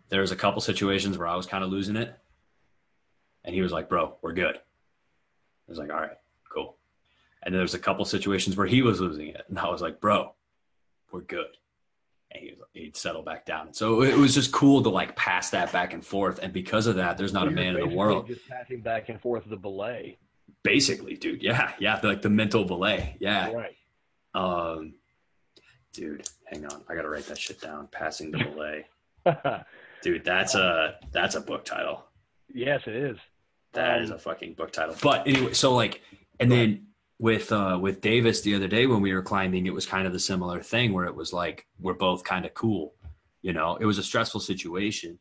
There 0.08 0.20
was 0.20 0.30
a 0.30 0.36
couple 0.36 0.60
situations 0.60 1.18
where 1.18 1.26
I 1.26 1.36
was 1.36 1.46
kind 1.46 1.64
of 1.64 1.70
losing 1.70 1.96
it, 1.96 2.14
and 3.44 3.54
he 3.54 3.62
was 3.62 3.72
like, 3.72 3.88
"Bro, 3.88 4.16
we're 4.22 4.32
good." 4.32 4.56
I 4.56 5.68
was 5.68 5.78
like, 5.78 5.90
"All 5.90 6.00
right, 6.00 6.16
cool." 6.52 6.76
And 7.42 7.52
then 7.52 7.58
there 7.58 7.62
was 7.62 7.74
a 7.74 7.78
couple 7.78 8.04
situations 8.04 8.56
where 8.56 8.66
he 8.66 8.82
was 8.82 9.00
losing 9.00 9.28
it, 9.28 9.44
and 9.48 9.58
I 9.58 9.68
was 9.68 9.82
like, 9.82 10.00
"Bro, 10.00 10.32
we're 11.10 11.22
good." 11.22 11.56
And 12.30 12.42
he 12.42 12.50
was, 12.50 12.68
he'd 12.72 12.96
settle 12.96 13.22
back 13.22 13.46
down. 13.46 13.72
So 13.72 14.02
it 14.02 14.16
was 14.16 14.34
just 14.34 14.52
cool 14.52 14.82
to 14.82 14.88
like 14.88 15.16
pass 15.16 15.50
that 15.50 15.72
back 15.72 15.92
and 15.92 16.04
forth, 16.04 16.38
and 16.40 16.52
because 16.52 16.86
of 16.86 16.96
that, 16.96 17.18
there's 17.18 17.32
not 17.32 17.48
a 17.48 17.50
man 17.50 17.76
in 17.76 17.88
the 17.88 17.96
world. 17.96 18.28
Just 18.28 18.48
passing 18.48 18.80
back 18.80 19.08
and 19.08 19.20
forth 19.20 19.44
the 19.46 19.56
belay. 19.56 20.18
Basically, 20.62 21.16
dude. 21.16 21.42
Yeah, 21.42 21.72
yeah, 21.78 22.00
like 22.02 22.22
the 22.22 22.30
mental 22.30 22.64
belay. 22.64 23.16
Yeah. 23.20 23.52
Right. 23.52 23.76
Um, 24.34 24.94
dude, 25.96 26.28
hang 26.44 26.64
on, 26.66 26.82
I 26.88 26.94
gotta 26.94 27.08
write 27.08 27.26
that 27.26 27.38
shit 27.38 27.60
down. 27.60 27.88
Passing 27.90 28.30
the 28.30 28.38
belay, 28.44 28.86
dude. 30.02 30.24
That's 30.24 30.54
a 30.54 30.96
that's 31.12 31.34
a 31.34 31.40
book 31.40 31.64
title. 31.64 32.04
yes, 32.52 32.82
it 32.86 32.94
is. 32.94 33.16
That 33.72 33.98
Um, 33.98 34.04
is 34.04 34.10
a 34.10 34.18
fucking 34.18 34.54
book 34.54 34.72
title. 34.72 34.94
But 35.02 35.26
anyway, 35.26 35.52
so 35.52 35.74
like, 35.74 36.02
and 36.40 36.50
then 36.50 36.86
with 37.18 37.50
uh 37.52 37.78
with 37.80 38.00
Davis 38.00 38.42
the 38.42 38.54
other 38.54 38.68
day 38.68 38.86
when 38.86 39.00
we 39.00 39.12
were 39.12 39.22
climbing, 39.22 39.66
it 39.66 39.74
was 39.74 39.86
kind 39.86 40.06
of 40.06 40.12
the 40.12 40.20
similar 40.20 40.62
thing 40.62 40.92
where 40.92 41.06
it 41.06 41.14
was 41.16 41.32
like 41.32 41.66
we're 41.80 41.94
both 41.94 42.24
kind 42.24 42.44
of 42.44 42.54
cool. 42.54 42.94
You 43.42 43.52
know, 43.52 43.76
it 43.76 43.84
was 43.86 43.98
a 43.98 44.02
stressful 44.02 44.40
situation. 44.40 45.18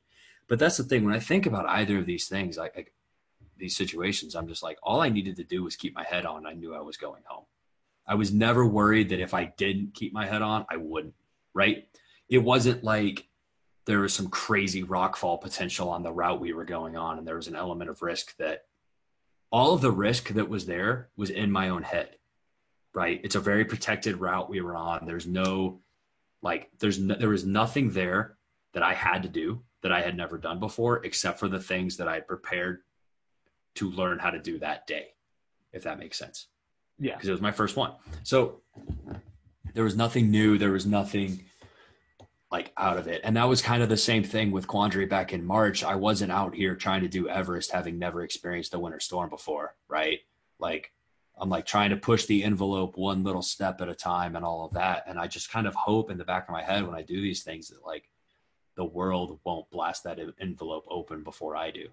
But 0.47 0.59
that's 0.59 0.77
the 0.77 0.83
thing. 0.83 1.03
When 1.05 1.13
I 1.15 1.19
think 1.19 1.45
about 1.47 1.67
either 1.67 1.97
of 1.97 2.05
these 2.05 2.27
things, 2.27 2.55
like, 2.57 2.75
like 2.75 2.93
these 3.57 3.75
situations, 3.75 4.35
I'm 4.35 4.47
just 4.47 4.61
like, 4.61 4.77
all 4.83 5.01
I 5.01 5.09
needed 5.09 5.35
to 5.38 5.43
do 5.43 5.63
was 5.63 5.75
keep 5.75 5.95
my 5.95 6.03
head 6.03 6.25
on. 6.25 6.45
I 6.45 6.53
knew 6.53 6.75
I 6.75 6.81
was 6.81 6.97
going 6.97 7.23
home. 7.25 7.45
I 8.07 8.15
was 8.15 8.31
never 8.33 8.65
worried 8.65 9.09
that 9.09 9.19
if 9.19 9.33
I 9.33 9.45
didn't 9.57 9.93
keep 9.93 10.13
my 10.13 10.25
head 10.25 10.41
on, 10.41 10.65
I 10.69 10.77
wouldn't. 10.77 11.15
Right? 11.53 11.87
It 12.29 12.39
wasn't 12.39 12.83
like 12.83 13.27
there 13.85 14.01
was 14.01 14.13
some 14.13 14.29
crazy 14.29 14.83
rockfall 14.83 15.41
potential 15.41 15.89
on 15.89 16.03
the 16.03 16.11
route 16.11 16.39
we 16.39 16.53
were 16.53 16.65
going 16.65 16.97
on, 16.97 17.17
and 17.17 17.27
there 17.27 17.35
was 17.35 17.47
an 17.47 17.55
element 17.55 17.89
of 17.89 18.01
risk 18.01 18.35
that 18.37 18.65
all 19.51 19.73
of 19.73 19.81
the 19.81 19.91
risk 19.91 20.29
that 20.29 20.49
was 20.49 20.65
there 20.65 21.09
was 21.15 21.29
in 21.29 21.51
my 21.51 21.69
own 21.69 21.83
head. 21.83 22.17
Right? 22.93 23.21
It's 23.23 23.35
a 23.35 23.41
very 23.41 23.65
protected 23.65 24.17
route 24.17 24.49
we 24.49 24.61
were 24.61 24.75
on. 24.75 25.05
There's 25.05 25.27
no 25.27 25.81
like 26.41 26.69
there's 26.79 26.99
no, 26.99 27.15
there 27.15 27.29
was 27.29 27.45
nothing 27.45 27.91
there 27.91 28.37
that 28.73 28.83
I 28.83 28.93
had 28.93 29.23
to 29.23 29.29
do 29.29 29.63
that 29.81 29.91
I 29.91 30.01
had 30.01 30.17
never 30.17 30.37
done 30.37 30.59
before, 30.59 31.03
except 31.05 31.39
for 31.39 31.47
the 31.47 31.59
things 31.59 31.97
that 31.97 32.07
I 32.07 32.19
prepared 32.19 32.81
to 33.75 33.91
learn 33.91 34.19
how 34.19 34.29
to 34.29 34.39
do 34.39 34.59
that 34.59 34.87
day, 34.87 35.07
if 35.73 35.83
that 35.83 35.99
makes 35.99 36.17
sense 36.17 36.47
Yeah. 36.99 37.15
because 37.15 37.27
it 37.27 37.31
was 37.31 37.41
my 37.41 37.51
first 37.51 37.75
one. 37.75 37.93
So 38.23 38.62
there 39.73 39.84
was 39.84 39.95
nothing 39.95 40.31
new. 40.31 40.58
There 40.58 40.71
was 40.71 40.86
nothing 40.86 41.43
like 42.51 42.71
out 42.77 42.97
of 42.97 43.08
it. 43.08 43.21
And 43.23 43.36
that 43.36 43.49
was 43.49 43.62
kind 43.62 43.84
of 43.84 43.89
the 43.89 43.97
same 43.97 44.23
thing 44.23 44.51
with 44.51 44.67
Quandary 44.67 45.05
back 45.05 45.34
in 45.34 45.45
March. 45.45 45.84
I 45.84 45.95
wasn't 45.95 46.31
out 46.31 46.55
here 46.55 46.75
trying 46.75 47.01
to 47.01 47.08
do 47.08 47.27
Everest 47.27 47.71
having 47.71 47.99
never 47.99 48.23
experienced 48.23 48.73
a 48.73 48.79
winter 48.79 48.99
storm 48.99 49.29
before, 49.29 49.75
right? 49.89 50.19
Like 50.60 50.91
I'm 51.38 51.49
like 51.49 51.65
trying 51.65 51.89
to 51.89 51.97
push 51.97 52.25
the 52.25 52.43
envelope 52.43 52.95
one 52.95 53.23
little 53.23 53.41
step 53.41 53.81
at 53.81 53.89
a 53.89 53.95
time 53.95 54.36
and 54.36 54.45
all 54.45 54.65
of 54.65 54.73
that. 54.73 55.03
And 55.08 55.19
I 55.19 55.27
just 55.27 55.51
kind 55.51 55.67
of 55.67 55.75
hope 55.75 56.10
in 56.10 56.17
the 56.17 56.23
back 56.23 56.47
of 56.47 56.53
my 56.53 56.63
head 56.63 56.86
when 56.86 56.95
I 56.95 57.01
do 57.01 57.21
these 57.21 57.43
things 57.43 57.67
that 57.67 57.84
like 57.86 58.10
the 58.75 58.86
world 58.86 59.39
won't 59.43 59.69
blast 59.69 60.03
that 60.05 60.19
envelope 60.39 60.86
open 60.89 61.23
before 61.23 61.58
I 61.58 61.71
do, 61.71 61.88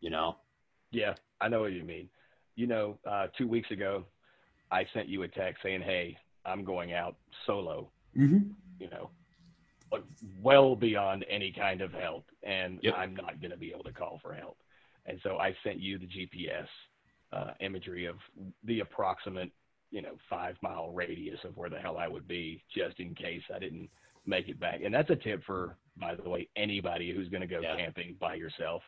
you 0.00 0.10
know? 0.10 0.36
Yeah, 0.90 1.14
I 1.40 1.48
know 1.48 1.60
what 1.60 1.72
you 1.72 1.84
mean. 1.84 2.08
You 2.56 2.66
know, 2.66 2.98
uh, 3.08 3.28
two 3.36 3.46
weeks 3.46 3.70
ago, 3.70 4.04
I 4.70 4.86
sent 4.92 5.08
you 5.08 5.22
a 5.22 5.28
text 5.28 5.62
saying, 5.62 5.82
"Hey, 5.82 6.16
I'm 6.44 6.64
going 6.64 6.92
out 6.92 7.16
solo." 7.46 7.90
Mm-hmm. 8.16 8.50
You 8.80 8.90
know, 8.90 9.10
well 10.42 10.76
beyond 10.76 11.24
any 11.28 11.52
kind 11.52 11.80
of 11.80 11.92
help, 11.92 12.24
and 12.42 12.78
Yep. 12.82 12.94
I'm 12.96 13.16
not 13.16 13.40
going 13.40 13.50
to 13.50 13.56
be 13.56 13.72
able 13.72 13.84
to 13.84 13.92
call 13.92 14.18
for 14.22 14.34
help. 14.34 14.58
And 15.06 15.18
so 15.22 15.38
I 15.38 15.56
sent 15.64 15.78
you 15.80 15.98
the 15.98 16.06
GPS 16.06 16.66
uh, 17.32 17.52
imagery 17.60 18.06
of 18.06 18.16
the 18.64 18.80
approximate, 18.80 19.50
you 19.90 20.02
know, 20.02 20.16
five 20.28 20.56
mile 20.62 20.90
radius 20.90 21.38
of 21.44 21.56
where 21.56 21.70
the 21.70 21.78
hell 21.78 21.96
I 21.98 22.08
would 22.08 22.28
be, 22.28 22.62
just 22.74 23.00
in 23.00 23.14
case 23.14 23.42
I 23.54 23.58
didn't 23.58 23.88
make 24.26 24.48
it 24.48 24.60
back. 24.60 24.80
And 24.84 24.94
that's 24.94 25.10
a 25.10 25.16
tip 25.16 25.42
for, 25.44 25.76
by 25.96 26.14
the 26.14 26.28
way, 26.28 26.48
anybody 26.56 27.12
who's 27.14 27.28
going 27.28 27.40
to 27.40 27.46
go 27.46 27.60
Yeah. 27.60 27.76
camping 27.76 28.16
by 28.20 28.34
yourself. 28.34 28.82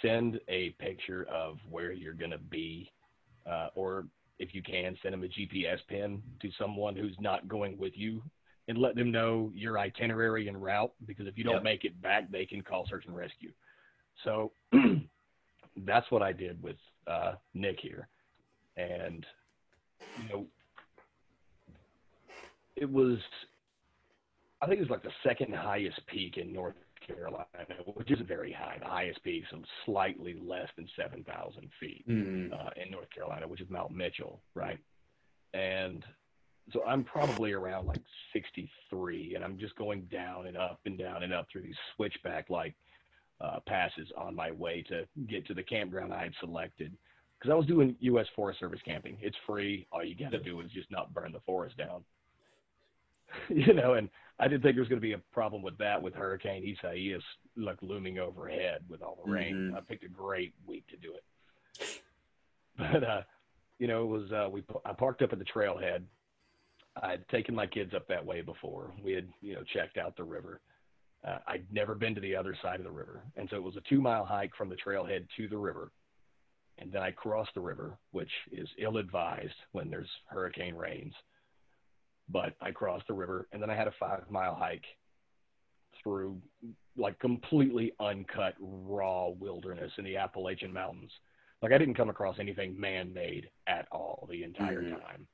Send 0.00 0.40
a 0.48 0.70
picture 0.78 1.24
of 1.24 1.58
where 1.68 1.92
you're 1.92 2.14
going 2.14 2.30
to 2.30 2.38
be, 2.38 2.90
uh, 3.46 3.68
or 3.74 4.06
if 4.38 4.54
you 4.54 4.62
can, 4.62 4.96
send 5.02 5.12
them 5.12 5.22
a 5.22 5.28
GPS 5.28 5.78
pin 5.88 6.22
to 6.40 6.50
someone 6.58 6.96
who's 6.96 7.16
not 7.20 7.48
going 7.48 7.78
with 7.78 7.92
you 7.96 8.22
and 8.68 8.78
let 8.78 8.96
them 8.96 9.10
know 9.10 9.52
your 9.54 9.78
itinerary 9.78 10.48
and 10.48 10.62
route 10.62 10.92
because 11.06 11.26
if 11.26 11.36
you 11.36 11.44
don't 11.44 11.54
Yep. 11.54 11.62
make 11.62 11.84
it 11.84 12.00
back, 12.02 12.30
they 12.30 12.46
can 12.46 12.62
call 12.62 12.86
search 12.88 13.04
and 13.06 13.14
rescue. 13.16 13.52
So 14.24 14.52
that's 15.84 16.10
what 16.10 16.22
I 16.22 16.32
did 16.32 16.62
with 16.62 16.76
uh, 17.06 17.34
Nick 17.52 17.78
here. 17.80 18.08
And, 18.76 19.24
you 20.16 20.28
know, 20.28 20.46
it 22.76 22.90
was, 22.90 23.18
I 24.60 24.66
think 24.66 24.78
it 24.78 24.82
was 24.82 24.90
like 24.90 25.02
the 25.02 25.12
second 25.22 25.54
highest 25.54 26.00
peak 26.06 26.38
in 26.38 26.52
North 26.52 26.74
Carolina, 27.06 27.46
which 27.94 28.10
isn't 28.10 28.26
very 28.26 28.52
high. 28.52 28.78
The 28.80 28.88
highest 28.88 29.22
peak 29.22 29.44
is 29.52 29.60
slightly 29.84 30.36
less 30.42 30.68
than 30.76 30.88
7,000 30.96 31.70
feet 31.80 32.04
Mm-hmm. 32.08 32.52
uh, 32.52 32.70
in 32.82 32.90
North 32.90 33.10
Carolina, 33.14 33.46
which 33.48 33.60
is 33.60 33.70
Mount 33.70 33.92
Mitchell, 33.92 34.40
right? 34.54 34.78
And 35.52 36.04
so 36.72 36.82
I'm 36.84 37.04
probably 37.04 37.52
around 37.52 37.86
like 37.86 38.00
63, 38.32 39.34
and 39.34 39.44
I'm 39.44 39.58
just 39.58 39.76
going 39.76 40.02
down 40.10 40.46
and 40.46 40.56
up 40.56 40.80
and 40.86 40.98
down 40.98 41.22
and 41.22 41.32
up 41.32 41.46
through 41.52 41.62
these 41.62 41.76
switchback 41.94 42.50
like 42.50 42.74
uh, 43.40 43.60
passes 43.66 44.08
on 44.16 44.34
my 44.34 44.50
way 44.50 44.82
to 44.88 45.06
get 45.28 45.46
to 45.46 45.54
the 45.54 45.62
campground 45.62 46.12
I 46.12 46.24
had 46.24 46.32
selected. 46.40 46.92
Because 47.38 47.52
I 47.52 47.56
was 47.56 47.66
doing 47.66 47.94
U.S. 48.00 48.26
Forest 48.34 48.60
Service 48.60 48.80
camping. 48.84 49.18
It's 49.20 49.36
free. 49.46 49.86
All 49.92 50.02
you 50.04 50.14
got 50.16 50.32
to 50.32 50.38
do 50.42 50.60
is 50.60 50.70
just 50.70 50.90
not 50.90 51.12
burn 51.12 51.32
the 51.32 51.40
forest 51.40 51.76
down. 51.76 52.02
you 53.48 53.72
know, 53.74 53.94
and 53.94 54.08
I 54.38 54.48
didn't 54.48 54.62
think 54.62 54.74
there 54.74 54.82
was 54.82 54.88
going 54.88 55.00
to 55.00 55.06
be 55.06 55.12
a 55.12 55.18
problem 55.32 55.62
with 55.62 55.78
that 55.78 56.00
with 56.02 56.14
Hurricane 56.14 56.64
Isaias 56.64 57.22
like 57.56 57.80
looming 57.82 58.18
overhead 58.18 58.80
with 58.88 59.02
all 59.02 59.18
the 59.24 59.30
rain. 59.30 59.72
Mhm. 59.72 59.76
I 59.76 59.80
picked 59.80 60.04
a 60.04 60.08
great 60.08 60.54
week 60.66 60.86
to 60.88 60.96
do 60.96 61.14
it. 61.14 61.24
But 62.76 63.04
uh, 63.04 63.22
you 63.78 63.86
know, 63.86 64.02
it 64.02 64.06
was 64.06 64.32
uh, 64.32 64.48
we 64.50 64.62
I 64.84 64.92
parked 64.92 65.22
up 65.22 65.32
at 65.32 65.38
the 65.38 65.44
trailhead. 65.44 66.02
I'd 67.02 67.28
taken 67.28 67.54
my 67.54 67.66
kids 67.66 67.92
up 67.94 68.06
that 68.08 68.24
way 68.24 68.40
before. 68.40 68.92
We 69.02 69.12
had 69.12 69.28
you 69.40 69.54
know 69.54 69.62
checked 69.72 69.98
out 69.98 70.16
the 70.16 70.24
river. 70.24 70.60
Uh, 71.26 71.38
I'd 71.46 71.64
never 71.72 71.94
been 71.94 72.14
to 72.14 72.20
the 72.20 72.36
other 72.36 72.56
side 72.60 72.80
of 72.80 72.84
the 72.84 72.90
river, 72.90 73.22
and 73.36 73.48
so 73.48 73.56
it 73.56 73.62
was 73.62 73.76
a 73.76 73.80
two 73.88 74.00
mile 74.00 74.24
hike 74.24 74.54
from 74.56 74.68
the 74.68 74.76
trailhead 74.76 75.26
to 75.36 75.48
the 75.48 75.56
river. 75.56 75.90
And 76.78 76.90
then 76.92 77.02
I 77.02 77.12
crossed 77.12 77.54
the 77.54 77.60
river, 77.60 77.96
which 78.10 78.30
is 78.50 78.68
ill 78.78 78.96
advised 78.96 79.54
when 79.72 79.90
there's 79.90 80.10
hurricane 80.26 80.74
rains. 80.74 81.14
But 82.28 82.54
I 82.60 82.70
crossed 82.70 83.06
the 83.06 83.14
river, 83.14 83.48
and 83.52 83.60
then 83.62 83.70
I 83.70 83.76
had 83.76 83.88
a 83.88 83.92
five 83.98 84.30
mile 84.30 84.54
hike 84.54 84.84
through 86.02 86.40
like 86.96 87.18
completely 87.18 87.92
uncut 88.00 88.54
raw 88.60 89.28
wilderness 89.28 89.92
in 89.98 90.04
the 90.04 90.16
Appalachian 90.16 90.72
Mountains. 90.72 91.12
Like 91.62 91.72
I 91.72 91.78
didn't 91.78 91.94
come 91.94 92.10
across 92.10 92.38
anything 92.38 92.78
man 92.78 93.12
made 93.12 93.48
at 93.66 93.86
all 93.90 94.26
the 94.30 94.42
entire 94.42 94.82
Mhm. 94.82 95.00
time. 95.00 95.28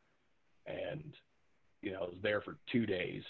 And 0.66 1.16
you 1.82 1.93
know, 1.93 2.03
I 2.03 2.09
was 2.09 2.20
there 2.20 2.41
for 2.43 2.59
two 2.70 2.86
days. 2.86 3.24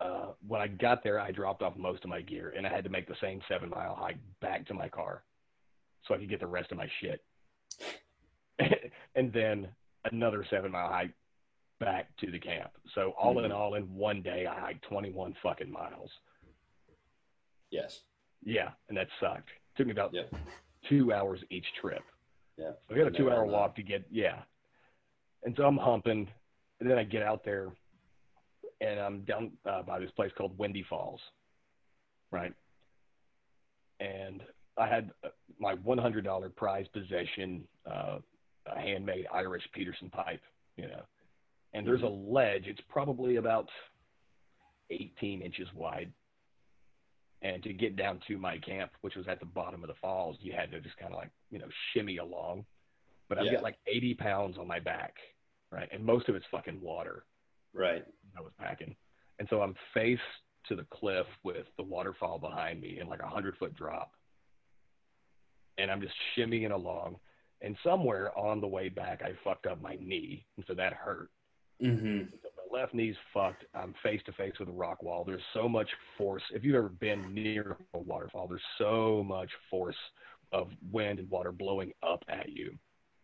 Uh, 0.00 0.32
when 0.46 0.60
I 0.60 0.68
got 0.68 1.02
there, 1.02 1.20
I 1.20 1.30
dropped 1.32 1.62
off 1.62 1.76
most 1.76 2.04
of 2.04 2.10
my 2.10 2.20
gear, 2.20 2.50
and 2.56 2.66
I 2.66 2.70
had 2.70 2.84
to 2.84 2.90
make 2.90 3.06
the 3.06 3.16
same 3.16 3.40
seven 3.48 3.70
mile 3.70 3.94
hike 3.94 4.18
back 4.40 4.66
to 4.66 4.74
my 4.74 4.88
car 4.88 5.24
so 6.06 6.14
I 6.14 6.18
could 6.18 6.28
get 6.28 6.40
the 6.40 6.46
rest 6.46 6.72
of 6.72 6.78
my 6.78 6.88
shit. 7.00 7.24
and 9.14 9.32
then 9.32 9.74
another 10.04 10.44
seven 10.50 10.72
mile 10.72 10.88
hike 10.88 11.14
back 11.82 12.16
to 12.18 12.30
the 12.30 12.38
camp. 12.38 12.70
So 12.94 13.10
all 13.18 13.40
in 13.40 13.50
Mhm. 13.50 13.54
all, 13.54 13.74
in 13.74 13.92
one 13.94 14.22
day, 14.22 14.46
I 14.46 14.58
hiked 14.60 14.82
21 14.84 15.34
fucking 15.34 15.70
miles. 15.70 16.10
Yes. 17.70 18.04
Yeah, 18.42 18.72
and 18.88 18.96
that 18.96 19.08
sucked. 19.18 19.50
Took 19.74 19.86
me 19.86 19.92
about 19.92 20.12
Yep. 20.14 20.32
two 20.82 21.12
hours 21.12 21.42
each 21.50 21.66
trip. 21.74 22.04
Yeah. 22.56 22.72
So 22.86 22.94
I 22.94 22.98
got 22.98 23.08
a 23.08 23.10
two 23.10 23.30
hour 23.32 23.44
walk 23.46 23.74
to 23.76 23.82
get 23.82 24.06
yeah. 24.10 24.44
And 25.42 25.56
so 25.56 25.66
I'm 25.66 25.76
humping, 25.76 26.32
and 26.78 26.88
then 26.88 26.98
I 26.98 27.02
get 27.04 27.22
out 27.24 27.42
there, 27.42 27.74
and 28.80 29.00
I'm 29.00 29.24
down 29.24 29.58
uh, 29.64 29.82
by 29.82 29.98
this 29.98 30.10
place 30.12 30.32
called 30.34 30.56
Windy 30.56 30.84
Falls, 30.84 31.20
right? 32.30 32.54
And 33.98 34.46
I 34.76 34.86
had 34.86 35.12
uh, 35.24 35.30
my 35.58 35.74
$100 35.76 36.54
prize 36.54 36.86
possession, 36.88 37.66
uh, 37.86 38.20
a 38.66 38.78
handmade 38.80 39.26
Irish 39.32 39.68
Peterson 39.72 40.10
pipe, 40.10 40.42
you 40.76 40.86
know. 40.86 41.04
And 41.74 41.84
mm-hmm. 41.84 41.90
there's 41.90 42.02
a 42.02 42.14
ledge. 42.14 42.64
It's 42.66 42.80
probably 42.88 43.36
about 43.36 43.68
18 44.90 45.42
inches 45.42 45.68
wide. 45.74 46.12
And 47.42 47.62
to 47.64 47.72
get 47.72 47.96
down 47.96 48.20
to 48.28 48.38
my 48.38 48.58
camp, 48.58 48.92
which 49.00 49.16
was 49.16 49.26
at 49.26 49.40
the 49.40 49.46
bottom 49.46 49.82
of 49.82 49.88
the 49.88 49.96
falls, 50.00 50.36
you 50.40 50.52
had 50.52 50.70
to 50.70 50.80
just 50.80 50.96
kind 50.96 51.12
of 51.12 51.18
like, 51.18 51.30
you 51.50 51.58
know, 51.58 51.66
shimmy 51.92 52.18
along. 52.18 52.64
But 53.28 53.38
I've 53.38 53.46
Yeah. 53.46 53.54
got 53.54 53.62
like 53.62 53.78
80 53.86 54.14
pounds 54.14 54.58
on 54.58 54.68
my 54.68 54.78
back, 54.78 55.16
right? 55.70 55.88
And 55.90 56.04
most 56.04 56.28
of 56.28 56.36
it's 56.36 56.46
fucking 56.46 56.80
water 56.80 57.24
Right. 57.74 58.04
I 58.36 58.40
was 58.40 58.52
packing. 58.58 58.94
And 59.38 59.48
so 59.48 59.62
I'm 59.62 59.74
face 59.94 60.18
to 60.68 60.76
the 60.76 60.86
cliff 60.92 61.26
with 61.42 61.66
the 61.76 61.82
waterfall 61.82 62.38
behind 62.38 62.80
me 62.80 62.98
and 62.98 63.08
like 63.08 63.22
a 63.22 63.28
hundred 63.28 63.56
foot 63.56 63.74
drop. 63.74 64.12
And 65.78 65.90
I'm 65.90 66.00
just 66.00 66.14
shimmying 66.36 66.72
along. 66.72 67.16
And 67.62 67.76
somewhere 67.84 68.36
on 68.36 68.60
the 68.60 68.66
way 68.66 68.88
back, 68.88 69.22
I 69.22 69.32
fucked 69.44 69.66
up 69.66 69.80
my 69.80 69.96
knee. 70.00 70.46
And 70.56 70.66
so 70.66 70.74
that 70.74 70.92
hurt. 70.92 71.30
Mm-hmm. 71.82 72.24
So 72.42 72.48
my 72.70 72.80
left 72.80 72.94
knee's 72.94 73.16
fucked. 73.34 73.64
I'm 73.74 73.94
face 74.02 74.20
to 74.26 74.32
face 74.32 74.54
with 74.58 74.68
a 74.68 74.72
rock 74.72 75.02
wall. 75.02 75.24
There's 75.24 75.42
so 75.54 75.68
much 75.68 75.88
force. 76.16 76.42
If 76.54 76.64
you've 76.64 76.76
ever 76.76 76.88
been 76.88 77.34
near 77.34 77.76
a 77.94 77.98
waterfall, 77.98 78.46
there's 78.48 78.60
so 78.78 79.24
much 79.26 79.50
force 79.70 79.96
of 80.52 80.68
wind 80.90 81.18
and 81.18 81.30
water 81.30 81.52
blowing 81.52 81.92
up 82.02 82.22
at 82.28 82.48
you. 82.48 82.76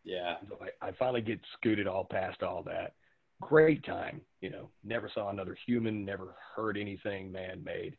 Yeah. 0.04 0.36
So 0.48 0.58
I, 0.62 0.88
I 0.88 0.92
finally 0.92 1.20
get 1.20 1.40
scooted 1.56 1.86
all 1.86 2.04
past 2.04 2.42
all 2.42 2.62
that. 2.64 2.94
Great 3.40 3.84
time, 3.84 4.20
you 4.40 4.50
know. 4.50 4.70
Never 4.82 5.10
saw 5.14 5.28
another 5.28 5.56
human. 5.66 6.04
Never 6.04 6.34
heard 6.56 6.76
anything 6.76 7.30
man-made 7.30 7.96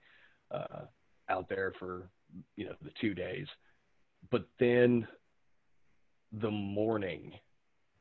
uh, 0.52 0.86
out 1.30 1.48
there 1.48 1.74
for 1.80 2.10
you 2.58 2.66
know 2.66 2.74
the 2.84 2.92
two 3.00 3.14
days. 3.14 3.48
But 4.32 4.48
then 4.60 5.08
the 6.42 6.52
morning, 6.52 7.34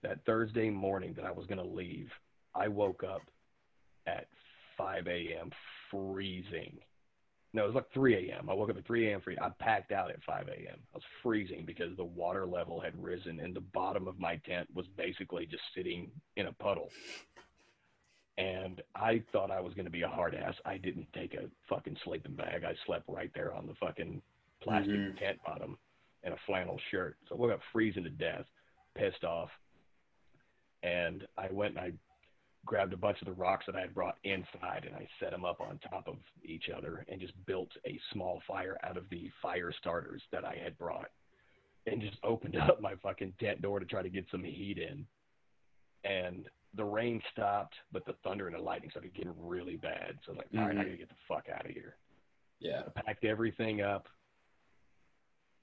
that 0.03 0.25
Thursday 0.27 0.69
morning 0.69 1.15
that 1.15 1.25
I 1.25 1.31
was 1.31 1.47
going 1.47 1.59
to 1.59 1.75
leave, 1.75 2.11
I 2.59 2.69
woke 2.69 3.05
up 3.05 3.23
at 4.07 4.27
5 4.77 5.07
a.m. 5.07 5.51
freezing. 5.91 6.79
No, 7.55 7.65
it 7.65 7.67
was 7.69 7.75
like 7.77 7.91
3 7.93 8.31
a.m. 8.31 8.51
I 8.51 8.55
woke 8.55 8.71
up 8.71 8.77
at 8.77 8.87
3 8.87 9.09
a.m. 9.09 9.21
free. 9.21 9.39
I 9.41 9.49
packed 9.59 9.93
out 9.93 10.11
at 10.11 10.23
5 10.25 10.49
a.m. 10.49 10.79
I 10.93 10.97
was 10.97 11.03
freezing 11.23 11.65
because 11.65 11.97
the 11.97 12.05
water 12.05 12.47
level 12.47 12.81
had 12.81 13.03
risen 13.03 13.41
and 13.41 13.55
the 13.55 13.61
bottom 13.61 14.07
of 14.07 14.19
my 14.19 14.37
tent 14.37 14.69
was 14.75 14.87
basically 14.97 15.47
just 15.47 15.63
sitting 15.75 16.11
in 16.37 16.47
a 16.47 16.53
puddle. 16.53 16.91
And 18.37 18.83
I 18.95 19.23
thought 19.33 19.51
I 19.51 19.61
was 19.61 19.75
going 19.75 19.87
to 19.87 19.91
be 19.91 20.03
a 20.03 20.09
hard 20.09 20.35
ass. 20.35 20.55
I 20.65 20.77
didn't 20.77 21.09
take 21.13 21.35
a 21.35 21.51
fucking 21.69 21.97
sleeping 22.05 22.35
bag. 22.35 22.65
I 22.65 22.75
slept 22.87 23.05
right 23.09 23.31
there 23.35 23.53
on 23.55 23.67
the 23.67 23.75
fucking 23.75 24.23
plastic 24.61 24.95
Mhm. 24.95 25.19
tent 25.19 25.39
bottom 25.45 25.79
in 26.23 26.33
a 26.33 26.37
flannel 26.47 26.79
shirt. 26.91 27.17
So 27.29 27.35
I 27.35 27.39
woke 27.39 27.53
up 27.53 27.63
freezing 27.73 28.05
to 28.05 28.11
death, 28.11 28.47
pissed 28.95 29.25
off. 29.25 29.51
And 30.83 31.27
I 31.37 31.49
went 31.51 31.77
and 31.77 31.81
I 31.85 31.93
grabbed 32.69 32.93
a 32.93 32.97
bunch 32.99 33.17
of 33.23 33.27
the 33.27 33.33
rocks 33.33 33.65
that 33.65 33.75
I 33.75 33.81
had 33.81 33.95
brought 33.95 34.19
inside 34.25 34.85
and 34.87 34.95
I 34.95 35.09
set 35.19 35.31
them 35.31 35.47
up 35.47 35.59
on 35.59 35.79
top 35.91 36.07
of 36.07 36.17
each 36.45 36.69
other 36.69 37.03
and 37.09 37.19
just 37.19 37.33
built 37.47 37.71
a 37.87 37.99
small 38.13 38.43
fire 38.47 38.77
out 38.85 38.99
of 38.99 39.09
the 39.09 39.31
fire 39.41 39.73
starters 39.79 40.21
that 40.33 40.45
I 40.45 40.55
had 40.63 40.77
brought 40.77 41.09
and 41.87 41.99
just 42.03 42.19
opened 42.23 42.57
up 42.61 42.79
my 42.83 42.93
fucking 43.03 43.33
tent 43.41 43.63
door 43.63 43.81
to 43.81 43.87
try 43.87 44.03
to 44.03 44.11
get 44.11 44.27
some 44.31 44.45
heat 44.45 44.77
in. 44.79 45.07
And 46.05 46.47
the 46.75 46.85
rain 46.85 47.23
stopped, 47.33 47.75
but 47.91 48.05
the 48.05 48.13
thunder 48.23 48.47
and 48.47 48.55
the 48.55 48.61
lightning 48.61 48.91
started 48.91 49.15
getting 49.15 49.33
really 49.39 49.77
bad. 49.77 50.19
So 50.27 50.33
I 50.33 50.35
was 50.35 50.39
like, 50.39 50.61
all 50.61 50.69
right, 50.69 50.77
I 50.77 50.81
Mhm. 50.81 50.85
gotta 50.85 50.97
get 50.99 51.09
the 51.09 51.15
fuck 51.27 51.49
out 51.49 51.65
of 51.65 51.71
here. 51.73 51.97
Yeah. 52.61 52.83
I 52.95 53.01
packed 53.01 53.25
everything 53.25 53.81
up. 53.81 54.09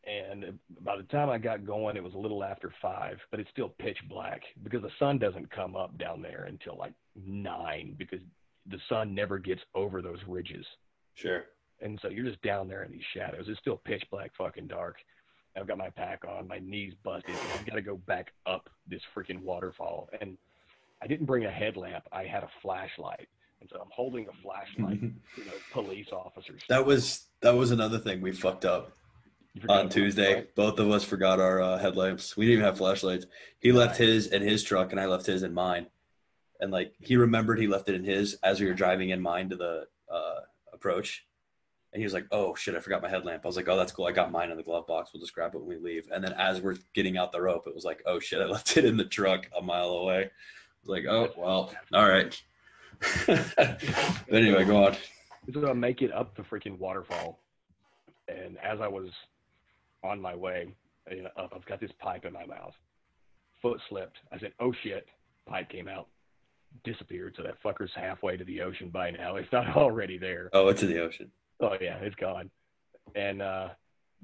And 0.05 0.59
by 0.81 0.97
the 0.97 1.03
time 1.03 1.29
I 1.29 1.37
got 1.37 1.65
going, 1.65 1.97
it 1.97 2.03
was 2.03 2.13
a 2.13 2.17
little 2.17 2.43
after 2.43 2.71
five, 2.81 3.17
but 3.31 3.39
it's 3.39 3.49
still 3.49 3.69
pitch 3.69 3.97
black 4.07 4.41
because 4.63 4.83
the 4.83 4.91
sun 4.99 5.17
doesn't 5.17 5.49
come 5.49 5.75
up 5.75 5.97
down 5.97 6.21
there 6.21 6.45
until 6.47 6.77
like 6.77 6.93
nine 7.15 7.95
because 7.97 8.19
the 8.67 8.79
sun 8.87 9.15
never 9.15 9.39
gets 9.39 9.61
over 9.73 10.01
those 10.01 10.19
ridges. 10.27 10.65
Sure. 11.15 11.45
And 11.81 11.99
so 12.01 12.09
you're 12.09 12.25
just 12.25 12.41
down 12.41 12.67
there 12.67 12.83
in 12.83 12.91
these 12.91 13.03
shadows. 13.13 13.45
It's 13.47 13.59
still 13.59 13.77
pitch 13.77 14.03
black, 14.11 14.31
fucking 14.37 14.67
dark. 14.67 14.97
I've 15.57 15.67
got 15.67 15.77
my 15.77 15.89
pack 15.89 16.23
on, 16.27 16.47
my 16.47 16.59
knees 16.59 16.93
busted. 17.03 17.35
I've 17.53 17.65
got 17.65 17.75
to 17.75 17.81
go 17.81 17.97
back 17.97 18.33
up 18.45 18.69
this 18.87 19.01
freaking 19.15 19.41
waterfall. 19.41 20.09
And 20.19 20.37
I 21.01 21.07
didn't 21.07 21.25
bring 21.25 21.45
a 21.45 21.51
headlamp. 21.51 22.03
I 22.11 22.23
had 22.23 22.43
a 22.43 22.49
flashlight. 22.61 23.27
And 23.61 23.69
so 23.71 23.79
I'm 23.79 23.89
holding 23.91 24.27
a 24.27 24.41
flashlight, 24.43 25.01
you 25.37 25.45
know, 25.45 25.53
police 25.71 26.07
officers. 26.11 26.61
That 26.69 26.85
was 26.85 27.25
that 27.41 27.55
was 27.55 27.71
another 27.71 27.97
thing 27.97 28.21
we 28.21 28.31
fucked 28.31 28.65
up 28.65 28.87
You 28.87 28.89
forgot 28.89 29.04
on 29.69 29.89
Tuesday. 29.89 30.45
Both 30.55 30.79
of 30.79 30.91
us 30.91 31.03
forgot 31.03 31.39
our 31.39 31.61
uh, 31.61 31.77
headlamps. 31.77 32.35
We 32.35 32.45
didn't 32.45 32.59
even 32.59 32.65
have 32.65 32.77
flashlights. 32.77 33.25
He 33.59 33.71
left 33.71 33.97
his 33.97 34.27
in 34.27 34.41
his 34.41 34.63
truck, 34.63 34.91
and 34.91 34.99
I 34.99 35.05
left 35.05 35.25
his 35.25 35.43
in 35.43 35.53
mine. 35.53 35.87
And 36.59 36.71
like 36.71 36.93
he 36.99 37.15
remembered, 37.15 37.59
he 37.59 37.67
left 37.67 37.89
it 37.89 37.95
in 37.95 38.03
his 38.03 38.37
as 38.43 38.59
we 38.59 38.67
were 38.67 38.73
driving 38.73 39.09
in 39.09 39.21
mine 39.21 39.49
to 39.49 39.55
the 39.55 39.87
uh, 40.11 40.39
approach. 40.73 41.25
And 41.93 42.01
he 42.01 42.05
was 42.05 42.13
like, 42.13 42.27
"Oh 42.31 42.55
shit, 42.55 42.75
I 42.75 42.79
forgot 42.79 43.01
my 43.01 43.09
headlamp." 43.09 43.45
I 43.45 43.47
was 43.47 43.55
like, 43.55 43.69
"Oh, 43.69 43.77
that's 43.77 43.91
cool. 43.91 44.05
I 44.05 44.11
got 44.11 44.31
mine 44.31 44.51
in 44.51 44.57
the 44.57 44.63
glove 44.63 44.87
box. 44.87 45.11
We'll 45.13 45.21
just 45.21 45.33
grab 45.33 45.55
it 45.55 45.59
when 45.59 45.67
we 45.67 45.77
leave." 45.77 46.09
And 46.11 46.23
then 46.23 46.33
as 46.33 46.61
we're 46.61 46.77
getting 46.93 47.17
out 47.17 47.31
the 47.31 47.41
rope, 47.41 47.67
it 47.67 47.75
was 47.75 47.85
like, 47.85 48.03
"Oh 48.05 48.19
shit, 48.19 48.41
I 48.41 48.45
left 48.51 48.75
it 48.77 48.85
in 48.85 48.97
the 48.97 49.05
truck 49.05 49.49
a 49.57 49.61
mile 49.61 49.89
away." 49.89 50.23
I 50.23 50.29
was 50.81 50.89
like, 50.89 51.05
"Oh 51.05 51.31
well, 51.37 51.73
all 51.93 52.09
right." 52.09 52.41
but 53.27 53.83
anyway, 54.31 54.65
go 54.65 54.85
on. 54.85 54.95
So 55.53 55.69
I 55.69 55.73
make 55.73 56.01
it 56.01 56.11
up 56.11 56.35
the 56.35 56.41
freaking 56.43 56.77
waterfall, 56.79 57.39
and 58.27 58.57
as 58.63 58.81
I 58.81 58.87
was 58.87 59.09
on 60.05 60.21
my 60.21 60.35
way 60.35 60.67
you 61.11 61.23
know, 61.23 61.29
up, 61.37 61.53
I've 61.55 61.65
got 61.65 61.79
this 61.79 61.91
pipe 61.99 62.25
in 62.25 62.33
my 62.33 62.45
mouth. 62.45 62.73
Foot 63.61 63.79
slipped. 63.89 64.17
I 64.31 64.39
said, 64.39 64.53
"Oh 64.59 64.73
shit!" 64.83 65.07
Pipe 65.47 65.69
came 65.69 65.87
out, 65.87 66.07
disappeared. 66.83 67.35
So 67.37 67.43
that 67.43 67.61
fucker's 67.63 67.91
halfway 67.95 68.37
to 68.37 68.43
the 68.43 68.61
ocean 68.61 68.89
by 68.89 69.11
now. 69.11 69.35
It's 69.35 69.51
not 69.51 69.67
already 69.77 70.17
there. 70.17 70.49
Oh, 70.53 70.67
it's 70.69 70.81
in 70.83 70.89
the 70.89 70.99
ocean. 70.99 71.31
Oh 71.59 71.75
yeah, 71.79 71.97
it's 71.97 72.15
gone. 72.15 72.49
And 73.15 73.41
uh, 73.41 73.69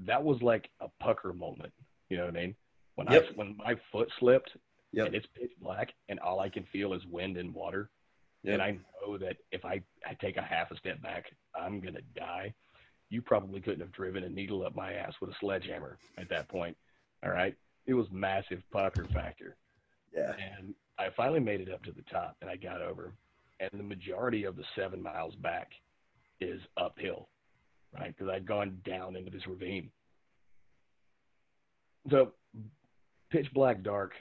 that 0.05 0.23
was 0.23 0.41
like 0.41 0.69
a 0.79 0.87
pucker 0.99 1.33
moment. 1.33 1.71
You 2.09 2.17
know 2.17 2.25
what 2.25 2.35
I 2.35 2.41
mean? 2.41 2.55
When 2.95 3.07
Yep. 3.11 3.25
I 3.29 3.33
when 3.35 3.57
my 3.57 3.75
foot 3.91 4.09
slipped 4.19 4.51
Yep. 4.93 5.05
and 5.07 5.15
it's 5.15 5.27
pitch 5.37 5.51
black 5.61 5.93
and 6.09 6.19
all 6.19 6.39
I 6.41 6.49
can 6.49 6.65
feel 6.73 6.93
is 6.93 7.05
wind 7.05 7.37
and 7.37 7.53
water. 7.53 7.89
Yep. 8.43 8.53
And 8.53 8.61
I 8.61 8.77
know 9.01 9.17
that 9.17 9.37
if 9.51 9.63
I, 9.63 9.81
I 10.05 10.15
take 10.19 10.35
a 10.37 10.41
half 10.41 10.71
a 10.71 10.75
step 10.77 11.01
back, 11.01 11.25
I'm 11.55 11.79
gonna 11.79 12.01
die. 12.15 12.53
You 13.11 13.21
probably 13.21 13.61
couldn't 13.61 13.81
have 13.81 13.91
driven 13.91 14.23
a 14.23 14.29
needle 14.29 14.65
up 14.65 14.75
my 14.75 14.93
ass 14.93 15.13
with 15.21 15.29
a 15.29 15.35
sledgehammer 15.39 15.99
at 16.17 16.29
that 16.29 16.47
point. 16.47 16.75
All 17.23 17.29
right. 17.29 17.55
It 17.85 17.93
was 17.93 18.07
massive 18.09 18.63
pucker 18.71 19.05
factor. 19.13 19.57
Yeah. 20.15 20.31
And 20.57 20.73
I 20.97 21.09
finally 21.15 21.39
made 21.39 21.61
it 21.61 21.71
up 21.71 21.83
to 21.83 21.91
the 21.91 22.03
top 22.03 22.37
and 22.41 22.49
I 22.49 22.55
got 22.55 22.81
over. 22.81 23.13
And 23.59 23.69
the 23.73 23.83
majority 23.83 24.45
of 24.45 24.55
the 24.55 24.63
seven 24.75 25.03
miles 25.03 25.35
back 25.35 25.69
is 26.39 26.59
uphill, 26.77 27.27
right? 27.93 28.15
Because 28.17 28.31
I'd 28.33 28.47
gone 28.47 28.79
down 28.85 29.15
into 29.15 29.29
this 29.29 29.45
ravine. 29.45 29.91
So, 32.09 32.31
pitch 33.29 33.53
black 33.53 33.83
dark, 33.83 34.13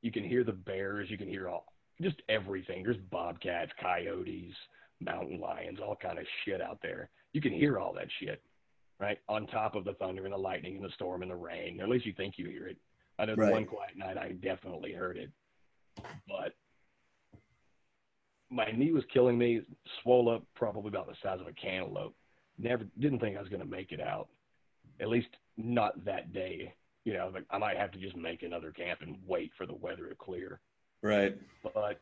you 0.00 0.10
can 0.10 0.24
hear 0.24 0.42
the 0.42 0.52
bears, 0.52 1.10
you 1.10 1.18
can 1.18 1.28
hear 1.28 1.48
all 1.48 1.66
just 2.00 2.22
everything. 2.28 2.82
There's 2.82 2.96
bobcats, 3.10 3.72
coyotes, 3.80 4.54
mountain 5.00 5.40
lions, 5.40 5.78
all 5.80 5.96
kind 5.96 6.18
of 6.18 6.26
shit 6.44 6.60
out 6.60 6.78
there. 6.82 7.10
You 7.36 7.42
can 7.42 7.52
hear 7.52 7.78
all 7.78 7.92
that 7.92 8.08
shit, 8.18 8.40
right? 8.98 9.18
On 9.28 9.46
top 9.46 9.74
of 9.74 9.84
the 9.84 9.92
thunder 9.92 10.24
and 10.24 10.32
the 10.32 10.38
lightning 10.38 10.76
and 10.76 10.82
the 10.82 10.88
storm 10.94 11.20
and 11.20 11.30
the 11.30 11.36
rain. 11.36 11.78
Or 11.78 11.84
at 11.84 11.90
least 11.90 12.06
you 12.06 12.14
think 12.14 12.38
you 12.38 12.48
hear 12.48 12.66
it. 12.66 12.78
I 13.18 13.26
know 13.26 13.34
the 13.34 13.42
Right. 13.42 13.52
one 13.52 13.66
quiet 13.66 13.94
night 13.94 14.16
I 14.16 14.32
definitely 14.32 14.94
heard 14.94 15.18
it. 15.18 15.30
But 16.26 16.54
my 18.48 18.72
knee 18.72 18.90
was 18.90 19.04
killing 19.12 19.36
me, 19.36 19.60
swole 20.00 20.30
up 20.30 20.44
probably 20.54 20.88
about 20.88 21.08
the 21.08 21.14
size 21.22 21.38
of 21.42 21.46
a 21.46 21.52
cantaloupe. 21.52 22.16
Never 22.56 22.84
didn't 23.00 23.18
think 23.18 23.36
I 23.36 23.40
was 23.40 23.50
going 23.50 23.60
to 23.60 23.68
make 23.68 23.92
it 23.92 24.00
out, 24.00 24.30
at 24.98 25.08
least 25.08 25.28
not 25.58 26.02
that 26.06 26.32
day. 26.32 26.72
You 27.04 27.12
know, 27.12 27.30
like 27.34 27.44
I 27.50 27.58
might 27.58 27.76
have 27.76 27.92
to 27.92 27.98
just 27.98 28.16
make 28.16 28.44
another 28.44 28.72
camp 28.72 29.02
and 29.02 29.18
wait 29.26 29.52
for 29.58 29.66
the 29.66 29.74
weather 29.74 30.08
to 30.08 30.14
clear. 30.14 30.58
Right. 31.02 31.36
But 31.62 32.00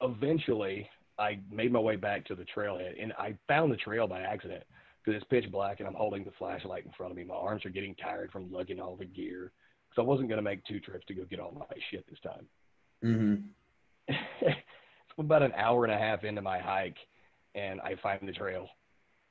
eventually, 0.00 0.88
I 1.22 1.38
made 1.50 1.72
my 1.72 1.78
way 1.78 1.96
back 1.96 2.24
to 2.26 2.34
the 2.34 2.44
trailhead, 2.44 3.00
and 3.00 3.12
I 3.12 3.36
found 3.46 3.72
the 3.72 3.76
trail 3.76 4.08
by 4.08 4.20
accident 4.20 4.64
because 5.04 5.20
it's 5.20 5.30
pitch 5.30 5.50
black, 5.50 5.78
and 5.78 5.88
I'm 5.88 5.94
holding 5.94 6.24
the 6.24 6.32
flashlight 6.38 6.84
in 6.84 6.92
front 6.92 7.12
of 7.12 7.16
me. 7.16 7.24
My 7.24 7.34
arms 7.34 7.64
are 7.64 7.70
getting 7.70 7.94
tired 7.94 8.32
from 8.32 8.52
lugging 8.52 8.80
all 8.80 8.96
the 8.96 9.04
gear, 9.04 9.52
because 9.88 10.02
I 10.02 10.06
wasn't 10.06 10.28
going 10.28 10.38
to 10.38 10.42
make 10.42 10.64
two 10.64 10.80
trips 10.80 11.06
to 11.06 11.14
go 11.14 11.24
get 11.24 11.38
all 11.38 11.52
my 11.52 11.76
shit 11.90 12.04
this 12.10 12.18
time. 12.20 12.46
Mm-hmm. 13.04 13.34
it's 14.08 15.18
about 15.18 15.42
an 15.42 15.52
hour 15.56 15.84
and 15.84 15.92
a 15.92 15.98
half 15.98 16.24
into 16.24 16.42
my 16.42 16.58
hike, 16.58 16.98
and 17.54 17.80
I 17.80 17.94
find 18.02 18.26
the 18.26 18.32
trail. 18.32 18.68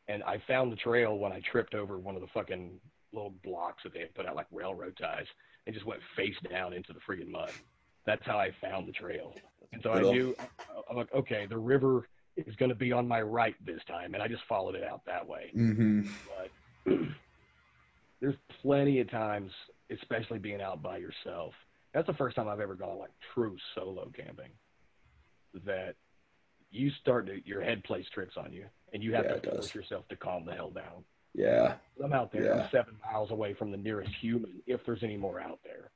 And 0.07 0.23
I 0.23 0.41
found 0.47 0.71
the 0.71 0.77
trail 0.77 1.17
when 1.17 1.31
I 1.31 1.41
tripped 1.51 1.73
over 1.73 1.97
one 1.97 2.15
of 2.15 2.21
the 2.21 2.27
fucking 2.33 2.79
little 3.13 3.33
blocks 3.43 3.83
that 3.83 3.93
they 3.93 3.99
had 3.99 4.15
put 4.15 4.25
out 4.25 4.35
like 4.35 4.47
railroad 4.51 4.97
ties 4.99 5.25
and 5.65 5.73
just 5.73 5.85
went 5.85 6.01
face 6.15 6.35
down 6.49 6.73
into 6.73 6.93
the 6.93 6.99
freaking 6.99 7.29
mud. 7.29 7.51
That's 8.05 8.25
how 8.25 8.37
I 8.37 8.51
found 8.61 8.87
the 8.87 8.93
trail. 8.93 9.33
And 9.73 9.81
so 9.81 9.91
I 9.91 10.01
knew, 10.01 10.35
I'm 10.89 10.97
like, 10.97 11.13
okay, 11.13 11.45
the 11.45 11.57
river 11.57 12.07
is 12.35 12.55
going 12.55 12.69
to 12.69 12.75
be 12.75 12.91
on 12.91 13.07
my 13.07 13.21
right 13.21 13.55
this 13.65 13.81
time. 13.87 14.13
And 14.13 14.21
I 14.21 14.27
just 14.27 14.43
followed 14.47 14.75
it 14.75 14.83
out 14.83 15.01
that 15.05 15.27
way. 15.27 15.51
Mm-hmm. 15.55 16.01
But 16.85 16.93
there's 18.21 18.35
plenty 18.61 18.99
of 18.99 19.09
times, 19.09 19.51
especially 19.89 20.39
being 20.39 20.61
out 20.61 20.81
by 20.81 20.97
yourself. 20.97 21.53
That's 21.93 22.07
the 22.07 22.13
first 22.13 22.35
time 22.35 22.47
I've 22.47 22.59
ever 22.59 22.75
gone 22.75 22.99
like 22.99 23.11
true 23.33 23.57
solo 23.75 24.11
camping. 24.15 24.51
That 25.65 25.95
you 26.69 26.89
start 27.01 27.27
to 27.27 27.45
your 27.45 27.61
head 27.61 27.83
plays 27.83 28.05
tricks 28.13 28.35
on 28.37 28.53
you, 28.53 28.65
and 28.93 29.03
you 29.03 29.13
have 29.13 29.25
Yeah, 29.25 29.31
to 29.31 29.37
it 29.37 29.43
does. 29.43 29.53
force 29.53 29.75
yourself 29.75 30.07
to 30.07 30.15
calm 30.15 30.45
the 30.45 30.53
hell 30.53 30.69
down. 30.69 31.03
Yeah. 31.33 31.75
I'm 32.01 32.13
out 32.13 32.31
there. 32.31 32.45
Yeah. 32.45 32.63
I'm 32.63 32.69
seven 32.71 32.95
miles 33.05 33.31
away 33.31 33.53
from 33.53 33.71
the 33.71 33.77
nearest 33.77 34.11
human, 34.21 34.61
if 34.67 34.79
there's 34.85 35.03
any 35.03 35.17
more 35.17 35.41
out 35.41 35.59
there. 35.65 35.91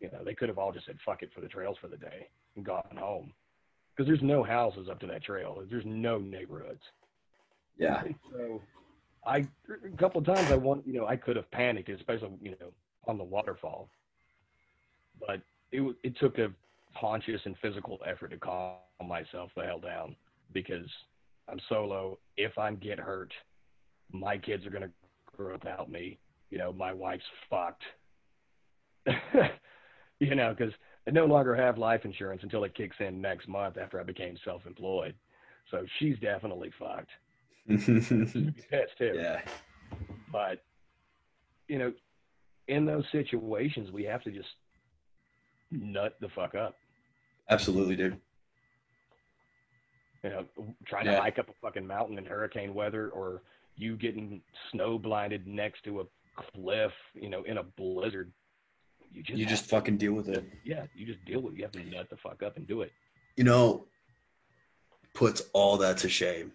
You 0.00 0.10
know, 0.10 0.22
they 0.22 0.34
could 0.34 0.50
have 0.50 0.58
all 0.58 0.72
just 0.72 0.84
said 0.84 0.98
"fuck 1.04 1.22
it" 1.22 1.30
for 1.34 1.40
the 1.40 1.48
trails 1.48 1.78
for 1.80 1.88
the 1.88 1.96
day 1.96 2.28
and 2.56 2.64
gone 2.64 2.96
home, 2.96 3.32
because 3.96 4.08
there's 4.08 4.22
no 4.22 4.42
houses 4.42 4.88
up 4.90 5.00
to 5.00 5.06
that 5.06 5.22
trail. 5.22 5.62
There's 5.68 5.84
no 5.86 6.18
neighborhoods. 6.18 6.82
Yeah. 7.78 8.02
So, 8.32 8.60
I 9.26 9.38
a 9.38 9.96
couple 9.98 10.20
of 10.20 10.26
times 10.26 10.50
I 10.50 10.56
want 10.56 10.86
you 10.86 10.92
know 10.92 11.06
I 11.06 11.16
could 11.16 11.36
have 11.36 11.50
panicked, 11.50 11.88
especially 11.88 12.30
you 12.40 12.50
know 12.60 12.72
on 13.06 13.18
the 13.18 13.24
waterfall, 13.24 13.88
but 15.18 15.40
it 15.72 15.96
it 16.02 16.16
took 16.18 16.38
a 16.38 16.52
conscious 16.98 17.40
and 17.44 17.56
physical 17.60 17.98
effort 18.06 18.30
to 18.30 18.38
calm 18.38 18.76
myself 19.06 19.50
the 19.56 19.64
hell 19.64 19.80
down 19.80 20.14
because 20.52 20.88
I'm 21.48 21.58
solo. 21.68 22.18
If 22.36 22.58
I 22.58 22.72
get 22.72 22.98
hurt, 22.98 23.32
my 24.12 24.38
kids 24.38 24.66
are 24.66 24.70
gonna 24.70 24.90
grow 25.36 25.54
up 25.54 25.64
without 25.64 25.90
me. 25.90 26.18
You 26.50 26.58
know, 26.58 26.72
my 26.72 26.92
wife's 26.92 27.24
fucked. 27.50 27.82
you 30.20 30.34
know, 30.34 30.54
because 30.56 30.72
I 31.06 31.10
no 31.10 31.26
longer 31.26 31.54
have 31.54 31.76
life 31.78 32.04
insurance 32.04 32.42
until 32.42 32.64
it 32.64 32.74
kicks 32.74 32.96
in 33.00 33.20
next 33.20 33.46
month 33.48 33.76
after 33.76 34.00
I 34.00 34.04
became 34.04 34.36
self-employed. 34.44 35.14
So 35.70 35.84
she's 35.98 36.18
definitely 36.18 36.70
fucked. 36.78 37.10
Pissed 37.68 38.98
too. 38.98 39.12
yeah. 39.14 39.40
But 40.32 40.62
you 41.68 41.78
know, 41.78 41.92
in 42.68 42.84
those 42.84 43.04
situations, 43.12 43.90
we 43.90 44.04
have 44.04 44.22
to 44.24 44.30
just 44.30 44.48
nut 45.70 46.16
the 46.20 46.28
fuck 46.30 46.54
up. 46.54 46.74
Absolutely, 47.48 47.96
dude. 47.96 48.20
You 50.22 50.30
know, 50.30 50.44
trying 50.86 51.06
Yeah. 51.06 51.16
to 51.16 51.20
hike 51.22 51.38
up 51.38 51.48
a 51.48 51.52
fucking 51.60 51.86
mountain 51.86 52.16
in 52.18 52.24
hurricane 52.24 52.74
weather, 52.74 53.10
or 53.10 53.42
you 53.76 53.96
getting 53.96 54.40
snow 54.72 54.98
blinded 54.98 55.46
next 55.46 55.82
to 55.84 56.00
a 56.00 56.04
cliff, 56.36 56.92
you 57.14 57.28
know, 57.28 57.42
in 57.44 57.58
a 57.58 57.62
blizzard. 57.62 58.32
You 59.14 59.22
just, 59.22 59.38
You 59.38 59.46
just 59.46 59.64
to- 59.64 59.70
fucking 59.70 59.96
deal 59.98 60.12
with 60.12 60.28
it. 60.28 60.44
yeah, 60.64 60.86
you 60.94 61.06
just 61.06 61.24
deal 61.24 61.40
with 61.40 61.54
it. 61.54 61.58
You 61.58 61.62
have 61.64 61.72
to 61.72 61.84
nut 61.84 62.10
the 62.10 62.16
fuck 62.16 62.42
up 62.42 62.56
and 62.56 62.66
do 62.66 62.82
it. 62.82 62.92
You 63.36 63.44
know, 63.44 63.86
puts 65.14 65.42
all 65.52 65.76
that 65.78 65.98
to 65.98 66.08
shame. 66.08 66.52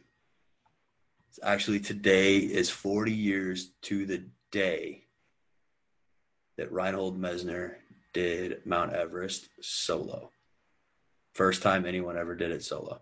It's 1.29 1.39
actually 1.41 1.79
today 1.79 2.37
is 2.37 2.69
40 2.69 3.13
years 3.13 3.71
to 3.83 4.05
the 4.05 4.23
day 4.51 5.05
that 6.57 6.71
Reinhold 6.71 7.19
Messner 7.19 7.75
did 8.13 8.65
Mount 8.65 8.93
Everest 8.93 9.47
solo. 9.61 10.31
First 11.33 11.61
time 11.61 11.85
anyone 11.85 12.17
ever 12.17 12.35
did 12.35 12.51
it 12.51 12.63
solo. 12.63 13.01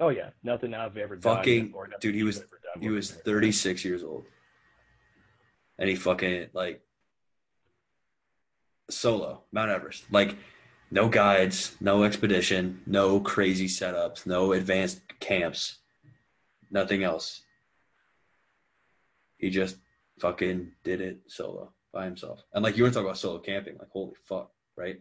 Oh 0.00 0.08
yeah, 0.10 0.30
nothing 0.42 0.74
I've 0.74 0.96
ever 0.98 1.16
done. 1.16 1.36
Fucking- 1.36 1.72
or 1.72 1.88
dude, 2.00 2.14
he 2.14 2.22
was- 2.24 2.44
He 2.80 2.90
was 2.90 3.12
36 3.12 3.84
years 3.84 4.02
old. 4.02 4.26
And 5.78 5.88
he 5.88 5.94
fucking 5.94 6.50
like 6.52 6.82
solo 8.90 9.42
Mount 9.52 9.70
Everest. 9.70 10.04
Like 10.10 10.36
no 10.90 11.08
guides, 11.08 11.76
no 11.80 12.04
expedition, 12.04 12.80
no 12.86 13.20
crazy 13.20 13.66
setups, 13.66 14.26
no 14.26 14.52
advanced 14.52 15.00
camps, 15.20 15.78
nothing 16.70 17.02
else. 17.02 17.42
He 19.38 19.50
just 19.50 19.76
fucking 20.20 20.72
did 20.84 21.00
it 21.00 21.20
solo 21.26 21.72
by 21.92 22.04
himself. 22.04 22.42
And 22.52 22.62
like 22.62 22.76
you 22.76 22.84
were 22.84 22.90
talking 22.90 23.06
about 23.06 23.18
solo 23.18 23.38
camping, 23.38 23.76
like 23.78 23.90
holy 23.90 24.14
fuck, 24.24 24.50
right? 24.76 25.00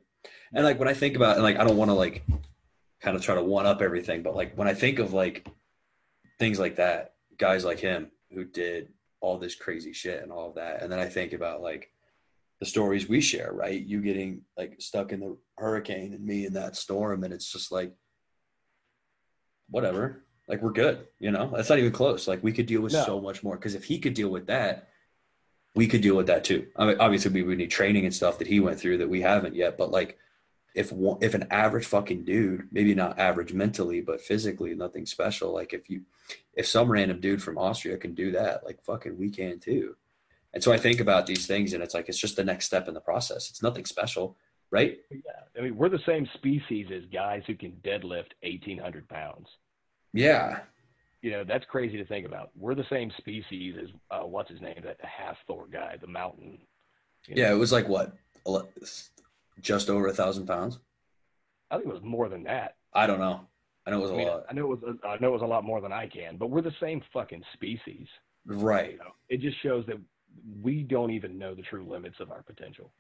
And 0.54 0.66
like 0.66 0.80
when 0.80 0.88
I 0.88 0.94
think 0.94 1.16
about 1.16 1.36
and 1.36 1.44
like 1.44 1.58
I 1.58 1.64
don't 1.64 1.78
want 1.78 1.90
to 1.90 1.96
like 1.96 2.24
kind 3.02 3.16
of 3.16 3.22
try 3.22 3.36
to 3.36 3.44
one 3.44 3.66
up 3.66 3.82
everything, 3.82 4.24
but 4.24 4.36
like 4.36 4.56
when 4.56 4.68
I 4.68 4.74
think 4.74 5.00
of 5.00 5.14
like 5.14 5.48
things 6.40 6.60
like 6.60 6.78
that, 6.78 7.14
guys 7.38 7.66
like 7.66 7.80
him 7.80 8.10
who 8.34 8.46
did 8.46 8.90
all 9.20 9.38
this 9.38 9.56
crazy 9.56 9.94
shit 9.94 10.24
and 10.24 10.32
all 10.32 10.50
of 10.50 10.56
that. 10.56 10.82
And 10.82 10.92
then 10.92 11.00
I 11.00 11.06
think 11.06 11.34
about 11.34 11.62
like 11.62 11.93
the 12.64 12.70
stories 12.70 13.10
we 13.10 13.20
share, 13.20 13.52
right? 13.52 13.86
You 13.86 14.00
getting 14.02 14.42
like 14.56 14.76
stuck 14.80 15.12
in 15.12 15.20
the 15.20 15.36
hurricane 15.58 16.14
and 16.14 16.26
me 16.26 16.46
in 16.46 16.54
that 16.54 16.78
storm. 16.78 17.26
And 17.26 17.34
it's 17.34 17.52
just 17.52 17.74
like, 17.74 17.92
whatever. 19.70 20.24
Like 20.48 20.62
we're 20.62 20.72
good, 20.72 21.06
you 21.20 21.32
know? 21.32 21.52
That's 21.54 21.68
not 21.68 21.80
even 21.80 21.92
close. 21.92 22.26
Like 22.26 22.42
we 22.42 22.54
could 22.54 22.66
deal 22.66 22.80
with 22.80 22.94
No. 22.94 23.04
so 23.04 23.20
much 23.20 23.44
more. 23.44 23.58
Cause 23.58 23.76
if 23.76 23.84
he 23.84 24.00
could 24.00 24.14
deal 24.14 24.30
with 24.30 24.48
that, 24.48 24.88
we 25.76 25.88
could 25.88 26.00
deal 26.00 26.16
with 26.16 26.28
that 26.28 26.46
too. 26.46 26.68
I 26.78 26.86
mean, 26.86 26.98
obviously 27.02 27.32
we 27.32 27.44
would 27.44 27.58
need 27.58 27.70
training 27.70 28.06
and 28.06 28.16
stuff 28.16 28.38
that 28.38 28.48
he 28.48 28.62
went 28.62 28.80
through 28.80 29.00
that 29.00 29.10
we 29.10 29.20
haven't 29.20 29.56
yet. 29.56 29.78
But 29.78 29.92
like, 29.92 30.18
if 30.74 30.90
one, 30.94 31.18
if 31.22 31.34
an 31.34 31.48
average 31.52 31.86
fucking 31.86 32.24
dude, 32.24 32.70
maybe 32.72 32.96
not 32.96 33.20
average 33.20 33.52
mentally, 33.52 34.00
but 34.00 34.22
physically, 34.22 34.74
nothing 34.74 35.06
special. 35.06 35.54
Like 35.54 35.74
if 35.74 35.90
you, 35.90 36.04
if 36.54 36.66
some 36.66 36.90
random 36.90 37.20
dude 37.20 37.44
from 37.44 37.58
Austria 37.58 37.98
can 37.98 38.14
do 38.16 38.32
that, 38.32 38.64
like 38.64 38.82
fucking 38.86 39.18
we 39.18 39.30
can 39.32 39.60
too. 39.60 39.98
And 40.54 40.64
so 40.64 40.72
I 40.72 40.78
think 40.78 41.00
about 41.00 41.26
these 41.26 41.48
things 41.48 41.74
and 41.74 41.82
it's 41.82 41.94
like 41.94 42.10
it's 42.10 42.20
just 42.20 42.36
the 42.36 42.44
next 42.44 42.66
step 42.66 42.88
in 42.88 42.94
the 42.94 43.02
process. 43.02 43.50
It's 43.50 43.64
nothing 43.64 43.86
special, 43.86 44.38
right? 44.72 44.98
Yeah, 45.10 45.18
I 45.58 45.62
mean, 45.62 45.76
we're 45.76 45.90
the 45.90 46.00
same 46.06 46.28
species 46.36 46.88
as 46.96 47.04
guys 47.12 47.42
who 47.48 47.56
can 47.56 47.72
deadlift 47.84 48.32
eighteen 48.44 48.78
hundred 48.78 49.08
pounds. 49.10 49.48
Yeah. 50.14 50.60
You 51.22 51.32
know, 51.32 51.44
that's 51.44 51.66
crazy 51.66 51.98
to 51.98 52.06
think 52.06 52.26
about. 52.28 52.52
We're 52.56 52.76
the 52.76 52.86
same 52.90 53.12
species 53.18 53.76
as 53.82 53.90
uh, 54.12 54.26
what's 54.26 54.52
his 54.52 54.62
name, 54.62 54.82
that 54.84 54.98
half 55.02 55.38
Thor 55.48 55.68
guy, 55.72 55.96
the 56.00 56.08
mountain. 56.08 56.60
Yeah, 57.28 57.50
know. 57.50 57.56
it 57.56 57.60
was 57.60 57.72
like 57.72 57.88
what? 57.88 58.14
Just 59.62 59.90
over 59.90 60.08
a 60.08 60.14
thousand 60.14 60.46
pounds? 60.46 60.80
I 61.72 61.78
think 61.78 61.88
it 61.88 61.94
was 61.94 62.04
more 62.04 62.30
than 62.30 62.44
that. 62.44 62.76
I 62.94 63.08
don't 63.08 63.20
know. 63.20 63.48
I 63.86 63.92
know 63.92 64.00
it 64.00 64.02
was 64.02 64.12
a 64.12 64.14
I 64.14 64.18
mean, 64.18 64.28
lot. 64.28 64.46
I 64.50 64.54
know 64.54 64.72
it 64.72 64.82
was. 64.82 64.96
I 65.04 65.18
know 65.20 65.30
it 65.30 65.32
was 65.32 65.42
a 65.42 65.46
lot 65.46 65.64
more 65.64 65.82
than 65.82 65.94
I 65.94 66.08
can, 66.08 66.38
but 66.38 66.50
we're 66.50 66.62
the 66.62 66.76
same 66.82 67.02
fucking 67.14 67.44
species. 67.54 68.08
Right. 68.46 68.92
You 68.92 68.98
know, 68.98 69.12
it 69.30 69.40
just 69.40 69.62
shows 69.64 69.86
that 69.88 69.98
we 70.62 70.84
don't 70.84 71.12
even 71.12 71.38
know 71.38 71.54
the 71.56 71.62
true 71.62 71.86
limits 71.88 72.20
of 72.20 72.32
our 72.32 72.42
potential. 72.44 72.92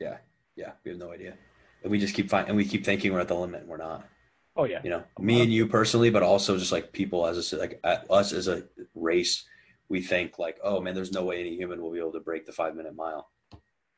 Yeah. 0.00 0.18
Yeah. 0.56 0.72
We 0.84 0.90
have 0.90 1.00
no 1.00 1.12
idea. 1.12 1.34
And 1.82 1.90
we 1.90 1.98
just 1.98 2.14
keep 2.14 2.30
finding, 2.30 2.50
and 2.50 2.56
we 2.56 2.64
keep 2.64 2.84
thinking 2.84 3.12
we're 3.12 3.20
at 3.20 3.28
the 3.28 3.34
limit 3.34 3.62
and 3.62 3.68
we're 3.68 3.76
not. 3.76 4.06
Oh 4.54 4.64
yeah, 4.64 4.80
you 4.84 4.90
know 4.90 5.02
me 5.18 5.40
and 5.40 5.50
you 5.50 5.66
personally 5.66 6.10
but 6.10 6.22
also 6.22 6.58
just 6.58 6.72
like 6.72 6.92
people 6.92 7.26
as 7.26 7.54
a 7.54 7.56
like 7.56 7.80
at 7.84 8.04
us 8.10 8.34
as 8.34 8.48
a 8.48 8.64
race 8.94 9.46
we 9.88 10.02
think 10.02 10.38
like 10.38 10.58
oh 10.62 10.78
man 10.78 10.94
there's 10.94 11.10
no 11.10 11.24
way 11.24 11.40
any 11.40 11.56
human 11.56 11.80
will 11.80 11.90
be 11.90 11.98
able 11.98 12.12
to 12.12 12.20
break 12.20 12.44
the 12.44 12.52
five 12.52 12.76
minute 12.76 12.94
mile 12.94 13.30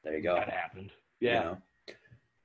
there 0.04 0.16
you 0.16 0.22
go 0.22 0.36
that 0.36 0.48
happened. 0.48 0.92
You 1.18 1.28
Yeah, 1.30 1.42
know? 1.42 1.58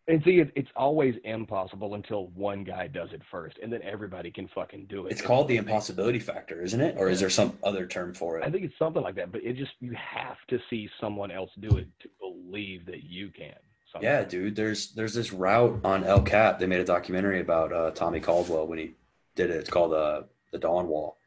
And 0.09 0.23
see, 0.23 0.39
it, 0.39 0.51
it's 0.55 0.69
always 0.75 1.15
impossible 1.23 1.93
until 1.93 2.27
one 2.29 2.63
guy 2.63 2.87
does 2.87 3.09
it 3.13 3.21
first, 3.31 3.57
and 3.61 3.71
then 3.71 3.81
everybody 3.83 4.31
can 4.31 4.49
fucking 4.53 4.87
do 4.89 5.05
it. 5.05 5.11
it's 5.11 5.21
called 5.21 5.47
the 5.47 5.57
impossibility 5.57 6.19
factor 6.19 6.61
isn't 6.61 6.81
it 6.81 6.95
or 6.97 7.09
is 7.09 7.19
there 7.19 7.29
some 7.29 7.57
other 7.63 7.85
term 7.85 8.13
for 8.13 8.37
it? 8.37 8.45
I 8.45 8.49
think 8.49 8.65
it's 8.65 8.77
something 8.77 9.03
like 9.03 9.15
that, 9.15 9.31
but 9.31 9.43
it 9.43 9.55
just 9.55 9.71
you 9.79 9.93
have 9.93 10.37
to 10.49 10.59
see 10.69 10.89
someone 10.99 11.31
else 11.31 11.51
do 11.59 11.77
it 11.77 11.87
to 12.01 12.09
believe 12.19 12.85
that 12.87 13.03
you 13.03 13.29
can. 13.29 13.55
yeah 14.01 14.23
dude 14.23 14.55
there's 14.55 14.91
there's 14.91 15.13
this 15.13 15.31
route 15.33 15.79
on 15.83 16.03
el 16.03 16.21
cap 16.21 16.59
they 16.59 16.67
made 16.67 16.79
a 16.79 16.85
documentary 16.85 17.41
about 17.41 17.73
uh, 17.73 17.91
tommy 17.91 18.19
caldwell 18.19 18.67
when 18.67 18.77
he 18.77 18.91
did 19.35 19.49
it 19.49 19.57
it's 19.57 19.69
called 19.69 19.93
uh, 19.93 20.21
the 20.51 20.59
dawn 20.59 20.87
wall 20.87 21.17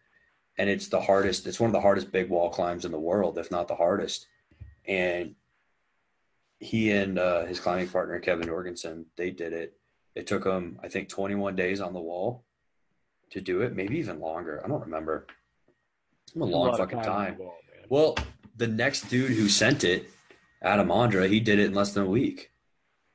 and 0.58 0.70
it's 0.70 0.88
the 0.88 1.00
hardest 1.00 1.46
it's 1.46 1.58
one 1.58 1.68
of 1.68 1.72
the 1.72 1.80
hardest 1.80 2.12
big 2.12 2.28
wall 2.28 2.50
climbs 2.50 2.84
in 2.84 2.92
the 2.92 2.98
world 2.98 3.38
if 3.38 3.50
not 3.50 3.66
the 3.68 3.74
hardest 3.74 4.26
and 4.86 5.34
he 6.62 6.92
and 6.92 7.18
uh, 7.18 7.44
his 7.44 7.58
climbing 7.60 7.88
partner 7.88 8.18
kevin 8.20 8.46
jorgeson 8.48 9.04
they 9.16 9.30
did 9.30 9.52
it 9.52 9.74
it 10.14 10.26
took 10.26 10.44
them 10.44 10.78
i 10.82 10.88
think 10.88 11.08
21 11.08 11.56
days 11.56 11.80
on 11.80 11.92
the 11.92 12.00
wall 12.00 12.44
to 13.30 13.40
do 13.40 13.62
it, 13.62 13.74
maybe 13.74 13.96
even 13.96 14.20
longer. 14.20 14.60
I 14.62 14.68
don't 14.68 14.82
remember. 14.82 15.26
It's 16.26 16.36
a 16.36 16.38
long 16.44 16.68
of 16.68 16.76
fucking 16.76 17.00
time. 17.00 17.32
involved, 17.32 17.62
man. 17.74 17.86
Well, 17.88 18.14
the 18.58 18.66
next 18.66 19.08
dude 19.08 19.30
who 19.30 19.48
sent 19.48 19.84
it, 19.84 20.10
Adam 20.60 20.88
Ondra, 20.88 21.26
he 21.30 21.40
did 21.40 21.58
it 21.58 21.64
in 21.64 21.72
less 21.74 21.94
than 21.94 22.02
a 22.04 22.10
week, 22.10 22.50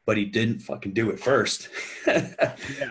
but 0.07 0.17
he 0.17 0.25
didn't 0.25 0.61
fucking 0.61 0.93
do 0.93 1.11
it 1.11 1.19
first, 1.19 1.69
yeah, 2.07 2.33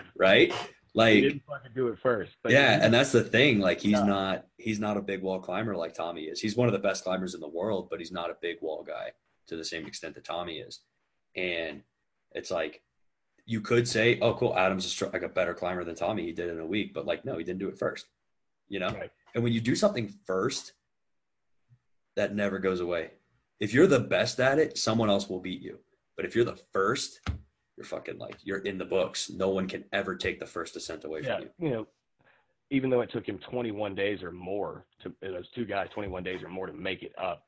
right? 0.17 0.53
he 0.53 0.57
Like, 0.93 1.21
didn't 1.21 1.43
fucking 1.45 1.71
do 1.75 1.89
it 1.89 1.99
first. 1.99 2.31
But 2.41 2.53
yeah, 2.53 2.79
and 2.81 2.93
that's 2.93 3.11
the 3.11 3.23
thing. 3.25 3.59
Like, 3.59 3.81
he's 3.81 3.91
Yeah. 3.91 4.05
not 4.05 4.45
he's 4.57 4.79
not 4.79 4.95
a 4.95 5.01
big 5.01 5.21
wall 5.21 5.39
climber 5.41 5.75
like 5.75 5.93
Tommy 5.93 6.23
is. 6.23 6.39
He's 6.39 6.55
one 6.55 6.69
of 6.69 6.73
the 6.73 6.79
best 6.79 7.03
climbers 7.03 7.35
in 7.35 7.41
the 7.41 7.49
world, 7.49 7.89
but 7.89 7.99
he's 7.99 8.13
not 8.13 8.29
a 8.29 8.37
big 8.41 8.57
wall 8.61 8.83
guy 8.87 9.11
to 9.47 9.55
the 9.55 9.65
same 9.65 9.85
extent 9.85 10.15
that 10.15 10.25
Tommy 10.25 10.57
is. 10.57 10.81
And 11.35 11.81
it's 12.31 12.51
like 12.51 12.81
you 13.45 13.61
could 13.61 13.87
say, 13.87 14.19
"Oh, 14.21 14.33
cool, 14.33 14.57
Adam's 14.57 14.85
a, 14.85 14.89
str- 14.89 15.05
like 15.13 15.23
a 15.23 15.29
better 15.29 15.53
climber 15.53 15.83
than 15.83 15.95
Tommy. 15.95 16.23
He 16.25 16.31
did 16.31 16.49
it 16.49 16.53
in 16.53 16.59
a 16.59 16.65
week," 16.65 16.93
but 16.93 17.05
like, 17.05 17.25
no, 17.25 17.37
he 17.37 17.43
didn't 17.43 17.59
do 17.59 17.69
it 17.69 17.77
first. 17.77 18.07
You 18.67 18.79
know. 18.79 18.89
Right. 18.89 19.11
And 19.33 19.43
when 19.43 19.53
you 19.53 19.61
do 19.61 19.75
something 19.75 20.13
first, 20.25 20.73
that 22.15 22.35
never 22.35 22.59
goes 22.59 22.79
away. 22.79 23.11
If 23.59 23.73
you're 23.73 23.87
the 23.87 23.99
best 23.99 24.39
at 24.39 24.59
it, 24.59 24.77
someone 24.77 25.09
else 25.09 25.29
will 25.29 25.39
beat 25.39 25.61
you. 25.61 25.79
But 26.15 26.25
if 26.25 26.35
you're 26.35 26.45
the 26.45 26.59
first, 26.73 27.21
you're 27.77 27.85
fucking 27.85 28.17
like 28.17 28.37
you're 28.43 28.59
in 28.59 28.77
the 28.77 28.85
books. 28.85 29.29
No 29.29 29.49
one 29.49 29.67
can 29.67 29.85
ever 29.93 30.15
take 30.15 30.39
the 30.39 30.45
first 30.45 30.75
ascent 30.75 31.05
away 31.05 31.21
yeah, 31.23 31.35
from 31.35 31.43
you. 31.43 31.49
you 31.59 31.69
know, 31.69 31.87
even 32.71 32.89
though 32.89 33.01
it 33.01 33.11
took 33.11 33.27
him 33.27 33.37
21 33.37 33.95
days 33.95 34.23
or 34.23 34.31
more 34.31 34.85
to 35.01 35.13
those 35.21 35.49
two 35.51 35.65
guys 35.65 35.87
21 35.93 36.23
days 36.23 36.43
or 36.43 36.49
more 36.49 36.67
to 36.67 36.73
make 36.73 37.03
it 37.03 37.13
up, 37.21 37.46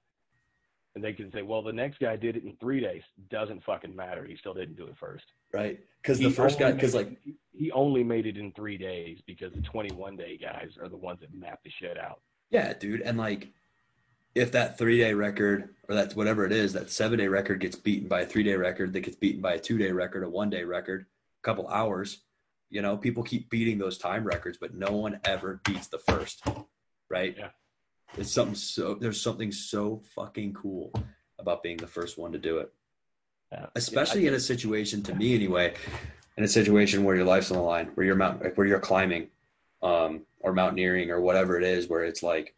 and 0.99 1.05
they 1.05 1.13
can 1.13 1.31
say, 1.31 1.43
well, 1.43 1.61
the 1.61 1.71
next 1.71 1.99
guy 1.99 2.17
did 2.17 2.35
it 2.35 2.43
in 2.43 2.57
three 2.59 2.81
days. 2.81 3.03
Doesn't 3.29 3.63
fucking 3.63 3.95
matter. 3.95 4.25
He 4.25 4.35
still 4.35 4.53
didn't 4.53 4.75
do 4.75 4.85
it 4.85 4.95
first. 4.99 5.23
Right? 5.53 5.79
Because 6.01 6.19
the 6.19 6.29
first 6.29 6.59
guy, 6.59 6.73
because 6.73 6.93
like 6.93 7.17
he 7.53 7.71
only 7.71 8.03
made 8.03 8.25
it 8.25 8.35
in 8.35 8.51
three 8.51 8.77
days 8.77 9.19
because 9.25 9.53
the 9.53 9.61
21 9.61 10.17
day 10.17 10.35
guys 10.37 10.71
are 10.81 10.89
the 10.89 10.97
ones 10.97 11.21
that 11.21 11.33
map 11.33 11.61
the 11.63 11.69
shit 11.69 11.97
out. 11.97 12.19
Yeah, 12.49 12.73
dude. 12.73 12.99
And 12.99 13.17
like, 13.17 13.47
if 14.35 14.51
that 14.51 14.77
three 14.77 14.97
day 14.97 15.13
record 15.13 15.69
or 15.87 15.95
that's 15.95 16.17
whatever 16.17 16.45
it 16.45 16.51
is, 16.51 16.73
that 16.73 16.89
seven 16.89 17.17
day 17.17 17.29
record 17.29 17.61
gets 17.61 17.77
beaten 17.77 18.09
by 18.09 18.21
a 18.21 18.25
three 18.25 18.43
day 18.43 18.55
record 18.55 18.91
that 18.91 19.01
gets 19.01 19.15
beaten 19.15 19.41
by 19.41 19.53
a 19.53 19.59
two 19.59 19.77
day 19.77 19.93
record, 19.93 20.23
a 20.23 20.29
one 20.29 20.49
day 20.49 20.65
record, 20.65 21.05
a 21.41 21.43
couple 21.45 21.65
hours, 21.69 22.23
you 22.69 22.81
know, 22.81 22.97
people 22.97 23.23
keep 23.23 23.49
beating 23.49 23.77
those 23.77 23.97
time 23.97 24.25
records, 24.25 24.57
but 24.59 24.73
no 24.73 24.91
one 24.91 25.21
ever 25.23 25.61
beats 25.63 25.87
the 25.87 25.99
first, 25.99 26.43
right? 27.09 27.35
Yeah. 27.37 27.49
It's 28.17 28.31
something 28.31 28.55
so, 28.55 28.95
there's 28.95 29.21
something 29.21 29.51
so 29.51 30.01
fucking 30.15 30.53
cool 30.53 30.91
about 31.37 31.63
being 31.63 31.77
the 31.77 31.87
first 31.87 32.17
one 32.17 32.31
to 32.31 32.37
do 32.37 32.57
it, 32.57 32.73
Yeah. 33.51 33.67
especially 33.75 34.27
in 34.27 34.33
a 34.33 34.39
situation, 34.39 35.01
to 35.03 35.15
me 35.15 35.35
anyway, 35.35 35.73
in 36.37 36.43
a 36.43 36.47
situation 36.47 37.03
where 37.03 37.15
your 37.15 37.25
life's 37.25 37.51
on 37.51 37.57
the 37.57 37.63
line, 37.63 37.87
where 37.95 38.05
you're 38.05 38.15
mount, 38.15 38.43
like 38.43 38.57
where 38.57 38.67
you're 38.67 38.79
climbing, 38.79 39.29
um, 39.81 40.25
or 40.41 40.53
mountaineering 40.53 41.11
or 41.11 41.21
whatever 41.21 41.57
it 41.57 41.63
is, 41.63 41.87
where 41.87 42.03
it's 42.03 42.23
like 42.23 42.55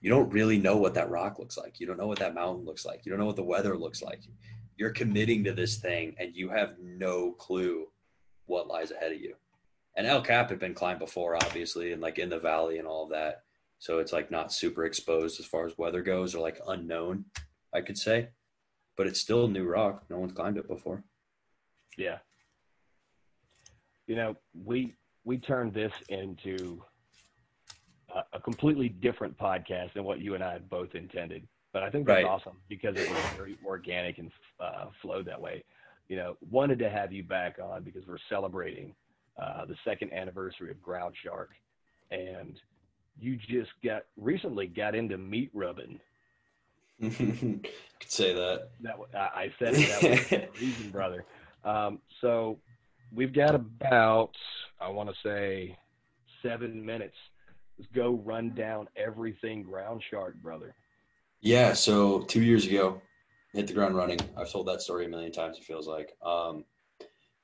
you 0.00 0.08
don't 0.08 0.30
really 0.30 0.58
know 0.58 0.76
what 0.78 0.94
that 0.94 1.10
rock 1.10 1.38
looks 1.38 1.58
like. 1.58 1.78
You 1.78 1.86
don't 1.86 1.98
know 1.98 2.06
what 2.06 2.18
that 2.20 2.34
mountain 2.34 2.64
looks 2.64 2.86
like. 2.86 3.04
You 3.04 3.10
don't 3.10 3.18
know 3.18 3.26
what 3.26 3.36
the 3.36 3.42
weather 3.42 3.76
looks 3.76 4.00
like. 4.02 4.20
You're 4.76 4.92
committing 4.92 5.44
to 5.44 5.52
this 5.52 5.76
thing 5.76 6.16
and 6.18 6.34
you 6.34 6.48
have 6.48 6.78
no 6.80 7.32
clue 7.32 7.86
what 8.46 8.66
lies 8.66 8.92
ahead 8.92 9.12
of 9.12 9.20
you. 9.20 9.34
And 9.96 10.06
El 10.06 10.22
Cap 10.22 10.48
had 10.48 10.58
been 10.58 10.72
climbed 10.72 11.00
before, 11.00 11.36
obviously, 11.36 11.92
and 11.92 12.00
like 12.00 12.18
in 12.18 12.30
the 12.30 12.38
valley 12.38 12.78
and 12.78 12.88
all 12.88 13.04
of 13.04 13.10
that. 13.10 13.42
So 13.80 13.98
it's 13.98 14.12
like 14.12 14.30
not 14.30 14.52
super 14.52 14.84
exposed 14.84 15.40
as 15.40 15.46
far 15.46 15.64
as 15.66 15.76
weather 15.78 16.02
goes 16.02 16.34
or 16.34 16.40
like 16.40 16.60
unknown, 16.68 17.24
I 17.74 17.80
could 17.80 17.96
say. 17.96 18.28
But 18.96 19.06
it's 19.06 19.18
still 19.18 19.48
new 19.48 19.64
rock. 19.64 20.04
No 20.10 20.18
one's 20.18 20.32
climbed 20.34 20.58
it 20.58 20.68
before. 20.68 21.02
Yeah. 21.96 22.18
You 24.06 24.16
know, 24.16 24.36
we 24.64 24.94
we 25.24 25.38
turned 25.38 25.72
this 25.72 25.92
into 26.10 26.82
a, 28.14 28.36
a 28.36 28.40
completely 28.40 28.90
different 28.90 29.36
podcast 29.38 29.94
than 29.94 30.04
what 30.04 30.20
you 30.20 30.34
and 30.34 30.44
I 30.44 30.52
had 30.52 30.68
both 30.68 30.94
intended. 30.94 31.48
But 31.72 31.82
I 31.82 31.90
think 31.90 32.06
that's 32.06 32.16
Right. 32.16 32.26
awesome 32.26 32.58
because 32.68 32.96
it 32.96 33.08
was 33.08 33.18
very 33.36 33.56
organic 33.64 34.18
and 34.18 34.30
uh, 34.58 34.86
flowed 35.00 35.24
that 35.26 35.40
way. 35.40 35.64
You 36.08 36.16
know, 36.16 36.36
wanted 36.50 36.78
to 36.80 36.90
have 36.90 37.12
you 37.12 37.22
back 37.22 37.58
on 37.62 37.82
because 37.82 38.06
we're 38.06 38.18
celebrating 38.28 38.94
uh, 39.40 39.64
the 39.64 39.76
second 39.84 40.12
anniversary 40.12 40.70
of 40.70 40.82
Ground 40.82 41.14
Shark, 41.22 41.50
and 42.10 42.60
you 43.20 43.36
just 43.36 43.70
got 43.84 44.02
recently 44.16 44.66
got 44.66 44.94
into 44.94 45.18
meat 45.18 45.50
rubbing. 45.52 46.00
could 47.00 47.66
say 48.06 48.34
that. 48.34 48.70
That 48.80 48.96
I 49.14 49.18
I 49.18 49.52
said 49.58 49.74
it 49.74 50.30
that 50.30 50.32
a 50.32 50.48
reason, 50.60 50.90
brother. 50.90 51.24
Um, 51.64 52.00
so 52.20 52.58
we've 53.12 53.32
got 53.32 53.54
about 53.54 54.32
I 54.80 54.88
want 54.88 55.08
to 55.08 55.14
say 55.22 55.78
seven 56.42 56.84
minutes. 56.84 57.16
Let's 57.78 57.90
go 57.92 58.20
run 58.24 58.54
down 58.54 58.88
everything 58.96 59.62
ground 59.62 60.02
shark, 60.10 60.34
brother. 60.42 60.74
Yeah, 61.40 61.72
so 61.72 62.20
two 62.20 62.42
years 62.42 62.66
ago, 62.66 63.00
hit 63.54 63.66
the 63.66 63.72
ground 63.72 63.96
running. 63.96 64.20
I've 64.36 64.50
told 64.50 64.68
that 64.68 64.82
story 64.82 65.06
a 65.06 65.08
million 65.08 65.32
times, 65.32 65.56
it 65.56 65.64
feels 65.64 65.86
like. 65.86 66.14
Um, 66.22 66.64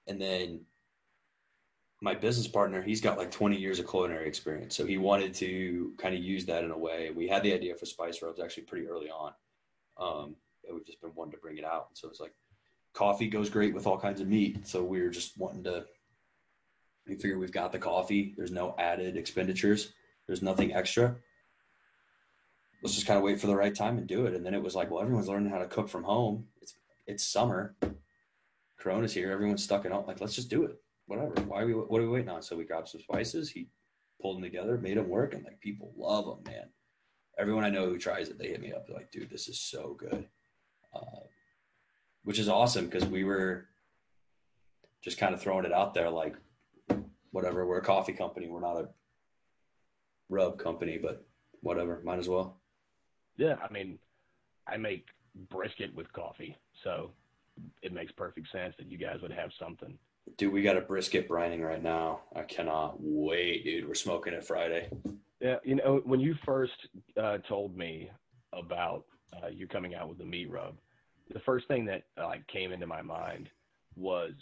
and 0.07 0.21
then 0.21 0.61
my 2.01 2.15
business 2.15 2.47
partner, 2.47 2.83
he's 2.83 3.01
got 3.01 3.19
like 3.19 3.31
20 3.31 3.57
years 3.57 3.79
of 3.79 3.89
culinary 3.89 4.29
experience. 4.29 4.77
So 4.77 4.85
he 4.85 4.99
wanted 4.99 5.35
to 5.35 5.93
kind 5.99 6.15
of 6.15 6.23
use 6.23 6.45
that 6.47 6.65
in 6.65 6.71
a 6.71 6.79
way. 6.79 7.11
We 7.15 7.27
had 7.27 7.43
the 7.43 7.53
idea 7.53 7.75
for 7.75 7.87
Spice 7.87 8.21
Rubs 8.23 8.41
actually 8.41 8.65
pretty 8.65 8.87
early 8.87 9.11
on. 9.11 9.33
Um, 9.99 10.37
we've 10.71 10.85
just 10.85 11.01
been 11.01 11.15
wanting 11.15 11.33
to 11.33 11.39
bring 11.39 11.57
it 11.57 11.65
out. 11.65 11.89
So 11.95 12.09
it's 12.09 12.21
like 12.21 12.35
coffee 12.93 13.29
goes 13.29 13.49
great 13.49 13.75
with 13.75 13.87
all 13.87 13.99
kinds 13.99 14.21
of 14.21 14.29
meat. 14.29 14.67
So 14.67 14.83
we 14.85 15.01
were 15.01 15.09
just 15.09 15.39
wanting 15.39 15.65
to, 15.65 15.87
we 17.07 17.15
figure 17.15 17.39
we've 17.39 17.53
got 17.53 17.73
the 17.73 17.79
coffee. 17.79 18.35
There's 18.37 18.51
no 18.51 18.75
added 18.79 19.17
expenditures. 19.17 19.93
There's 20.27 20.43
nothing 20.43 20.75
extra 20.75 21.17
let's 22.83 22.95
just 22.95 23.07
kind 23.07 23.17
of 23.17 23.25
wait 23.25 23.41
for 23.41 23.47
the 23.47 23.57
right 23.57 23.75
time 23.75 23.99
and 23.99 24.07
do 24.07 24.27
it. 24.27 24.35
And 24.35 24.45
then 24.45 24.55
it 24.55 24.63
was 24.63 24.75
like, 24.75 24.91
well, 24.91 25.03
everyone's 25.03 25.29
learning 25.29 25.51
how 25.51 25.59
to 25.59 25.67
cook 25.67 25.89
from 25.89 26.05
home. 26.05 26.47
It's 26.61 26.75
it's 27.07 27.25
summer. 27.25 27.75
Corona's 28.79 29.15
here. 29.15 29.33
Everyone's 29.33 29.65
stuck 29.65 29.85
at 29.85 29.93
home. 29.93 30.07
Like, 30.07 30.21
let's 30.21 30.35
just 30.35 30.51
do 30.51 30.65
it. 30.65 30.81
Whatever. 31.07 31.35
Why 31.43 31.63
are 31.63 31.67
we? 31.67 31.73
What 31.73 32.01
are 32.01 32.05
we 32.05 32.09
waiting 32.09 32.29
on? 32.29 32.43
So 32.43 32.57
we 32.57 32.65
grabbed 32.65 32.89
some 32.89 33.01
spices. 33.01 33.51
He 33.51 33.69
pulled 34.21 34.37
them 34.37 34.43
together, 34.43 34.77
made 34.79 34.97
them 34.97 35.09
work, 35.09 35.35
and 35.35 35.45
like 35.45 35.61
people 35.61 35.93
love 35.97 36.25
them, 36.25 36.53
man. 36.53 36.69
Everyone 37.39 37.65
I 37.65 37.71
know 37.71 37.87
who 37.87 37.99
tries 37.99 38.29
it, 38.29 38.39
they 38.39 38.49
hit 38.49 38.63
me 38.63 38.73
up. 38.73 38.87
They're 38.87 38.97
like, 38.97 39.13
dude, 39.13 39.31
this 39.31 39.49
is 39.49 39.61
so 39.61 39.95
good. 39.99 40.27
Uh, 40.95 41.21
which 42.25 42.39
is 42.39 42.49
awesome 42.49 42.87
because 42.87 43.07
we 43.07 43.25
were 43.25 43.67
just 45.03 45.19
kind 45.19 45.35
of 45.35 45.41
throwing 45.41 45.65
it 45.65 45.73
out 45.73 45.95
there, 45.95 46.11
like, 46.11 46.35
whatever. 47.31 47.67
We're 47.67 47.79
a 47.79 47.83
coffee 47.83 48.15
company. 48.15 48.49
We're 48.49 48.61
not 48.61 48.79
a 48.79 48.89
rub 50.29 50.59
company, 50.59 50.99
but 50.99 51.25
whatever. 51.61 52.01
Might 52.05 52.19
as 52.19 52.29
well. 52.29 52.57
Yeah, 53.37 53.57
I 53.63 53.71
mean, 53.73 53.99
I 54.67 54.77
make 54.79 55.07
brisket 55.51 55.95
with 55.95 56.13
coffee, 56.13 56.57
so 56.83 57.11
it 57.83 57.93
makes 57.93 58.13
perfect 58.13 58.51
sense 58.51 58.75
that 58.79 58.91
you 58.91 58.99
guys 58.99 59.21
would 59.23 59.33
have 59.33 59.51
something. 59.59 59.99
Dude, 60.37 60.53
we 60.53 60.63
got 60.63 60.77
a 60.77 60.83
brisket 60.83 61.29
brining 61.29 61.67
right 61.67 61.83
now. 61.83 62.21
I 62.35 62.43
cannot 62.43 62.97
wait, 62.99 63.65
dude. 63.65 63.89
We're 63.89 63.95
smoking 63.95 64.35
it 64.35 64.45
Friday. 64.45 64.91
Yeah, 65.41 65.57
you 65.65 65.77
know, 65.77 66.03
when 66.05 66.21
you 66.21 66.35
first 66.45 66.89
uh, 67.21 67.39
told 67.49 67.77
me 67.77 68.11
about 68.53 69.05
uh, 69.33 69.49
you 69.49 69.67
coming 69.67 69.95
out 69.95 70.09
with 70.09 70.19
the 70.19 70.25
meat 70.25 70.51
rub, 70.51 70.77
the 71.33 71.41
first 71.41 71.69
thing 71.69 71.85
that 71.87 72.05
uh, 72.21 72.27
like 72.27 72.47
came 72.49 72.73
into 72.73 72.87
my 72.87 73.03
mind 73.03 73.49
was, 73.97 74.33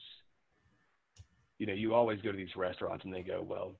you 1.58 1.66
know, 1.66 1.72
you 1.72 1.94
always 1.94 2.20
go 2.22 2.32
to 2.32 2.36
these 2.36 2.56
restaurants 2.56 3.04
and 3.04 3.14
they 3.14 3.22
go, 3.22 3.42
well, 3.42 3.74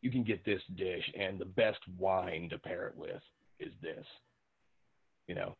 you 0.00 0.10
can 0.10 0.24
get 0.24 0.44
this 0.44 0.62
dish 0.74 1.04
and 1.18 1.38
the 1.38 1.44
best 1.44 1.80
wine 1.98 2.48
to 2.50 2.58
pair 2.58 2.86
it 2.88 2.96
with 2.96 3.22
is 3.60 3.72
this, 3.80 4.04
you 5.28 5.34
know, 5.34 5.54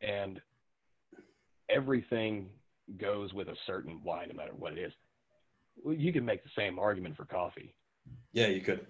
and 0.00 0.40
everything 1.68 2.48
goes 2.98 3.32
with 3.32 3.48
a 3.48 3.56
certain 3.66 4.00
wine, 4.04 4.28
no 4.28 4.34
matter 4.34 4.52
what 4.56 4.72
it 4.72 4.78
is. 4.78 4.92
Well, 5.76 5.94
you 5.94 6.12
can 6.12 6.24
make 6.24 6.42
the 6.42 6.50
same 6.56 6.78
argument 6.78 7.16
for 7.16 7.24
coffee. 7.24 7.74
Yeah, 8.32 8.48
you 8.48 8.60
could. 8.60 8.86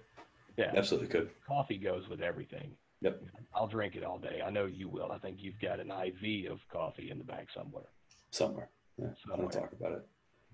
Yeah, 0.57 0.73
Absolutely 0.77 1.09
could. 1.09 1.31
coffee 1.47 1.79
goes 1.79 2.09
with 2.09 2.21
everything. 2.21 2.73
Yep. 3.01 3.23
I'll 3.55 3.67
drink 3.69 3.97
it 3.97 4.05
all 4.05 4.19
day. 4.19 4.43
I 4.45 4.51
know 4.51 4.67
you 4.67 4.89
will. 4.89 5.11
I 5.11 5.19
think 5.19 5.39
you've 5.41 5.59
got 5.61 5.81
an 5.81 5.91
IV 5.91 6.51
of 6.51 6.59
coffee 6.71 7.11
in 7.11 7.19
the 7.19 7.25
back 7.25 7.47
somewhere. 7.55 7.87
Somewhere. 8.31 8.69
Yeah. 8.99 9.07
Somewhere. 9.27 9.39
I 9.49 9.51
don't 9.53 9.53
talk 9.63 9.73
about 9.73 9.93
it. 9.93 10.07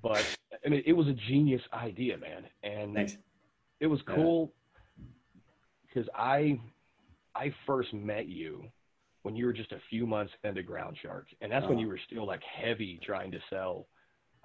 But 0.03 0.37
I 0.65 0.69
mean, 0.69 0.83
it 0.87 0.93
was 0.93 1.09
a 1.09 1.13
genius 1.15 1.63
idea, 1.73 2.17
man, 2.19 2.45
and 2.63 2.95
Thanks. 2.95 3.17
it 3.81 3.87
was 3.87 4.01
cool 4.03 4.53
because 5.87 6.09
I 6.15 6.61
I 7.35 7.53
first 7.67 7.93
met 7.93 8.29
you 8.29 8.65
when 9.23 9.35
you 9.35 9.47
were 9.47 9.53
just 9.53 9.73
a 9.73 9.81
few 9.91 10.07
months 10.07 10.33
into 10.45 10.63
Ground 10.63 10.97
Shark, 11.03 11.27
and 11.41 11.51
that's 11.51 11.65
when 11.65 11.73
Uh-huh. 11.73 11.81
you 11.81 11.89
were 11.89 11.99
still 12.07 12.27
like 12.27 12.43
heavy 12.45 13.01
trying 13.03 13.33
to 13.33 13.41
sell 13.51 13.89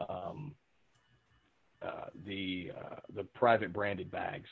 um, 0.09 0.55
uh, 1.81 2.05
the 2.25 2.71
uh, 2.77 2.95
the 3.15 3.23
private 3.23 3.73
branded 3.73 4.11
bags. 4.11 4.49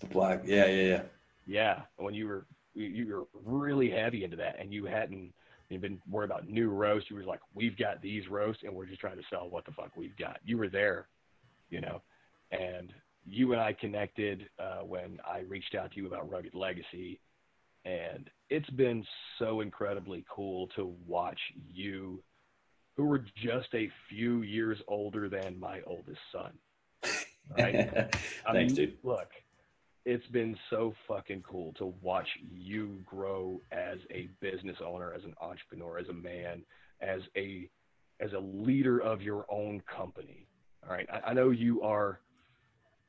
The 0.00 0.06
black. 0.06 0.42
Yeah, 0.44 0.66
yeah, 0.66 0.82
yeah. 0.82 1.02
Yeah, 1.46 1.80
when 1.96 2.14
you 2.14 2.26
were 2.26 2.46
you, 2.74 3.06
were 3.06 3.40
really 3.44 3.90
heavy 3.90 4.24
into 4.24 4.36
that, 4.36 4.56
and 4.58 4.72
you 4.72 4.84
hadn't 4.86 5.32
you've 5.68 5.82
been 5.82 6.00
worried 6.08 6.30
about 6.30 6.48
new 6.48 6.70
roasts. 6.70 7.10
You 7.10 7.16
were 7.16 7.24
like, 7.24 7.40
we've 7.54 7.76
got 7.76 8.02
these 8.02 8.28
roasts, 8.28 8.62
and 8.64 8.74
we're 8.74 8.86
just 8.86 9.00
trying 9.00 9.16
to 9.16 9.24
sell 9.30 9.48
what 9.48 9.64
the 9.64 9.72
fuck 9.72 9.90
we've 9.96 10.16
got. 10.16 10.38
You 10.44 10.58
were 10.58 10.68
there, 10.68 11.08
you 11.70 11.80
know, 11.80 12.02
and 12.50 12.92
you 13.26 13.52
and 13.52 13.60
I 13.60 13.72
connected 13.72 14.48
uh, 14.58 14.80
when 14.80 15.18
I 15.26 15.40
reached 15.40 15.74
out 15.74 15.92
to 15.92 15.96
you 15.96 16.06
about 16.06 16.30
Rugged 16.30 16.54
Legacy, 16.54 17.20
and 17.84 18.28
it's 18.50 18.70
been 18.70 19.04
so 19.38 19.60
incredibly 19.60 20.24
cool 20.28 20.68
to 20.76 20.94
watch 21.06 21.40
you, 21.72 22.22
who 22.96 23.04
were 23.04 23.24
just 23.36 23.68
a 23.74 23.90
few 24.08 24.42
years 24.42 24.78
older 24.88 25.28
than 25.28 25.58
my 25.58 25.80
oldest 25.86 26.20
son. 26.32 26.52
Right? 27.58 27.74
I 28.46 28.52
Thanks, 28.54 28.72
mean, 28.72 28.74
dude. 28.74 28.96
Look, 29.02 29.28
it's 30.06 30.26
been 30.28 30.56
so 30.70 30.94
fucking 31.06 31.42
cool 31.42 31.74
to 31.74 31.92
watch 32.00 32.26
you 32.50 33.00
grow 33.04 33.60
as 33.70 33.98
a 34.10 34.30
business 34.40 34.78
owner, 34.82 35.12
as 35.12 35.24
an 35.24 35.34
entrepreneur, 35.42 35.98
as 35.98 36.08
a 36.08 36.14
man, 36.14 36.64
as 37.02 37.20
a 37.36 37.68
as 38.20 38.32
a 38.32 38.38
leader 38.38 38.98
of 38.98 39.20
your 39.20 39.44
own 39.50 39.82
company. 39.82 40.46
All 40.86 40.94
right, 40.94 41.06
I, 41.12 41.30
I 41.30 41.32
know 41.34 41.50
you 41.50 41.82
are, 41.82 42.20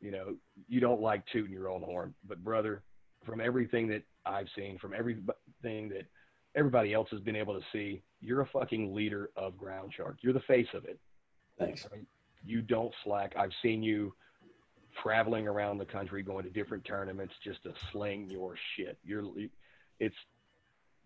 you 0.01 0.11
know, 0.11 0.35
you 0.67 0.81
don't 0.81 0.99
like 1.01 1.23
tooting 1.31 1.53
your 1.53 1.69
own 1.69 1.81
horn, 1.81 2.13
but 2.27 2.43
brother, 2.43 2.83
from 3.25 3.39
everything 3.39 3.87
that 3.87 4.03
I've 4.25 4.47
seen, 4.55 4.77
from 4.79 4.93
everything 4.93 5.23
that 5.63 6.07
everybody 6.55 6.93
else 6.93 7.09
has 7.11 7.19
been 7.19 7.35
able 7.35 7.53
to 7.53 7.65
see, 7.71 8.01
you're 8.21 8.41
a 8.41 8.47
fucking 8.47 8.93
leader 8.93 9.29
of 9.35 9.57
Ground 9.57 9.93
Shark. 9.95 10.17
You're 10.21 10.33
the 10.33 10.39
face 10.41 10.67
of 10.73 10.85
it. 10.85 10.99
Thanks. 11.59 11.85
You 12.43 12.61
don't 12.61 12.93
slack. 13.03 13.33
I've 13.37 13.51
seen 13.61 13.83
you 13.83 14.13
traveling 15.01 15.47
around 15.47 15.77
the 15.77 15.85
country, 15.85 16.23
going 16.23 16.45
to 16.45 16.49
different 16.49 16.85
tournaments 16.85 17.33
just 17.43 17.63
to 17.63 17.73
sling 17.91 18.29
your 18.29 18.55
shit. 18.75 18.97
You're, 19.03 19.25
it's 19.99 20.15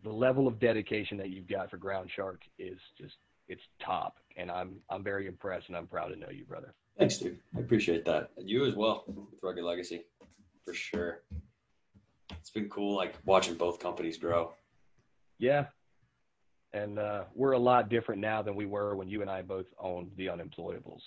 the 0.04 0.12
level 0.12 0.48
of 0.48 0.60
dedication 0.60 1.18
that 1.18 1.30
you've 1.30 1.48
got 1.48 1.70
for 1.70 1.78
Ground 1.78 2.10
Shark 2.16 2.42
is 2.58 2.78
just 2.98 3.16
it's 3.48 3.62
top, 3.84 4.18
and 4.38 4.52
I'm 4.52 4.76
I'm 4.92 5.04
very 5.04 5.26
impressed, 5.26 5.70
and 5.70 5.76
I'm 5.76 5.88
proud 5.88 6.10
to 6.10 6.16
know 6.16 6.30
you, 6.30 6.46
brother. 6.46 6.76
Thanks, 7.00 7.18
dude. 7.18 7.40
I 7.58 7.62
appreciate 7.62 8.06
that. 8.06 8.30
And 8.38 8.48
you 8.48 8.66
as 8.66 8.76
well 8.76 9.06
with 9.08 9.40
Rugged 9.42 9.64
Legacy, 9.64 10.04
for 10.64 10.74
sure. 10.74 11.24
It's 12.32 12.52
been 12.52 12.70
cool, 12.70 12.96
like 12.96 13.16
watching 13.26 13.56
both 13.56 13.80
companies 13.80 14.18
grow. 14.18 14.54
Yeah, 15.40 15.66
and 16.74 17.00
uh, 17.00 17.24
we're 17.34 17.54
a 17.54 17.60
lot 17.60 17.90
different 17.90 18.22
now 18.22 18.42
than 18.42 18.56
we 18.56 18.66
were 18.66 18.96
when 18.96 19.08
you 19.10 19.22
and 19.22 19.30
I 19.30 19.42
both 19.42 19.66
owned 19.80 20.12
the 20.18 20.28
Unemployables. 20.28 21.02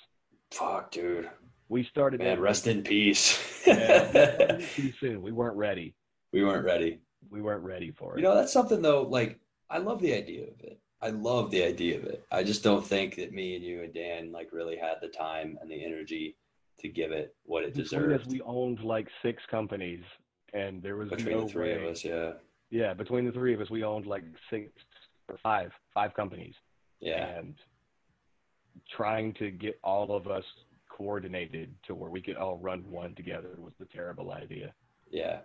Fuck, 0.51 0.91
dude. 0.91 1.28
We 1.68 1.85
started 1.85 2.20
Man, 2.20 2.37
that- 2.37 2.43
rest 2.43 2.66
in 2.66 2.83
peace. 2.83 3.39
Yeah, 3.66 4.59
too 4.74 4.93
soon. 5.01 5.22
We 5.22 5.33
weren't 5.33 5.57
ready. 5.57 5.95
we 6.33 6.45
weren't 6.45 6.64
ready. 6.64 7.01
We 7.30 7.41
weren't 7.41 7.62
ready 7.62 7.93
for 7.93 8.14
it. 8.14 8.18
You 8.18 8.24
know, 8.24 8.35
that's 8.35 8.53
something 8.53 8.83
though. 8.83 9.03
Like, 9.03 9.39
I 9.70 9.78
love 9.78 10.01
the 10.03 10.12
idea 10.14 10.43
of 10.49 10.61
it. 10.61 10.78
I 11.01 11.11
love 11.11 11.51
the 11.51 11.62
idea 11.64 11.99
of 11.99 12.05
it. 12.05 12.24
I 12.30 12.43
just 12.43 12.62
don't 12.62 12.85
think 12.87 13.16
that 13.16 13.33
me 13.33 13.55
and 13.57 13.64
you 13.64 13.83
and 13.83 13.93
Dan 13.95 14.33
like 14.33 14.51
really 14.53 14.76
had 14.76 14.97
the 15.01 15.09
time 15.09 15.59
and 15.61 15.70
the 15.70 15.85
energy 15.85 16.37
to 16.80 16.89
give 16.89 17.12
it 17.12 17.35
what 17.45 17.64
it 17.64 17.74
between 17.74 17.85
us, 18.12 18.18
deserved. 18.20 18.26
we 18.33 18.41
owned 18.43 18.80
like 18.85 19.09
six 19.22 19.43
companies, 19.51 20.03
and 20.53 20.83
there 20.83 20.97
was 20.97 21.09
Between 21.11 21.37
no 21.39 21.43
the 21.45 21.49
three 21.49 21.74
way. 21.74 21.85
of 21.85 21.91
us, 21.93 22.05
yeah, 22.05 22.33
Yeah, 22.73 22.95
between 22.95 23.27
the 23.27 23.33
three 23.33 23.53
of 23.53 23.61
us, 23.61 23.68
we 23.70 23.85
owned 23.85 24.07
like 24.07 24.25
six 24.49 24.70
or 25.29 25.37
five, 25.43 25.70
five 25.93 26.14
companies, 26.14 26.55
yeah, 27.01 27.39
and 27.39 27.55
trying 28.91 29.35
to 29.35 29.51
get 29.51 29.79
all 29.85 30.16
of 30.16 30.27
us 30.27 30.45
coordinated 30.89 31.75
to 31.87 31.95
where 31.95 32.09
we 32.11 32.23
could 32.23 32.37
all 32.37 32.57
run 32.57 32.91
one 32.91 33.14
together 33.14 33.51
was 33.59 33.75
the 33.79 33.85
terrible 33.87 34.33
idea. 34.33 34.73
yeah. 35.11 35.41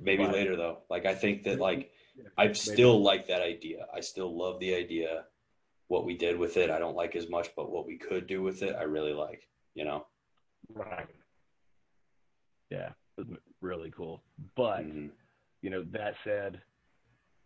Maybe 0.00 0.24
But- 0.24 0.32
later 0.34 0.56
though. 0.56 0.78
Like, 0.90 1.06
I 1.06 1.14
think 1.14 1.44
that 1.44 1.60
like 1.60 1.92
I 2.36 2.44
Maybe. 2.46 2.54
still 2.54 3.00
like 3.00 3.26
that 3.28 3.42
idea. 3.42 3.86
I 3.94 4.00
still 4.00 4.36
love 4.36 4.58
the 4.58 4.74
idea. 4.74 5.26
What 5.86 6.04
we 6.04 6.16
did 6.16 6.36
with 6.36 6.56
it, 6.56 6.68
I 6.70 6.80
don't 6.80 6.96
like 6.96 7.14
as 7.14 7.28
much, 7.28 7.54
but 7.54 7.70
what 7.70 7.86
we 7.86 7.96
could 7.96 8.26
do 8.26 8.42
with 8.42 8.62
it, 8.64 8.74
I 8.74 8.82
really 8.84 9.12
like. 9.12 9.48
You 9.74 9.84
know. 9.84 10.06
Right. 10.68 11.06
Yeah, 12.70 12.90
really 13.60 13.90
cool. 13.92 14.22
But 14.56 14.82
Mhm. 14.84 15.10
You 15.64 15.70
know, 15.70 15.82
that 15.92 16.14
said, 16.24 16.60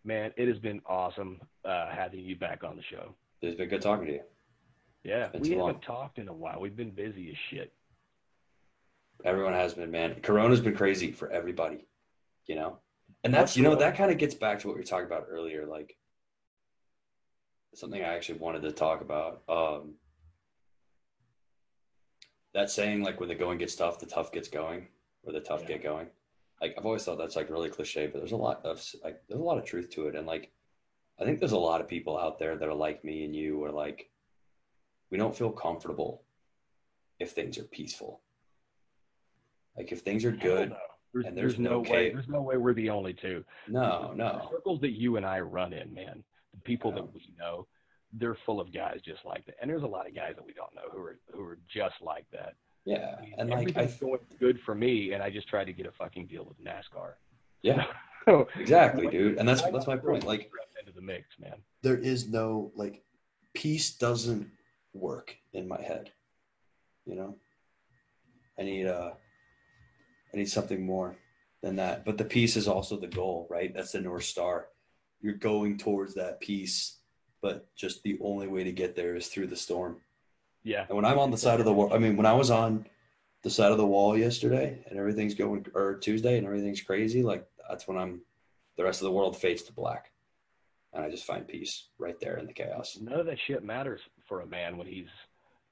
man, 0.05 0.33
it 0.37 0.49
has 0.49 0.59
been 0.59 0.83
awesome 0.87 1.41
uh, 1.65 1.89
having 1.89 2.19
you 2.19 2.35
back 2.35 2.65
on 2.65 2.75
the 2.75 2.83
show. 2.83 3.15
It's 3.43 3.57
been 3.57 3.69
good 3.69 3.81
talking 3.81 4.07
to 4.07 4.13
you. 4.15 4.23
Yeah, 5.05 5.29
we 5.39 5.51
haven't 5.51 5.59
long. 5.59 5.81
talked 5.81 6.19
in 6.19 6.27
a 6.27 6.33
while. 6.33 6.61
We've 6.61 6.75
been 6.75 6.91
busy 6.91 7.31
as 7.31 7.37
shit. 7.49 7.73
Everyone 9.25 9.53
has 9.53 9.75
been, 9.75 9.93
man. 9.93 10.17
Corona's 10.21 10.59
been 10.61 10.75
crazy 10.75 11.13
for 11.13 11.31
everybody, 11.31 11.87
you 12.49 12.57
know? 12.57 12.79
And 13.23 13.33
that's, 13.33 13.57
you 13.57 13.63
know, 13.63 13.77
that 13.77 13.97
kind 13.97 14.11
of 14.11 14.19
gets 14.19 14.35
back 14.35 14.59
to 14.59 14.67
what 14.67 14.75
we 14.75 14.81
were 14.81 14.85
talking 14.85 15.07
about 15.07 15.27
earlier. 15.31 15.65
Like, 15.65 15.97
something 17.77 18.03
I 18.03 18.17
actually 18.17 18.41
wanted 18.41 18.63
to 18.63 18.73
talk 18.73 19.01
about. 19.01 19.43
Um, 19.49 19.95
that 22.53 22.69
saying, 22.69 23.05
like, 23.05 23.21
when 23.21 23.29
the 23.29 23.37
going 23.37 23.59
gets 23.59 23.77
tough, 23.77 24.01
the 24.01 24.07
tough 24.07 24.33
gets 24.33 24.49
going, 24.49 24.89
or 25.23 25.33
the 25.33 25.41
tough 25.41 25.63
Yeah. 25.63 25.69
get 25.69 25.85
going. 25.85 26.09
Like, 26.61 26.75
I've 26.77 26.85
always 26.87 27.05
thought 27.05 27.19
that's 27.19 27.37
like 27.37 27.51
really 27.51 27.71
cliche, 27.71 28.07
but 28.09 28.19
there's 28.19 28.33
a 28.33 28.37
lot 28.37 28.65
of, 28.65 28.85
like, 29.05 29.21
there's 29.29 29.41
a 29.41 29.45
lot 29.45 29.59
of 29.59 29.65
truth 29.65 29.91
to 29.91 30.09
it. 30.09 30.17
And, 30.17 30.27
like, 30.27 30.51
I 31.21 31.25
think 31.25 31.39
there's 31.39 31.53
a 31.53 31.59
lot 31.59 31.81
of 31.81 31.89
people 31.89 32.19
out 32.19 32.39
there 32.39 32.57
that 32.57 32.69
are 32.69 32.75
like 32.75 33.05
me 33.05 33.25
and 33.25 33.35
you, 33.35 33.63
or 33.63 33.71
like, 33.71 34.11
we 35.11 35.19
don't 35.19 35.37
feel 35.37 35.51
comfortable 35.51 36.23
if 37.19 37.31
things 37.33 37.59
are 37.59 37.65
peaceful. 37.65 38.21
Like 39.77 39.93
if 39.93 40.01
things 40.01 40.25
are 40.25 40.33
good. 40.33 40.73
There's, 41.15 41.27
and 41.27 41.37
there's, 41.37 41.53
there's 41.55 41.59
no 41.59 41.71
no 41.83 41.91
way. 41.91 42.11
There's 42.13 42.29
no 42.29 42.43
way 42.43 42.57
we're 42.57 42.75
the 42.75 42.91
only 42.91 43.15
two. 43.15 43.45
no, 43.69 44.09
The 44.11 44.17
no, 44.17 44.49
circles 44.51 44.81
that 44.83 44.91
you 44.91 45.17
and 45.17 45.25
I 45.25 45.41
run 45.41 45.73
in, 45.73 45.93
man, 45.95 46.23
the 46.53 46.61
people 46.61 46.91
Yeah. 46.91 46.97
that 47.03 47.15
we 47.15 47.33
know, 47.39 47.67
they're 48.13 48.37
full 48.47 48.61
of 48.61 48.73
guys 48.73 49.01
just 49.05 49.25
like 49.25 49.45
that. 49.47 49.55
And 49.61 49.71
there's 49.71 49.83
a 49.85 49.87
lot 49.87 50.07
of 50.07 50.15
guys 50.15 50.35
that 50.37 50.45
we 50.45 50.53
don't 50.53 50.75
know 50.75 50.83
who 50.93 50.99
are 50.99 51.19
who 51.33 51.43
are 51.45 51.59
just 51.73 51.95
like 52.03 52.27
that. 52.33 52.55
Yeah, 52.89 53.17
I 53.19 53.23
mean, 53.23 53.35
and 53.39 53.51
like 53.51 53.77
I, 53.77 53.87
going 54.01 54.21
good 54.39 54.61
for 54.61 54.75
me, 54.75 55.13
and 55.13 55.23
I 55.23 55.31
just 55.31 55.49
tried 55.49 55.65
to 55.65 55.73
get 55.73 55.87
a 55.87 55.93
fucking 55.93 56.27
deal 56.27 56.45
with 56.45 56.63
NASCAR. 56.63 57.13
yeah, 57.63 57.85
So 58.29 58.47
exactly, 58.61 59.07
dude, 59.07 59.39
and 59.39 59.49
that's 59.49 59.63
that's 59.63 59.87
my 59.87 59.97
point. 59.97 60.25
Like 60.25 60.51
into 60.79 60.93
the 60.93 61.01
mix, 61.01 61.39
man. 61.39 61.55
there 61.81 61.97
is 61.97 62.29
no 62.29 62.71
like 62.75 63.03
peace 63.55 63.97
doesn't 63.97 64.51
work 64.93 65.35
in 65.55 65.67
my 65.67 65.81
head. 65.81 66.13
You 67.07 67.15
know, 67.15 67.37
I 68.59 68.65
need 68.65 68.87
uh, 68.87 69.13
I 70.35 70.37
need 70.37 70.51
something 70.51 70.85
more 70.85 71.17
than 71.63 71.77
that. 71.77 72.05
But 72.05 72.19
the 72.19 72.25
peace 72.25 72.57
is 72.57 72.69
also 72.69 72.99
the 72.99 73.07
goal, 73.07 73.47
right? 73.51 73.73
That's 73.75 73.93
the 73.93 74.01
north 74.03 74.25
star. 74.25 74.67
You're 75.23 75.33
going 75.33 75.79
towards 75.79 76.15
that 76.17 76.39
peace, 76.41 76.99
but 77.41 77.75
just 77.77 78.03
the 78.03 78.19
only 78.21 78.47
way 78.47 78.63
to 78.63 78.73
get 78.73 78.95
there 78.95 79.17
is 79.17 79.29
through 79.29 79.47
the 79.47 79.57
storm. 79.57 80.03
Yeah, 80.65 80.85
And 80.89 80.97
when 80.97 81.05
I'm 81.05 81.19
on 81.19 81.31
the 81.31 81.39
side 81.39 81.61
of 81.61 81.67
the 81.67 81.73
wall, 81.73 81.93
I 81.95 81.99
mean, 81.99 82.17
when 82.17 82.27
I 82.27 82.33
was 82.33 82.51
on 82.51 82.87
the 83.43 83.51
side 83.51 83.71
of 83.73 83.79
the 83.79 83.87
wall 83.87 84.17
yesterday 84.19 84.85
and 84.89 84.99
everything's 84.99 85.35
going, 85.35 85.67
or 85.75 85.95
Tuesday 85.97 86.37
and 86.37 86.47
everything's 86.47 86.83
crazy, 86.83 87.23
like 87.23 87.47
that's 87.69 87.87
when 87.89 87.97
I'm, 87.97 88.21
the 88.77 88.85
rest 88.85 89.01
of 89.01 89.05
the 89.07 89.13
world 89.13 89.37
fades 89.37 89.63
to 89.65 89.73
black. 89.73 90.11
And 90.93 91.05
I 91.05 91.11
just 91.11 91.25
find 91.25 91.47
peace 91.47 91.89
right 91.99 92.19
there 92.21 92.39
in 92.39 92.47
the 92.47 92.53
chaos. 92.53 92.99
none 93.01 93.21
of 93.21 93.27
that 93.27 93.39
shit 93.47 93.63
matters 93.63 94.01
for 94.27 94.41
a 94.41 94.47
man 94.47 94.77
when 94.77 94.87
he's 94.87 95.07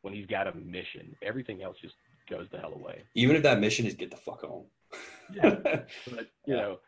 when 0.03 0.15
he's 0.15 0.27
got 0.27 0.47
a 0.47 0.55
mission. 0.55 1.17
Everything 1.23 1.63
else 1.63 1.77
just 1.83 1.95
goes 2.31 2.47
the 2.53 2.59
hell 2.59 2.75
away. 2.75 3.03
Even 3.15 3.35
if 3.35 3.43
that 3.43 3.59
mission 3.59 3.87
is 3.87 3.95
get 3.95 4.11
the 4.11 4.17
fuck 4.17 4.43
home. 4.43 4.67
Yeah. 5.35 5.57
But 6.11 6.29
you 6.47 6.55
Yeah. 6.55 6.57
know, 6.57 6.79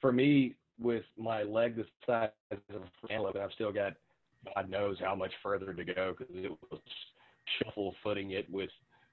for 0.00 0.12
me, 0.12 0.54
with 0.80 1.04
my 1.16 1.42
leg 1.44 1.76
the 1.76 1.84
size 2.06 2.30
of 2.50 2.82
a 3.08 3.12
antelope, 3.12 3.36
I've 3.36 3.52
still 3.52 3.70
got 3.72 3.92
God 4.54 4.68
knows 4.68 4.96
how 5.00 5.14
much 5.14 5.32
further 5.42 5.72
to 5.72 5.84
go 5.84 6.14
because 6.18 6.34
it 6.34 6.50
was 6.70 6.80
shuffle 7.58 7.94
footing 8.02 8.32
it 8.32 8.48
with, 8.50 8.70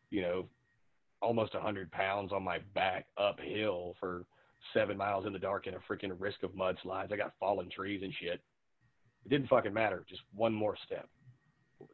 you 0.10 0.22
know, 0.22 0.48
almost 1.22 1.56
a 1.56 1.60
hundred 1.60 1.92
pounds 1.92 2.32
on 2.32 2.44
my 2.44 2.60
back 2.74 3.06
uphill 3.18 3.96
for 4.00 4.26
seven 4.74 4.98
miles 4.98 5.26
in 5.26 5.34
the 5.34 5.40
dark 5.40 5.68
in 5.68 5.74
a 5.74 5.80
freaking 5.80 6.12
risk 6.20 6.44
of 6.44 6.52
mudslides. 6.52 7.12
I 7.12 7.18
got 7.18 7.34
fallen 7.40 7.70
trees 7.70 8.02
and 8.04 8.14
shit. 8.14 8.42
It 9.26 9.30
didn't 9.30 9.48
fucking 9.48 9.74
matter. 9.74 10.04
Just 10.10 10.22
one 10.34 10.54
more 10.54 10.76
step. 10.86 11.08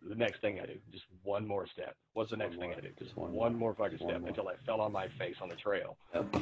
The 0.07 0.15
next 0.15 0.41
thing 0.41 0.59
I 0.59 0.65
do, 0.65 0.73
just 0.91 1.05
one 1.23 1.47
more 1.47 1.65
step. 1.67 1.95
What's 2.13 2.31
the 2.31 2.37
next 2.37 2.57
one 2.57 2.69
thing 2.69 2.77
I 2.77 2.81
do? 2.81 2.89
Just 2.99 3.15
one 3.15 3.31
one, 3.31 3.53
more. 3.53 3.73
more 3.73 3.75
fucking 3.75 3.99
one 3.99 4.09
step 4.09 4.21
more. 4.21 4.29
until 4.29 4.47
I 4.49 4.53
fell 4.65 4.81
on 4.81 4.91
my 4.91 5.07
face 5.17 5.35
on 5.41 5.47
the 5.47 5.55
trail. 5.55 5.97
Yep. 6.13 6.35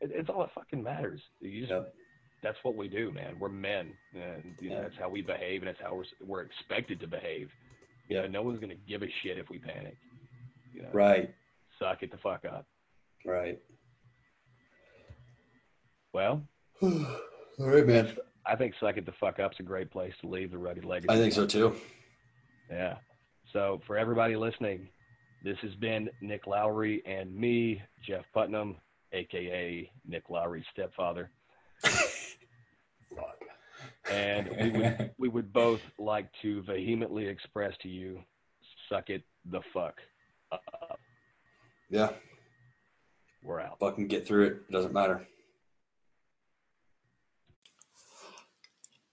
It, 0.00 0.10
it's 0.14 0.28
all 0.28 0.40
that 0.40 0.52
fucking 0.54 0.82
matters. 0.82 1.20
You 1.40 1.60
just, 1.60 1.72
Yep. 1.72 1.94
That's 2.42 2.56
what 2.62 2.74
we 2.74 2.88
do, 2.88 3.12
man. 3.12 3.36
We're 3.38 3.50
men, 3.50 3.92
and 4.14 4.54
you 4.60 4.70
know, 4.70 4.80
that's 4.80 4.96
how 4.98 5.10
we 5.10 5.20
behave, 5.20 5.60
and 5.60 5.68
that's 5.68 5.80
how 5.80 5.94
we're 5.94 6.04
we're 6.26 6.40
expected 6.40 6.98
to 7.00 7.06
behave. 7.06 7.50
You 8.10 8.16
know, 8.16 8.22
Yeah. 8.24 8.28
no 8.28 8.42
one's 8.42 8.60
gonna 8.60 8.74
give 8.74 9.02
a 9.02 9.08
shit 9.22 9.38
if 9.38 9.48
we 9.48 9.58
panic. 9.58 9.96
You 10.74 10.82
know, 10.82 10.90
Right. 10.92 11.32
suck 11.78 12.02
it 12.02 12.10
the 12.10 12.18
fuck 12.18 12.44
up. 12.44 12.66
Right. 13.24 13.58
Well, 16.12 16.42
All 16.82 17.16
right, 17.58 17.86
man. 17.86 18.16
I 18.46 18.56
think 18.56 18.74
suck 18.80 18.96
it 18.96 19.06
the 19.06 19.12
fuck 19.12 19.38
up's 19.38 19.60
a 19.60 19.62
great 19.62 19.90
place 19.90 20.12
to 20.22 20.26
leave 20.26 20.50
the 20.50 20.58
rugged 20.58 20.84
legacy. 20.84 21.08
I 21.10 21.16
think 21.16 21.32
so 21.32 21.46
too. 21.46 21.76
Yeah. 22.68 22.98
So 23.52 23.80
for 23.86 23.96
everybody 23.96 24.34
listening, 24.34 24.88
this 25.44 25.58
has 25.58 25.74
been 25.76 26.10
Nick 26.20 26.46
Lowary 26.46 27.02
and 27.06 27.34
me, 27.34 27.82
Jeff 28.02 28.24
Putnam, 28.32 28.76
aka 29.12 29.90
Nick 30.06 30.30
Lowary's 30.30 30.66
stepfather. 30.72 31.30
And 34.10 34.50
we 34.60 34.70
would 34.70 35.10
we 35.18 35.28
would 35.28 35.52
both 35.52 35.80
like 35.98 36.28
to 36.42 36.62
vehemently 36.62 37.26
express 37.26 37.74
to 37.82 37.88
you, 37.88 38.20
suck 38.88 39.10
it 39.10 39.22
the 39.50 39.60
fuck 39.72 39.94
up. 40.52 41.00
Yeah. 41.88 42.10
We're 43.42 43.60
out. 43.60 43.78
Fucking 43.80 44.08
get 44.08 44.26
through 44.26 44.46
it. 44.46 44.52
It 44.68 44.72
doesn't 44.72 44.92
matter. 44.92 45.26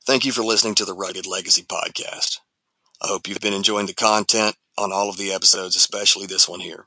Thank 0.05 0.25
you 0.25 0.31
for 0.31 0.43
listening 0.43 0.75
to 0.75 0.85
the 0.85 0.93
Rugged 0.93 1.25
Legacy 1.25 1.63
Podcast. 1.63 2.39
I 3.01 3.07
hope 3.07 3.27
you've 3.27 3.39
been 3.39 3.53
enjoying 3.53 3.87
the 3.87 3.93
content 3.93 4.55
on 4.77 4.91
all 4.91 5.09
of 5.09 5.17
the 5.17 5.33
episodes, 5.33 5.75
especially 5.75 6.25
this 6.25 6.47
one 6.47 6.59
here. 6.59 6.85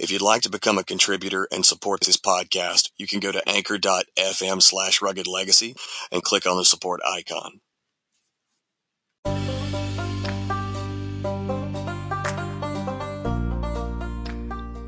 If 0.00 0.10
you'd 0.10 0.22
like 0.22 0.40
to 0.42 0.50
become 0.50 0.78
a 0.78 0.82
contributor 0.82 1.46
and 1.52 1.64
support 1.64 2.00
this 2.00 2.16
podcast, 2.16 2.90
you 2.96 3.06
can 3.06 3.20
go 3.20 3.30
to 3.32 3.46
anchor.fm 3.46 4.62
slash 4.62 5.02
rugged 5.02 5.26
legacy 5.26 5.76
and 6.10 6.22
click 6.22 6.46
on 6.46 6.56
the 6.56 6.64
support 6.64 7.02
icon. 7.06 7.60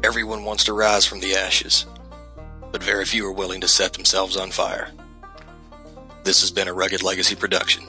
Everyone 0.03 0.45
wants 0.45 0.65
to 0.65 0.73
rise 0.73 1.05
from 1.05 1.21
the 1.21 1.35
ashes, 1.35 1.85
but 2.73 2.83
very 2.83 3.05
few 3.05 3.27
are 3.27 3.33
willing 3.33 3.61
to 3.61 3.69
set 3.69 3.93
themselves 3.93 4.39
on 4.39 4.51
fire. 4.51 4.91
This 6.25 6.41
has 6.41 6.51
been 6.51 6.69
a 6.69 6.73
Rugged 6.73 7.03
Legacy 7.03 7.37
production. 7.37 7.85